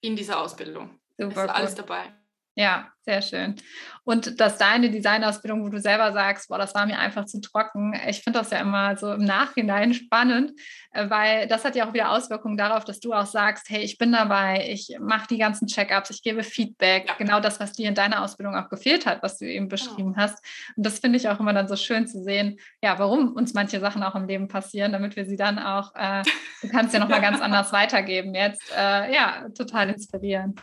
in 0.00 0.16
dieser 0.16 0.40
Ausbildung. 0.40 0.98
Super. 1.18 1.44
Ist 1.44 1.50
alles 1.50 1.74
dabei. 1.74 2.14
Ja, 2.54 2.88
sehr 3.00 3.22
schön. 3.22 3.56
Und 4.04 4.38
dass 4.38 4.58
deine 4.58 4.90
Designausbildung, 4.90 5.64
wo 5.64 5.70
du 5.70 5.80
selber 5.80 6.12
sagst, 6.12 6.50
boah, 6.50 6.58
das 6.58 6.74
war 6.74 6.84
mir 6.84 6.98
einfach 6.98 7.24
zu 7.24 7.40
trocken. 7.40 7.98
Ich 8.06 8.20
finde 8.20 8.40
das 8.40 8.50
ja 8.50 8.58
immer 8.58 8.94
so 8.96 9.10
im 9.14 9.24
Nachhinein 9.24 9.94
spannend, 9.94 10.52
äh, 10.92 11.08
weil 11.08 11.48
das 11.48 11.64
hat 11.64 11.76
ja 11.76 11.88
auch 11.88 11.94
wieder 11.94 12.10
Auswirkungen 12.10 12.58
darauf, 12.58 12.84
dass 12.84 13.00
du 13.00 13.14
auch 13.14 13.24
sagst, 13.24 13.70
hey, 13.70 13.82
ich 13.82 13.96
bin 13.96 14.12
dabei, 14.12 14.68
ich 14.68 14.94
mache 15.00 15.28
die 15.28 15.38
ganzen 15.38 15.66
Check-ups, 15.66 16.10
ich 16.10 16.22
gebe 16.22 16.42
Feedback, 16.42 17.08
ja. 17.08 17.14
genau 17.16 17.40
das, 17.40 17.58
was 17.58 17.72
dir 17.72 17.88
in 17.88 17.94
deiner 17.94 18.22
Ausbildung 18.22 18.54
auch 18.54 18.68
gefehlt 18.68 19.06
hat, 19.06 19.22
was 19.22 19.38
du 19.38 19.46
eben 19.46 19.68
genau. 19.68 19.70
beschrieben 19.70 20.12
genau. 20.12 20.22
hast. 20.22 20.44
Und 20.76 20.84
das 20.84 20.98
finde 20.98 21.16
ich 21.16 21.28
auch 21.30 21.40
immer 21.40 21.54
dann 21.54 21.68
so 21.68 21.76
schön 21.76 22.06
zu 22.06 22.22
sehen, 22.22 22.58
ja, 22.82 22.98
warum 22.98 23.32
uns 23.32 23.54
manche 23.54 23.80
Sachen 23.80 24.02
auch 24.02 24.14
im 24.14 24.26
Leben 24.26 24.48
passieren, 24.48 24.92
damit 24.92 25.16
wir 25.16 25.24
sie 25.24 25.36
dann 25.36 25.58
auch, 25.58 25.94
äh, 25.94 26.22
du 26.60 26.68
kannst 26.68 26.92
ja 26.92 27.00
nochmal 27.00 27.22
ganz 27.22 27.40
anders 27.40 27.72
weitergeben 27.72 28.34
jetzt, 28.34 28.62
äh, 28.76 29.14
ja, 29.14 29.48
total 29.56 29.88
inspirieren. 29.88 30.54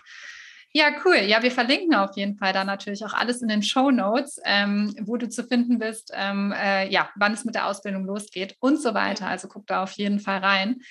Ja, 0.72 0.92
cool. 1.04 1.18
Ja, 1.26 1.42
wir 1.42 1.52
verlinken 1.52 1.96
auf 1.96 2.16
jeden 2.16 2.38
Fall 2.38 2.54
da 2.54 2.64
natürlich 2.64 3.04
auch 3.04 3.14
alles 3.14 3.42
in 3.42 3.48
den 3.48 3.64
Show 3.64 3.90
Notes, 3.90 4.40
ähm, 4.46 4.96
wo 5.02 5.18
du 5.18 5.28
zu 5.28 5.44
finden 5.44 5.80
bist, 5.80 6.12
ähm, 6.14 6.54
äh, 6.56 6.88
ja, 6.90 7.10
wann 7.16 7.34
es 7.34 7.44
mit 7.44 7.56
der 7.56 7.66
Ausbildung 7.66 8.06
losgeht 8.06 8.56
und 8.60 8.80
so 8.80 8.94
weiter. 8.94 9.28
Also 9.28 9.48
guck 9.48 9.66
da 9.66 9.82
auf 9.82 9.94
jeden 9.94 10.20
Fall 10.20 10.40
rein. 10.40 10.82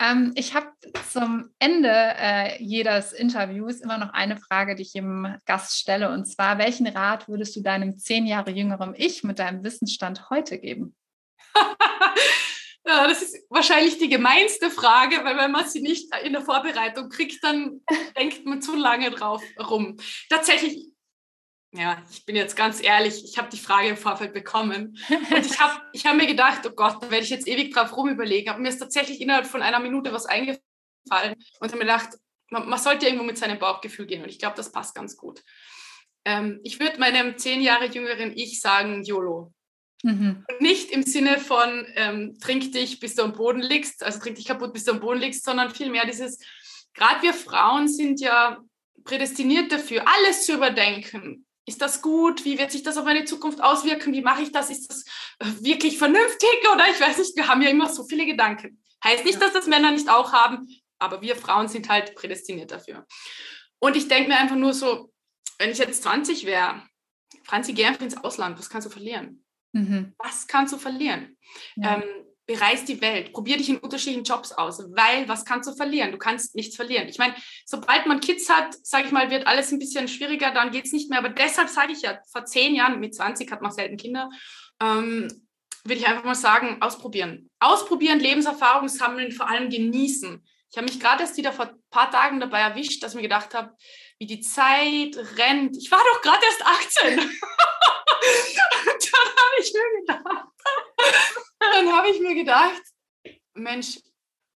Ähm, 0.00 0.32
ich 0.34 0.54
habe 0.54 0.66
zum 1.08 1.50
Ende 1.60 1.88
äh, 1.92 2.60
jedes 2.60 3.12
Interviews 3.12 3.80
immer 3.80 3.98
noch 3.98 4.12
eine 4.12 4.36
Frage, 4.36 4.74
die 4.74 4.82
ich 4.82 4.94
jedem 4.94 5.36
Gast 5.46 5.78
stelle. 5.78 6.10
Und 6.10 6.24
zwar, 6.26 6.58
welchen 6.58 6.88
Rat 6.88 7.28
würdest 7.28 7.54
du 7.54 7.62
deinem 7.62 7.96
zehn 7.98 8.26
Jahre 8.26 8.50
jüngeren 8.50 8.94
Ich 8.96 9.22
mit 9.22 9.38
deinem 9.38 9.62
Wissensstand 9.62 10.30
heute 10.30 10.58
geben? 10.58 10.96
Ja, 12.84 13.06
das 13.06 13.22
ist 13.22 13.46
wahrscheinlich 13.48 13.98
die 13.98 14.08
gemeinste 14.08 14.68
Frage, 14.68 15.24
weil 15.24 15.36
wenn 15.36 15.52
man 15.52 15.68
sie 15.68 15.80
nicht 15.80 16.12
in 16.24 16.32
der 16.32 16.42
Vorbereitung 16.42 17.08
kriegt, 17.10 17.42
dann 17.44 17.80
denkt 18.16 18.44
man 18.44 18.60
zu 18.60 18.74
lange 18.74 19.10
drauf 19.10 19.42
rum. 19.58 19.98
Tatsächlich, 20.28 20.88
ja, 21.72 22.02
ich 22.10 22.24
bin 22.26 22.34
jetzt 22.34 22.56
ganz 22.56 22.82
ehrlich, 22.82 23.24
ich 23.24 23.38
habe 23.38 23.48
die 23.50 23.58
Frage 23.58 23.88
im 23.88 23.96
Vorfeld 23.96 24.32
bekommen 24.32 24.98
und 25.08 25.46
ich 25.46 25.60
habe 25.60 25.80
ich 25.92 26.06
hab 26.06 26.16
mir 26.16 26.26
gedacht, 26.26 26.66
oh 26.66 26.74
Gott, 26.74 27.00
da 27.00 27.10
werde 27.10 27.24
ich 27.24 27.30
jetzt 27.30 27.46
ewig 27.46 27.72
drauf 27.72 27.96
rumüberlegen. 27.96 28.50
Aber 28.50 28.58
mir 28.58 28.68
ist 28.68 28.78
tatsächlich 28.78 29.20
innerhalb 29.20 29.46
von 29.46 29.62
einer 29.62 29.78
Minute 29.78 30.12
was 30.12 30.26
eingefallen 30.26 30.60
und 31.60 31.68
habe 31.68 31.78
mir 31.78 31.84
gedacht, 31.84 32.10
man, 32.50 32.68
man, 32.68 32.78
sollte 32.80 33.06
irgendwo 33.06 33.24
mit 33.24 33.38
seinem 33.38 33.58
Bauchgefühl 33.60 34.06
gehen 34.06 34.22
und 34.22 34.28
ich 34.28 34.40
glaube, 34.40 34.56
das 34.56 34.72
passt 34.72 34.94
ganz 34.94 35.16
gut. 35.16 35.42
Ähm, 36.24 36.60
ich 36.64 36.80
würde 36.80 36.98
meinem 36.98 37.38
zehn 37.38 37.62
Jahre 37.62 37.86
jüngeren 37.86 38.36
Ich 38.36 38.60
sagen, 38.60 39.04
YOLO. 39.04 39.52
Mhm. 40.02 40.44
nicht 40.58 40.90
im 40.90 41.04
Sinne 41.04 41.38
von 41.38 41.86
ähm, 41.94 42.36
trink 42.40 42.72
dich, 42.72 42.98
bis 42.98 43.14
du 43.14 43.22
am 43.22 43.34
Boden 43.34 43.60
liegst, 43.60 44.02
also 44.02 44.18
trink 44.18 44.34
dich 44.34 44.46
kaputt, 44.46 44.72
bis 44.72 44.84
du 44.84 44.90
am 44.90 45.00
Boden 45.00 45.20
liegst, 45.20 45.44
sondern 45.44 45.70
vielmehr 45.70 46.04
dieses, 46.04 46.38
gerade 46.92 47.22
wir 47.22 47.32
Frauen 47.32 47.86
sind 47.86 48.20
ja 48.20 48.58
prädestiniert 49.04 49.70
dafür, 49.70 50.04
alles 50.06 50.44
zu 50.44 50.54
überdenken. 50.54 51.46
Ist 51.66 51.80
das 51.80 52.02
gut? 52.02 52.44
Wie 52.44 52.58
wird 52.58 52.72
sich 52.72 52.82
das 52.82 52.96
auf 52.96 53.04
meine 53.04 53.24
Zukunft 53.24 53.62
auswirken? 53.62 54.12
Wie 54.12 54.22
mache 54.22 54.42
ich 54.42 54.50
das? 54.50 54.70
Ist 54.70 54.90
das 54.90 55.04
äh, 55.38 55.64
wirklich 55.64 55.98
vernünftig? 55.98 56.50
Oder 56.72 56.90
ich 56.90 57.00
weiß 57.00 57.18
nicht, 57.18 57.36
wir 57.36 57.46
haben 57.46 57.62
ja 57.62 57.70
immer 57.70 57.88
so 57.88 58.04
viele 58.04 58.26
Gedanken. 58.26 58.82
Heißt 59.04 59.24
nicht, 59.24 59.40
dass 59.40 59.52
das 59.52 59.68
Männer 59.68 59.92
nicht 59.92 60.08
auch 60.08 60.32
haben, 60.32 60.66
aber 60.98 61.22
wir 61.22 61.36
Frauen 61.36 61.68
sind 61.68 61.88
halt 61.88 62.16
prädestiniert 62.16 62.72
dafür. 62.72 63.06
Und 63.78 63.96
ich 63.96 64.08
denke 64.08 64.28
mir 64.28 64.38
einfach 64.38 64.56
nur 64.56 64.74
so, 64.74 65.12
wenn 65.58 65.70
ich 65.70 65.78
jetzt 65.78 66.02
20 66.02 66.44
wäre, 66.46 66.82
Franzi, 67.44 67.72
geh 67.72 67.84
einfach 67.84 68.02
ins 68.02 68.16
Ausland, 68.16 68.58
was 68.58 68.68
kannst 68.68 68.86
du 68.86 68.90
verlieren? 68.90 69.41
Mhm. 69.72 70.14
Was 70.18 70.46
kannst 70.46 70.72
du 70.72 70.78
verlieren? 70.78 71.36
Ja. 71.76 71.96
Ähm, 71.96 72.02
bereist 72.46 72.88
die 72.88 73.00
Welt, 73.00 73.32
probier 73.32 73.56
dich 73.56 73.68
in 73.68 73.78
unterschiedlichen 73.78 74.24
Jobs 74.24 74.52
aus, 74.52 74.80
weil 74.94 75.28
was 75.28 75.44
kannst 75.44 75.68
du 75.68 75.74
verlieren? 75.74 76.12
Du 76.12 76.18
kannst 76.18 76.54
nichts 76.54 76.76
verlieren. 76.76 77.08
Ich 77.08 77.18
meine, 77.18 77.34
sobald 77.64 78.06
man 78.06 78.20
Kids 78.20 78.48
hat, 78.48 78.74
sage 78.82 79.06
ich 79.06 79.12
mal, 79.12 79.30
wird 79.30 79.46
alles 79.46 79.72
ein 79.72 79.78
bisschen 79.78 80.08
schwieriger, 80.08 80.50
dann 80.52 80.70
geht 80.70 80.86
es 80.86 80.92
nicht 80.92 81.08
mehr. 81.08 81.20
Aber 81.20 81.28
deshalb 81.28 81.68
sage 81.68 81.92
ich 81.92 82.02
ja, 82.02 82.18
vor 82.30 82.44
zehn 82.44 82.74
Jahren, 82.74 83.00
mit 83.00 83.14
20 83.14 83.50
hat 83.50 83.62
man 83.62 83.70
selten 83.72 83.96
Kinder, 83.96 84.28
ähm, 84.80 85.28
würde 85.84 86.00
ich 86.00 86.06
einfach 86.06 86.24
mal 86.24 86.34
sagen, 86.34 86.80
ausprobieren. 86.80 87.50
Ausprobieren, 87.60 88.20
Lebenserfahrung 88.20 88.88
sammeln, 88.88 89.32
vor 89.32 89.48
allem 89.48 89.70
genießen. 89.70 90.44
Ich 90.70 90.76
habe 90.76 90.86
mich 90.86 91.00
gerade 91.00 91.22
erst 91.22 91.36
wieder 91.36 91.52
vor 91.52 91.66
ein 91.66 91.82
paar 91.90 92.10
Tagen 92.10 92.40
dabei 92.40 92.60
erwischt, 92.60 93.02
dass 93.02 93.12
ich 93.12 93.16
mir 93.16 93.22
gedacht 93.22 93.54
habe, 93.54 93.72
wie 94.18 94.26
die 94.26 94.40
Zeit 94.40 95.16
rennt. 95.36 95.76
Ich 95.76 95.90
war 95.90 96.00
doch 96.12 96.22
gerade 96.22 96.44
erst 96.44 96.64
18. 96.64 97.30
dann 99.12 99.28
habe 99.36 99.60
ich 99.60 99.72
mir 99.72 100.00
gedacht, 100.00 100.52
dann 101.60 101.92
habe 101.92 102.10
ich 102.10 102.20
mir 102.20 102.34
gedacht, 102.34 102.82
Mensch, 103.54 103.98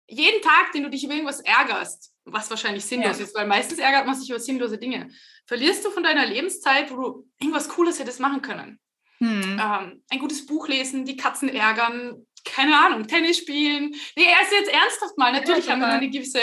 jeden 0.06 0.42
Tag, 0.42 0.72
den 0.72 0.84
du 0.84 0.90
dich 0.90 1.04
über 1.04 1.14
irgendwas 1.14 1.40
ärgerst, 1.40 2.12
was 2.24 2.50
wahrscheinlich 2.50 2.84
sinnlos 2.84 3.18
ja. 3.18 3.24
ist, 3.24 3.34
weil 3.34 3.46
meistens 3.46 3.78
ärgert 3.78 4.06
man 4.06 4.14
sich 4.14 4.30
über 4.30 4.38
sinnlose 4.38 4.78
Dinge, 4.78 5.10
verlierst 5.46 5.84
du 5.84 5.90
von 5.90 6.02
deiner 6.02 6.26
Lebenszeit, 6.26 6.90
wo 6.90 6.96
du 6.96 7.30
irgendwas 7.40 7.68
Cooles 7.68 7.98
hättest 7.98 8.20
machen 8.20 8.42
können. 8.42 8.78
Hm. 9.18 9.60
Ähm, 9.60 10.04
ein 10.10 10.18
gutes 10.18 10.44
Buch 10.46 10.68
lesen, 10.68 11.04
die 11.04 11.16
Katzen 11.16 11.48
ärgern, 11.48 12.26
keine 12.44 12.78
Ahnung, 12.78 13.06
Tennis 13.06 13.38
spielen. 13.38 13.94
Nee, 14.16 14.24
er 14.24 14.42
ist 14.42 14.52
jetzt 14.52 14.70
ernsthaft 14.70 15.16
mal. 15.16 15.32
Natürlich 15.32 15.66
ja, 15.66 15.72
haben 15.72 15.80
wir 15.80 15.88
eine 15.88 16.10
gewisse 16.10 16.40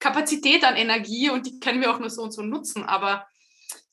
Kapazität 0.00 0.64
an 0.64 0.76
Energie 0.76 1.30
und 1.30 1.46
die 1.46 1.60
können 1.60 1.80
wir 1.80 1.94
auch 1.94 2.00
nur 2.00 2.10
so 2.10 2.22
und 2.22 2.32
so 2.32 2.42
nutzen. 2.42 2.84
Aber 2.84 3.26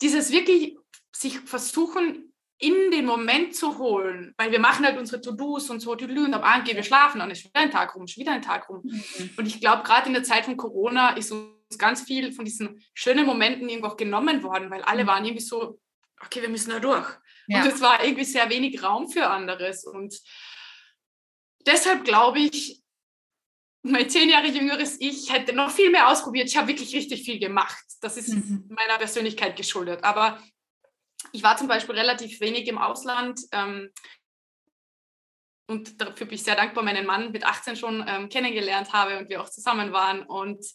dieses 0.01 0.31
wirklich 0.31 0.77
sich 1.11 1.39
versuchen, 1.39 2.30
in 2.61 2.91
den 2.91 3.05
Moment 3.05 3.55
zu 3.55 3.79
holen, 3.79 4.33
weil 4.37 4.51
wir 4.51 4.59
machen 4.59 4.85
halt 4.85 4.97
unsere 4.97 5.19
To-Dos 5.19 5.69
und 5.69 5.79
so, 5.79 5.91
und 5.91 6.33
am 6.33 6.43
Abend 6.43 6.65
gehen 6.65 6.75
wir 6.75 6.83
schlafen, 6.83 7.19
dann 7.19 7.31
ist 7.31 7.43
wieder 7.43 7.59
ein 7.59 7.71
Tag 7.71 7.95
rum, 7.95 8.05
ist 8.05 8.17
wieder 8.17 8.31
ein 8.31 8.43
Tag 8.43 8.69
rum. 8.69 8.81
Mhm. 8.83 9.31
Und 9.35 9.47
ich 9.47 9.59
glaube, 9.59 9.83
gerade 9.83 10.07
in 10.07 10.13
der 10.13 10.23
Zeit 10.23 10.45
von 10.45 10.57
Corona 10.57 11.17
ist 11.17 11.31
uns 11.31 11.77
ganz 11.77 12.01
viel 12.01 12.31
von 12.31 12.45
diesen 12.45 12.83
schönen 12.93 13.25
Momenten 13.25 13.67
irgendwo 13.67 13.87
auch 13.87 13.97
genommen 13.97 14.43
worden, 14.43 14.69
weil 14.69 14.83
alle 14.83 15.03
mhm. 15.03 15.07
waren 15.07 15.25
irgendwie 15.25 15.43
so, 15.43 15.79
okay, 16.23 16.41
wir 16.41 16.49
müssen 16.49 16.69
da 16.69 16.79
durch. 16.79 17.07
Ja. 17.47 17.63
Und 17.63 17.67
es 17.67 17.81
war 17.81 18.03
irgendwie 18.03 18.25
sehr 18.25 18.49
wenig 18.49 18.83
Raum 18.83 19.09
für 19.09 19.27
anderes. 19.27 19.83
Und 19.83 20.15
deshalb 21.65 22.03
glaube 22.03 22.39
ich, 22.39 22.81
mein 23.83 24.07
zehn 24.07 24.29
Jahre 24.29 24.47
jüngeres 24.47 24.97
Ich 24.99 25.33
hätte 25.33 25.53
noch 25.53 25.71
viel 25.71 25.89
mehr 25.89 26.09
ausprobiert. 26.09 26.47
Ich 26.47 26.57
habe 26.57 26.67
wirklich 26.67 26.93
richtig 26.95 27.23
viel 27.23 27.39
gemacht. 27.39 27.83
Das 28.01 28.17
ist 28.17 28.29
mhm. 28.29 28.69
meiner 28.69 28.99
Persönlichkeit 28.99 29.55
geschuldet. 29.55 30.03
Aber 30.03 30.39
ich 31.31 31.43
war 31.43 31.57
zum 31.57 31.67
Beispiel 31.67 31.95
relativ 31.95 32.39
wenig 32.39 32.67
im 32.67 32.77
Ausland. 32.77 33.39
Ähm, 33.51 33.91
und 35.67 36.01
dafür 36.01 36.27
bin 36.27 36.35
ich 36.35 36.43
sehr 36.43 36.55
dankbar, 36.55 36.83
meinen 36.83 37.05
Mann 37.05 37.31
mit 37.31 37.45
18 37.45 37.75
schon 37.75 38.03
ähm, 38.07 38.29
kennengelernt 38.29 38.91
habe 38.91 39.17
und 39.17 39.29
wir 39.29 39.41
auch 39.41 39.49
zusammen 39.49 39.93
waren. 39.93 40.23
Und 40.23 40.65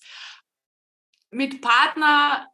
mit 1.30 1.60
Partner, 1.60 2.48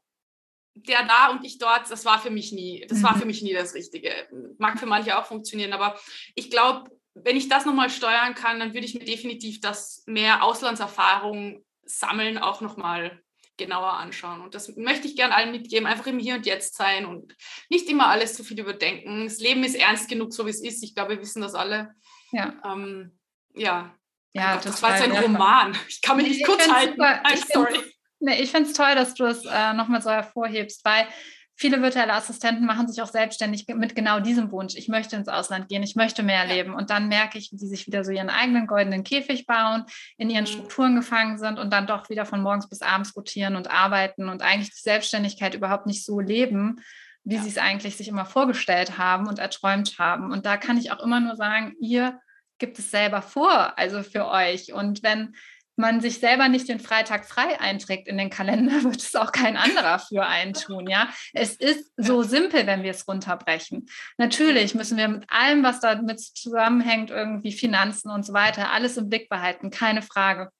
der 0.74 1.04
da 1.04 1.30
und 1.30 1.44
ich 1.44 1.58
dort, 1.58 1.90
das 1.90 2.04
war 2.04 2.18
für 2.20 2.30
mich 2.30 2.52
nie, 2.52 2.84
das 2.88 2.98
mhm. 2.98 3.02
war 3.04 3.18
für 3.18 3.26
mich 3.26 3.42
nie 3.42 3.52
das 3.52 3.74
Richtige. 3.74 4.28
Mag 4.58 4.80
für 4.80 4.86
manche 4.86 5.16
auch 5.16 5.26
funktionieren, 5.26 5.72
aber 5.72 5.98
ich 6.34 6.50
glaube, 6.50 6.90
wenn 7.14 7.36
ich 7.36 7.48
das 7.48 7.66
nochmal 7.66 7.90
steuern 7.90 8.34
kann, 8.34 8.58
dann 8.58 8.74
würde 8.74 8.86
ich 8.86 8.94
mir 8.94 9.04
definitiv 9.04 9.60
das 9.60 10.02
mehr 10.06 10.42
Auslandserfahrung 10.42 11.64
sammeln 11.84 12.38
auch 12.38 12.60
nochmal 12.60 13.22
genauer 13.62 13.92
anschauen. 13.92 14.40
Und 14.40 14.54
das 14.54 14.76
möchte 14.76 15.06
ich 15.06 15.16
gerne 15.16 15.34
allen 15.34 15.52
mitgeben, 15.52 15.86
einfach 15.86 16.06
im 16.06 16.18
Hier 16.18 16.34
und 16.34 16.46
Jetzt 16.46 16.76
sein 16.76 17.06
und 17.06 17.34
nicht 17.68 17.88
immer 17.88 18.08
alles 18.08 18.34
zu 18.34 18.44
viel 18.44 18.60
überdenken. 18.60 19.24
Das 19.24 19.38
Leben 19.38 19.64
ist 19.64 19.74
ernst 19.74 20.08
genug, 20.08 20.32
so 20.32 20.46
wie 20.46 20.50
es 20.50 20.62
ist. 20.62 20.82
Ich 20.82 20.94
glaube, 20.94 21.12
wir 21.14 21.20
wissen 21.20 21.42
das 21.42 21.54
alle. 21.54 21.94
Ja. 22.32 22.54
Ähm, 22.64 23.18
ja. 23.54 23.94
Ja, 24.34 24.54
Gott, 24.54 24.64
das, 24.64 24.80
das 24.80 24.82
war 24.82 24.96
jetzt 24.96 25.02
ein 25.02 25.24
Roman. 25.24 25.76
Ich 25.88 26.00
kann 26.00 26.16
mich 26.16 26.28
nicht 26.28 26.40
ich 26.40 26.46
kurz 26.46 26.66
halten. 26.68 26.92
Super. 26.92 27.22
I'm 27.24 27.52
sorry. 27.52 27.80
Nee, 28.20 28.40
ich 28.40 28.50
finde 28.50 28.70
es 28.70 28.76
toll, 28.76 28.94
dass 28.94 29.14
du 29.14 29.24
es 29.24 29.44
äh, 29.44 29.72
nochmal 29.74 30.00
so 30.00 30.10
hervorhebst, 30.10 30.84
weil 30.84 31.06
viele 31.54 31.82
virtuelle 31.82 32.14
Assistenten 32.14 32.66
machen 32.66 32.88
sich 32.88 33.02
auch 33.02 33.08
selbstständig 33.08 33.66
mit 33.68 33.94
genau 33.94 34.20
diesem 34.20 34.50
Wunsch. 34.50 34.74
Ich 34.74 34.88
möchte 34.88 35.16
ins 35.16 35.28
Ausland 35.28 35.68
gehen, 35.68 35.82
ich 35.82 35.96
möchte 35.96 36.22
mehr 36.22 36.46
leben. 36.46 36.74
Und 36.74 36.90
dann 36.90 37.08
merke 37.08 37.38
ich, 37.38 37.52
wie 37.52 37.56
die 37.56 37.66
sich 37.66 37.86
wieder 37.86 38.04
so 38.04 38.10
ihren 38.10 38.30
eigenen 38.30 38.66
goldenen 38.66 39.04
Käfig 39.04 39.46
bauen, 39.46 39.84
in 40.16 40.30
ihren 40.30 40.44
mhm. 40.44 40.48
Strukturen 40.48 40.96
gefangen 40.96 41.38
sind 41.38 41.58
und 41.58 41.72
dann 41.72 41.86
doch 41.86 42.08
wieder 42.08 42.26
von 42.26 42.42
morgens 42.42 42.68
bis 42.68 42.82
abends 42.82 43.14
rotieren 43.16 43.56
und 43.56 43.70
arbeiten 43.70 44.28
und 44.28 44.42
eigentlich 44.42 44.70
die 44.70 44.82
Selbstständigkeit 44.82 45.54
überhaupt 45.54 45.86
nicht 45.86 46.04
so 46.04 46.20
leben, 46.20 46.80
wie 47.24 47.36
ja. 47.36 47.42
sie 47.42 47.48
es 47.48 47.58
eigentlich 47.58 47.96
sich 47.96 48.08
immer 48.08 48.24
vorgestellt 48.24 48.98
haben 48.98 49.28
und 49.28 49.38
erträumt 49.38 49.98
haben. 49.98 50.32
Und 50.32 50.46
da 50.46 50.56
kann 50.56 50.78
ich 50.78 50.90
auch 50.90 51.00
immer 51.00 51.20
nur 51.20 51.36
sagen, 51.36 51.74
ihr 51.80 52.18
gibt 52.58 52.78
es 52.78 52.90
selber 52.90 53.22
vor, 53.22 53.78
also 53.78 54.02
für 54.02 54.26
euch. 54.26 54.72
Und 54.72 55.02
wenn 55.02 55.34
man 55.76 56.00
sich 56.00 56.18
selber 56.18 56.48
nicht 56.48 56.68
den 56.68 56.80
Freitag 56.80 57.24
frei 57.24 57.60
einträgt 57.60 58.08
in 58.08 58.18
den 58.18 58.30
Kalender, 58.30 58.72
wird 58.84 59.02
es 59.02 59.14
auch 59.16 59.32
kein 59.32 59.56
anderer 59.56 59.98
für 59.98 60.24
einen 60.26 60.52
tun, 60.54 60.88
ja. 60.88 61.08
Es 61.32 61.56
ist 61.56 61.92
so 61.96 62.22
simpel, 62.22 62.66
wenn 62.66 62.82
wir 62.82 62.90
es 62.90 63.06
runterbrechen. 63.08 63.88
Natürlich 64.18 64.74
müssen 64.74 64.96
wir 64.96 65.08
mit 65.08 65.24
allem, 65.28 65.62
was 65.62 65.80
damit 65.80 66.20
zusammenhängt, 66.20 67.10
irgendwie 67.10 67.52
Finanzen 67.52 68.10
und 68.10 68.24
so 68.24 68.32
weiter, 68.32 68.70
alles 68.70 68.96
im 68.96 69.08
Blick 69.08 69.28
behalten, 69.28 69.70
keine 69.70 70.02
Frage. 70.02 70.50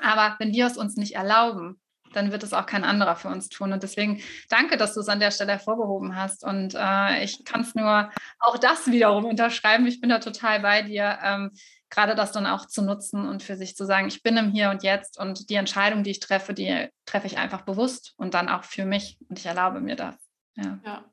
Aber 0.00 0.36
wenn 0.38 0.52
wir 0.52 0.66
es 0.66 0.76
uns 0.76 0.96
nicht 0.96 1.14
erlauben, 1.14 1.80
dann 2.12 2.30
wird 2.30 2.42
es 2.42 2.52
auch 2.52 2.66
kein 2.66 2.84
anderer 2.84 3.16
für 3.16 3.28
uns 3.28 3.48
tun. 3.48 3.72
Und 3.72 3.82
deswegen 3.82 4.20
danke, 4.48 4.76
dass 4.76 4.94
du 4.94 5.00
es 5.00 5.08
an 5.08 5.20
der 5.20 5.30
Stelle 5.30 5.52
hervorgehoben 5.52 6.16
hast. 6.16 6.44
Und 6.44 6.74
äh, 6.74 7.24
ich 7.24 7.44
kann 7.44 7.62
es 7.62 7.74
nur 7.74 8.10
auch 8.38 8.58
das 8.58 8.90
wiederum 8.90 9.24
unterschreiben. 9.24 9.86
Ich 9.86 10.00
bin 10.00 10.10
da 10.10 10.18
total 10.18 10.60
bei 10.60 10.82
dir. 10.82 11.18
Ähm, 11.22 11.52
gerade 11.92 12.14
das 12.14 12.32
dann 12.32 12.46
auch 12.46 12.66
zu 12.66 12.82
nutzen 12.82 13.28
und 13.28 13.42
für 13.42 13.54
sich 13.54 13.76
zu 13.76 13.84
sagen, 13.84 14.08
ich 14.08 14.22
bin 14.22 14.36
im 14.38 14.50
Hier 14.50 14.70
und 14.70 14.82
Jetzt 14.82 15.20
und 15.20 15.50
die 15.50 15.54
Entscheidung, 15.54 16.02
die 16.02 16.10
ich 16.10 16.20
treffe, 16.20 16.54
die 16.54 16.88
treffe 17.04 17.26
ich 17.26 17.38
einfach 17.38 17.62
bewusst 17.62 18.14
und 18.16 18.34
dann 18.34 18.48
auch 18.48 18.64
für 18.64 18.86
mich 18.86 19.18
und 19.28 19.38
ich 19.38 19.46
erlaube 19.46 19.80
mir 19.80 19.94
das. 19.94 20.16
Ja. 20.56 20.80
ja. 20.84 21.04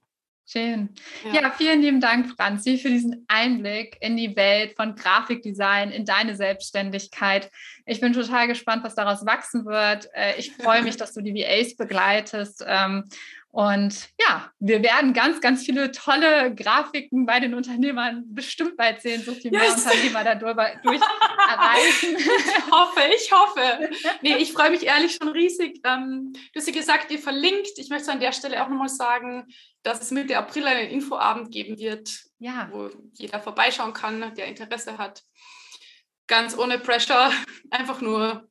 Schön. 0.51 0.89
Ja. 1.25 1.41
ja. 1.41 1.51
vielen 1.51 1.82
lieben 1.82 2.01
Dank, 2.01 2.32
Franzi, 2.36 2.80
für 2.80 2.89
diesen 2.89 3.23
Einblick 3.27 3.97
in 4.01 4.17
die 4.17 4.36
Welt 4.36 4.73
von 4.75 4.95
Grafikdesign, 4.95 5.91
in 5.91 6.05
deine 6.05 6.36
Selbstständigkeit. 6.36 7.51
Ich 7.86 8.01
bin 8.01 8.13
total 8.13 8.47
gespannt, 8.47 8.84
was 8.84 8.95
daraus 8.95 9.27
wachsen 9.27 9.65
wird. 9.65 10.09
Äh, 10.15 10.39
ich 10.39 10.53
freue 10.53 10.82
mich, 10.82 10.97
dass 10.97 11.13
du 11.13 11.21
die 11.21 11.36
VAs 11.36 11.75
begleitest 11.75 12.63
ähm, 12.65 13.03
und 13.51 14.09
ja, 14.19 14.51
wir 14.59 14.83
werden 14.83 15.13
ganz, 15.13 15.41
ganz 15.41 15.65
viele 15.65 15.91
tolle 15.91 16.53
Grafiken 16.53 17.25
bei 17.25 17.39
den 17.39 17.55
Unternehmern 17.55 18.23
bestimmt 18.27 18.77
bald 18.77 19.01
sehen, 19.01 19.23
so 19.23 19.33
viel 19.33 19.49
mehr 19.49 19.63
yes. 19.63 19.85
Unternehmer 19.85 20.23
dadurch 20.23 20.55
erreichen. 20.55 22.17
Ich 22.29 22.71
hoffe, 22.71 23.01
ich 23.15 23.31
hoffe. 23.31 23.89
Nee, 24.21 24.37
ich 24.37 24.53
freue 24.53 24.69
mich 24.69 24.85
ehrlich 24.85 25.15
schon 25.15 25.29
riesig. 25.29 25.81
Ähm, 25.83 26.31
du 26.33 26.59
hast 26.59 26.67
ja 26.67 26.73
gesagt, 26.73 27.11
ihr 27.11 27.17
verlinkt. 27.17 27.71
Ich 27.77 27.89
möchte 27.89 28.11
an 28.11 28.19
der 28.19 28.31
Stelle 28.31 28.63
auch 28.63 28.69
nochmal 28.69 28.89
sagen, 28.89 29.47
dass 29.81 30.01
es 30.01 30.11
Mitte 30.11 30.37
April 30.37 30.67
einen 30.67 30.89
Infoabend 30.89 31.51
geben 31.51 31.79
wird, 31.79 32.25
ja. 32.37 32.69
wo 32.71 32.89
jeder 33.13 33.39
vorbeischauen 33.39 33.93
kann, 33.93 34.33
der 34.35 34.45
Interesse 34.45 34.97
hat. 34.97 35.23
Ganz 36.27 36.55
ohne 36.57 36.77
Pressure, 36.77 37.31
einfach 37.71 38.01
nur 38.01 38.47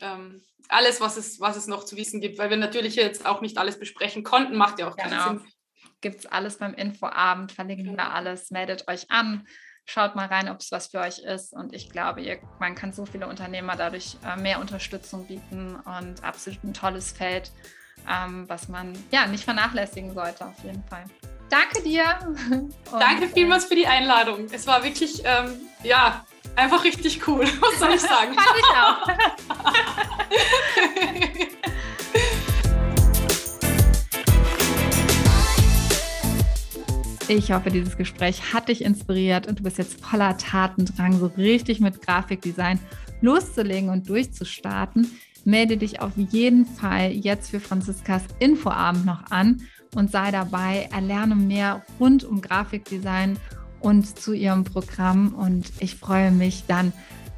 ähm, 0.00 0.42
alles, 0.70 1.00
was 1.00 1.16
es, 1.16 1.40
was 1.40 1.56
es 1.56 1.66
noch 1.66 1.84
zu 1.84 1.96
wissen 1.96 2.20
gibt, 2.20 2.38
weil 2.38 2.50
wir 2.50 2.56
natürlich 2.56 2.96
jetzt 2.96 3.26
auch 3.26 3.40
nicht 3.40 3.58
alles 3.58 3.78
besprechen 3.78 4.22
konnten, 4.22 4.56
macht 4.56 4.78
ja 4.78 4.88
auch 4.88 4.96
keinen 4.96 5.10
genau. 5.10 5.28
Sinn. 5.28 5.52
Gibt 6.00 6.20
es 6.20 6.26
alles 6.26 6.58
beim 6.58 6.74
Infoabend, 6.74 7.52
verlinken 7.52 7.86
wir 7.86 7.96
genau. 7.96 8.08
alles, 8.08 8.50
meldet 8.50 8.88
euch 8.88 9.10
an, 9.10 9.46
schaut 9.84 10.14
mal 10.14 10.26
rein, 10.26 10.48
ob 10.48 10.60
es 10.60 10.72
was 10.72 10.88
für 10.88 11.00
euch 11.00 11.18
ist. 11.18 11.52
Und 11.52 11.74
ich 11.74 11.90
glaube, 11.90 12.20
ihr, 12.22 12.38
man 12.58 12.74
kann 12.74 12.92
so 12.92 13.04
viele 13.04 13.26
Unternehmer 13.26 13.76
dadurch 13.76 14.16
äh, 14.24 14.36
mehr 14.36 14.60
Unterstützung 14.60 15.26
bieten 15.26 15.76
und 15.76 16.22
absolut 16.22 16.62
ein 16.64 16.72
tolles 16.72 17.12
Feld, 17.12 17.50
ähm, 18.08 18.48
was 18.48 18.68
man 18.68 18.96
ja 19.10 19.26
nicht 19.26 19.44
vernachlässigen 19.44 20.14
sollte, 20.14 20.46
auf 20.46 20.64
jeden 20.64 20.84
Fall. 20.84 21.04
Danke 21.50 21.82
dir. 21.82 22.04
Und, 22.48 22.72
Danke 22.92 23.26
vielmals 23.26 23.64
für 23.64 23.74
die 23.74 23.86
Einladung. 23.88 24.46
Es 24.52 24.68
war 24.68 24.84
wirklich, 24.84 25.22
ähm, 25.24 25.56
ja, 25.82 26.24
Einfach 26.56 26.84
richtig 26.84 27.26
cool, 27.26 27.44
was 27.60 27.78
soll 27.78 27.94
ich 27.94 28.00
sagen? 28.00 28.34
Fand 28.34 28.58
ich 28.58 28.64
auch. 28.76 29.06
Ich 37.28 37.52
hoffe, 37.52 37.70
dieses 37.70 37.96
Gespräch 37.96 38.52
hat 38.52 38.68
dich 38.68 38.82
inspiriert 38.82 39.46
und 39.46 39.60
du 39.60 39.62
bist 39.62 39.78
jetzt 39.78 40.04
voller 40.04 40.36
Tatendrang, 40.36 41.16
so 41.16 41.26
richtig 41.36 41.78
mit 41.78 42.04
Grafikdesign 42.04 42.80
loszulegen 43.20 43.88
und 43.88 44.08
durchzustarten. 44.08 45.08
Melde 45.44 45.76
dich 45.76 46.00
auf 46.00 46.10
jeden 46.16 46.66
Fall 46.66 47.12
jetzt 47.12 47.50
für 47.50 47.60
Franziskas 47.60 48.22
Infoabend 48.40 49.06
noch 49.06 49.30
an 49.30 49.62
und 49.94 50.10
sei 50.10 50.32
dabei. 50.32 50.88
Erlerne 50.92 51.36
mehr 51.36 51.84
rund 52.00 52.24
um 52.24 52.40
Grafikdesign 52.40 53.38
und 53.80 54.18
zu 54.18 54.32
ihrem 54.32 54.64
Programm. 54.64 55.34
Und 55.34 55.72
ich 55.80 55.96
freue 55.96 56.30
mich 56.30 56.64
dann 56.66 56.92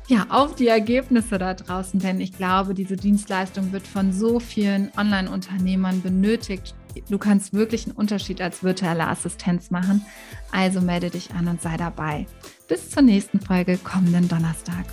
ja, 0.09 0.27
auf 0.29 0.55
die 0.55 0.69
Ergebnisse 0.69 1.39
da 1.39 1.55
draußen, 1.55 2.01
denn 2.01 2.21
ich 2.21 2.37
glaube, 2.37 2.75
diese 2.75 2.97
Dienstleistung 2.97 3.73
wird 3.73 3.87
von 3.87 4.13
so 4.13 4.41
vielen 4.41 4.91
Online-Unternehmern 4.97 6.03
benötigt. 6.03 6.75
Du 7.09 7.19
kannst 7.19 7.55
wirklich 7.55 7.87
einen 7.87 7.97
Unterschied 7.97 8.41
als 8.41 8.63
virtuelle 8.63 9.07
Assistenz 9.07 9.71
machen. 9.71 10.05
Also 10.51 10.81
melde 10.81 11.09
dich 11.09 11.33
an 11.33 11.49
und 11.49 11.63
sei 11.63 11.77
dabei. 11.77 12.27
Bis 12.69 12.91
zur 12.91 13.03
nächsten 13.03 13.41
Folge 13.41 13.79
kommenden 13.79 14.29
Donnerstag. 14.29 14.85